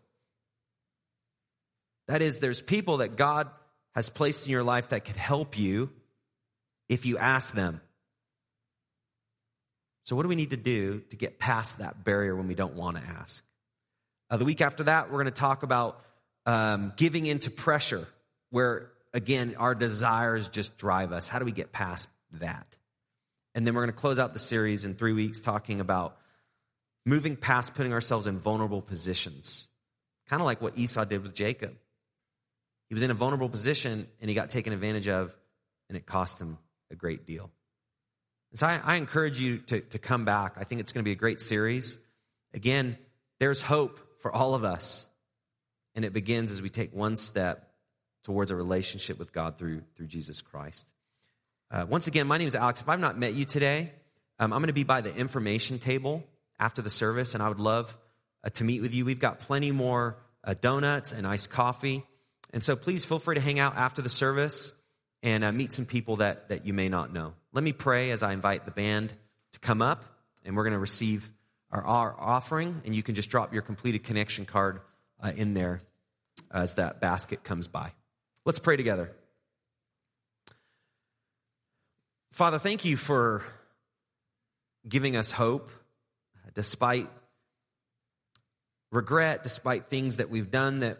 That 2.07 2.22
is, 2.22 2.39
there's 2.39 2.62
people 2.62 2.99
that 2.99 3.16
God 3.16 3.51
has 3.97 4.09
placed 4.09 4.47
in 4.47 4.53
your 4.53 4.62
life 4.62 4.91
that 4.91 5.05
could 5.05 5.16
help 5.16 5.59
you 5.59 5.91
if 6.89 7.07
you 7.07 7.18
ask 7.18 7.55
them. 7.55 7.81
So, 10.05 10.14
what 10.14 10.22
do 10.22 10.28
we 10.28 10.37
need 10.37 10.51
to 10.51 10.57
do 10.57 11.01
to 11.11 11.16
get 11.16 11.41
past 11.41 11.78
that 11.78 12.05
barrier 12.05 12.37
when 12.37 12.47
we 12.47 12.55
don't 12.55 12.74
want 12.74 12.99
to 12.99 13.03
ask? 13.03 13.45
Uh, 14.31 14.37
the 14.37 14.45
week 14.45 14.61
after 14.61 14.85
that, 14.85 15.09
we're 15.11 15.16
going 15.16 15.24
to 15.24 15.33
talk 15.33 15.64
about 15.64 16.05
um, 16.51 16.92
giving 16.96 17.26
into 17.26 17.48
pressure, 17.48 18.09
where 18.51 18.90
again, 19.14 19.55
our 19.57 19.72
desires 19.72 20.48
just 20.48 20.76
drive 20.76 21.12
us. 21.12 21.28
How 21.28 21.38
do 21.38 21.44
we 21.44 21.53
get 21.53 21.70
past 21.70 22.09
that? 22.40 22.66
And 23.55 23.64
then 23.64 23.74
we're 23.74 23.82
going 23.82 23.94
to 23.94 24.01
close 24.01 24.18
out 24.18 24.32
the 24.32 24.40
series 24.40 24.84
in 24.84 24.94
three 24.94 25.12
weeks 25.12 25.40
talking 25.40 25.80
about 25.80 26.16
moving 27.07 27.36
past 27.36 27.74
putting 27.74 27.92
ourselves 27.92 28.26
in 28.26 28.38
vulnerable 28.38 28.82
positions, 28.82 29.68
kind 30.28 30.42
of 30.42 30.46
like 30.46 30.61
what 30.61 30.76
Esau 30.76 31.05
did 31.05 31.22
with 31.22 31.34
Jacob. 31.34 31.76
He 32.88 32.94
was 32.94 33.05
in 33.05 33.12
a 33.12 33.14
vulnerable 33.14 33.48
position 33.48 34.09
and 34.20 34.28
he 34.28 34.34
got 34.34 34.51
taken 34.51 34.72
advantage 34.72 35.07
of, 35.07 35.32
and 35.88 35.96
it 35.96 36.05
cost 36.05 36.40
him 36.40 36.59
a 36.90 36.96
great 36.96 37.26
deal. 37.26 37.48
And 38.51 38.59
so 38.59 38.66
I, 38.66 38.80
I 38.82 38.96
encourage 38.96 39.40
you 39.40 39.59
to, 39.59 39.80
to 39.80 39.98
come 40.01 40.24
back. 40.24 40.55
I 40.57 40.64
think 40.64 40.80
it's 40.80 40.92
going 40.92 41.05
to 41.05 41.09
be 41.09 41.12
a 41.12 41.16
great 41.16 41.40
series. 41.40 41.96
Again, 42.55 42.98
there's 43.38 43.62
hope 43.62 44.01
for 44.18 44.32
all 44.32 44.57
of 44.57 44.64
us, 44.64 45.09
and 45.95 46.05
it 46.05 46.12
begins 46.12 46.53
as 46.53 46.62
we 46.62 46.70
take 46.70 46.95
one 46.95 47.16
step 47.16 47.70
towards 48.22 48.51
a 48.51 48.57
relationship 48.57 49.18
with 49.18 49.32
God 49.32 49.59
through, 49.59 49.82
through 49.97 50.07
Jesus 50.07 50.43
Christ. 50.43 50.91
Uh, 51.70 51.86
once 51.88 52.07
again, 52.07 52.26
my 52.26 52.38
name 52.38 52.49
is 52.49 52.55
Alex. 52.55 52.80
If 52.80 52.88
I've 52.88 53.01
not 53.01 53.18
met 53.18 53.34
you 53.34 53.45
today, 53.45 53.93
um, 54.38 54.53
I'm 54.53 54.61
going 54.61 54.68
to 54.68 54.72
be 54.72 54.84
by 54.84 55.01
the 55.01 55.14
information 55.14 55.78
table 55.78 56.24
after 56.59 56.82
the 56.82 56.91
service, 56.91 57.34
and 57.34 57.43
I 57.43 57.49
would 57.49 57.61
love 57.61 57.97
uh, 58.45 58.51
to 58.51 58.64
meet 58.64 58.82
with 58.82 58.95
you. 58.95 59.05
We've 59.05 59.20
got 59.20 59.41
plenty 59.41 59.70
more 59.70 60.16
uh, 60.45 60.55
donuts 60.61 61.12
and 61.12 61.26
iced 61.26 61.51
coffee. 61.51 62.05
And 62.53 62.62
so 62.62 62.76
please 62.76 63.05
feel 63.05 63.18
free 63.18 63.36
to 63.36 63.41
hang 63.41 63.59
out 63.59 63.76
after 63.76 64.03
the 64.03 64.09
service 64.09 64.72
and 65.22 65.45
uh, 65.45 65.53
meet 65.53 65.72
some 65.72 65.86
people 65.86 66.16
that, 66.16 66.49
that 66.49 66.66
you 66.66 66.72
may 66.72 66.88
not 66.88 67.12
know. 67.12 67.34
Let 67.53 67.62
me 67.62 67.72
pray 67.72 68.11
as 68.11 68.22
I 68.22 68.32
invite 68.32 68.64
the 68.64 68.70
band 68.70 69.12
to 69.53 69.61
come 69.61 69.82
up, 69.82 70.05
and 70.45 70.57
we're 70.57 70.64
going 70.64 70.72
to 70.72 70.78
receive 70.78 71.30
our, 71.70 71.84
our 71.84 72.16
offering, 72.18 72.82
and 72.84 72.95
you 72.95 73.03
can 73.03 73.14
just 73.14 73.30
drop 73.30 73.53
your 73.53 73.62
completed 73.62 74.05
connection 74.05 74.45
card 74.45 74.80
uh, 75.22 75.32
in 75.36 75.54
there 75.54 75.80
as 76.50 76.74
that 76.74 77.00
basket 77.00 77.44
comes 77.44 77.68
by. 77.68 77.92
Let's 78.44 78.58
pray 78.58 78.76
together. 78.76 79.10
Father, 82.32 82.58
thank 82.58 82.84
you 82.84 82.96
for 82.96 83.44
giving 84.88 85.16
us 85.16 85.30
hope 85.30 85.70
despite 86.54 87.08
regret, 88.92 89.42
despite 89.42 89.86
things 89.86 90.16
that 90.16 90.30
we've 90.30 90.50
done 90.50 90.80
that 90.80 90.98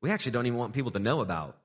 we 0.00 0.10
actually 0.10 0.32
don't 0.32 0.46
even 0.46 0.58
want 0.58 0.74
people 0.74 0.90
to 0.92 0.98
know 0.98 1.20
about. 1.20 1.56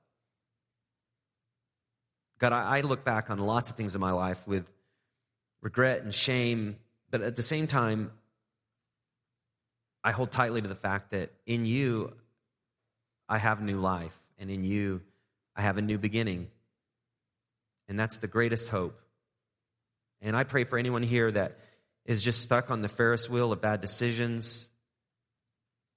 God, 2.40 2.52
I 2.52 2.82
look 2.82 3.06
back 3.06 3.30
on 3.30 3.40
lots 3.40 3.70
of 3.70 3.76
things 3.76 3.96
in 3.96 4.02
my 4.02 4.12
life 4.12 4.48
with 4.48 4.70
regret 5.62 6.04
and 6.04 6.14
shame, 6.14 6.78
but 7.10 7.22
at 7.22 7.36
the 7.36 7.42
same 7.42 7.68
time, 7.68 8.12
I 10.04 10.12
hold 10.12 10.32
tightly 10.32 10.62
to 10.62 10.68
the 10.68 10.76
fact 10.76 11.12
that 11.12 11.32
in 11.46 11.66
you, 11.66 12.14
I 13.30 13.38
have 13.38 13.62
new 13.62 13.78
life, 13.78 14.16
and 14.38 14.52
in 14.52 14.64
you, 14.64 15.02
I 15.56 15.62
have 15.62 15.78
a 15.78 15.82
new 15.82 15.98
beginning. 15.98 16.50
And 17.88 18.00
that's 18.00 18.18
the 18.18 18.28
greatest 18.28 18.70
hope. 18.70 19.00
And 20.22 20.36
I 20.36 20.44
pray 20.44 20.64
for 20.64 20.78
anyone 20.78 21.04
here 21.04 21.32
that 21.32 21.58
is 22.06 22.24
just 22.24 22.42
stuck 22.42 22.72
on 22.72 22.82
the 22.82 22.90
Ferris 22.90 23.30
wheel 23.30 23.52
of 23.52 23.62
bad 23.62 23.82
decisions 23.82 24.68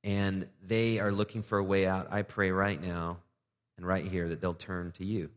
and 0.06 0.48
they 0.62 1.00
are 1.00 1.10
looking 1.10 1.42
for 1.42 1.58
a 1.58 1.64
way 1.64 1.84
out. 1.84 2.06
I 2.12 2.22
pray 2.22 2.52
right 2.52 2.80
now 2.80 3.18
and 3.76 3.84
right 3.84 4.04
here 4.04 4.28
that 4.28 4.40
they'll 4.40 4.54
turn 4.54 4.92
to 4.92 5.04
you. 5.04 5.30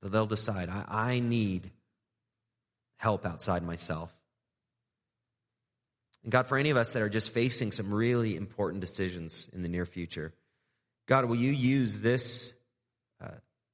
That 0.00 0.08
they'll 0.10 0.26
decide, 0.26 0.70
I, 0.70 0.84
I 0.88 1.20
need 1.20 1.70
help 2.96 3.26
outside 3.26 3.62
myself. 3.62 4.10
And 6.24 6.32
God, 6.32 6.46
for 6.46 6.58
any 6.58 6.70
of 6.70 6.76
us 6.76 6.94
that 6.94 7.02
are 7.02 7.08
just 7.08 7.30
facing 7.30 7.70
some 7.70 7.92
really 7.92 8.36
important 8.36 8.80
decisions 8.80 9.48
in 9.52 9.62
the 9.62 9.68
near 9.68 9.86
future, 9.86 10.32
God, 11.06 11.26
will 11.26 11.36
you 11.36 11.52
use 11.52 12.00
this 12.00 12.54
uh, 13.22 13.28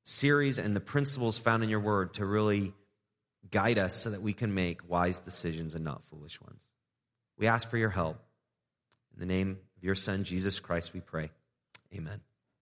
series 0.04 0.58
and 0.58 0.74
the 0.74 0.80
principles 0.80 1.38
found 1.38 1.62
in 1.62 1.70
your 1.70 1.80
word 1.80 2.14
to 2.14 2.26
really 2.26 2.74
guide 3.50 3.78
us 3.78 3.94
so 3.94 4.10
that 4.10 4.20
we 4.20 4.32
can 4.32 4.52
make 4.52 4.88
wise 4.88 5.20
decisions 5.20 5.76
and 5.76 5.84
not 5.84 6.04
foolish 6.06 6.40
ones? 6.42 6.66
We 7.38 7.46
ask 7.46 7.70
for 7.70 7.78
your 7.78 7.90
help. 7.90 8.18
In 9.14 9.20
the 9.20 9.32
name 9.32 9.58
of 9.76 9.84
your 9.84 9.94
Son, 9.94 10.24
Jesus 10.24 10.58
Christ, 10.58 10.92
we 10.92 11.00
pray. 11.00 11.30
Amen. 11.94 12.20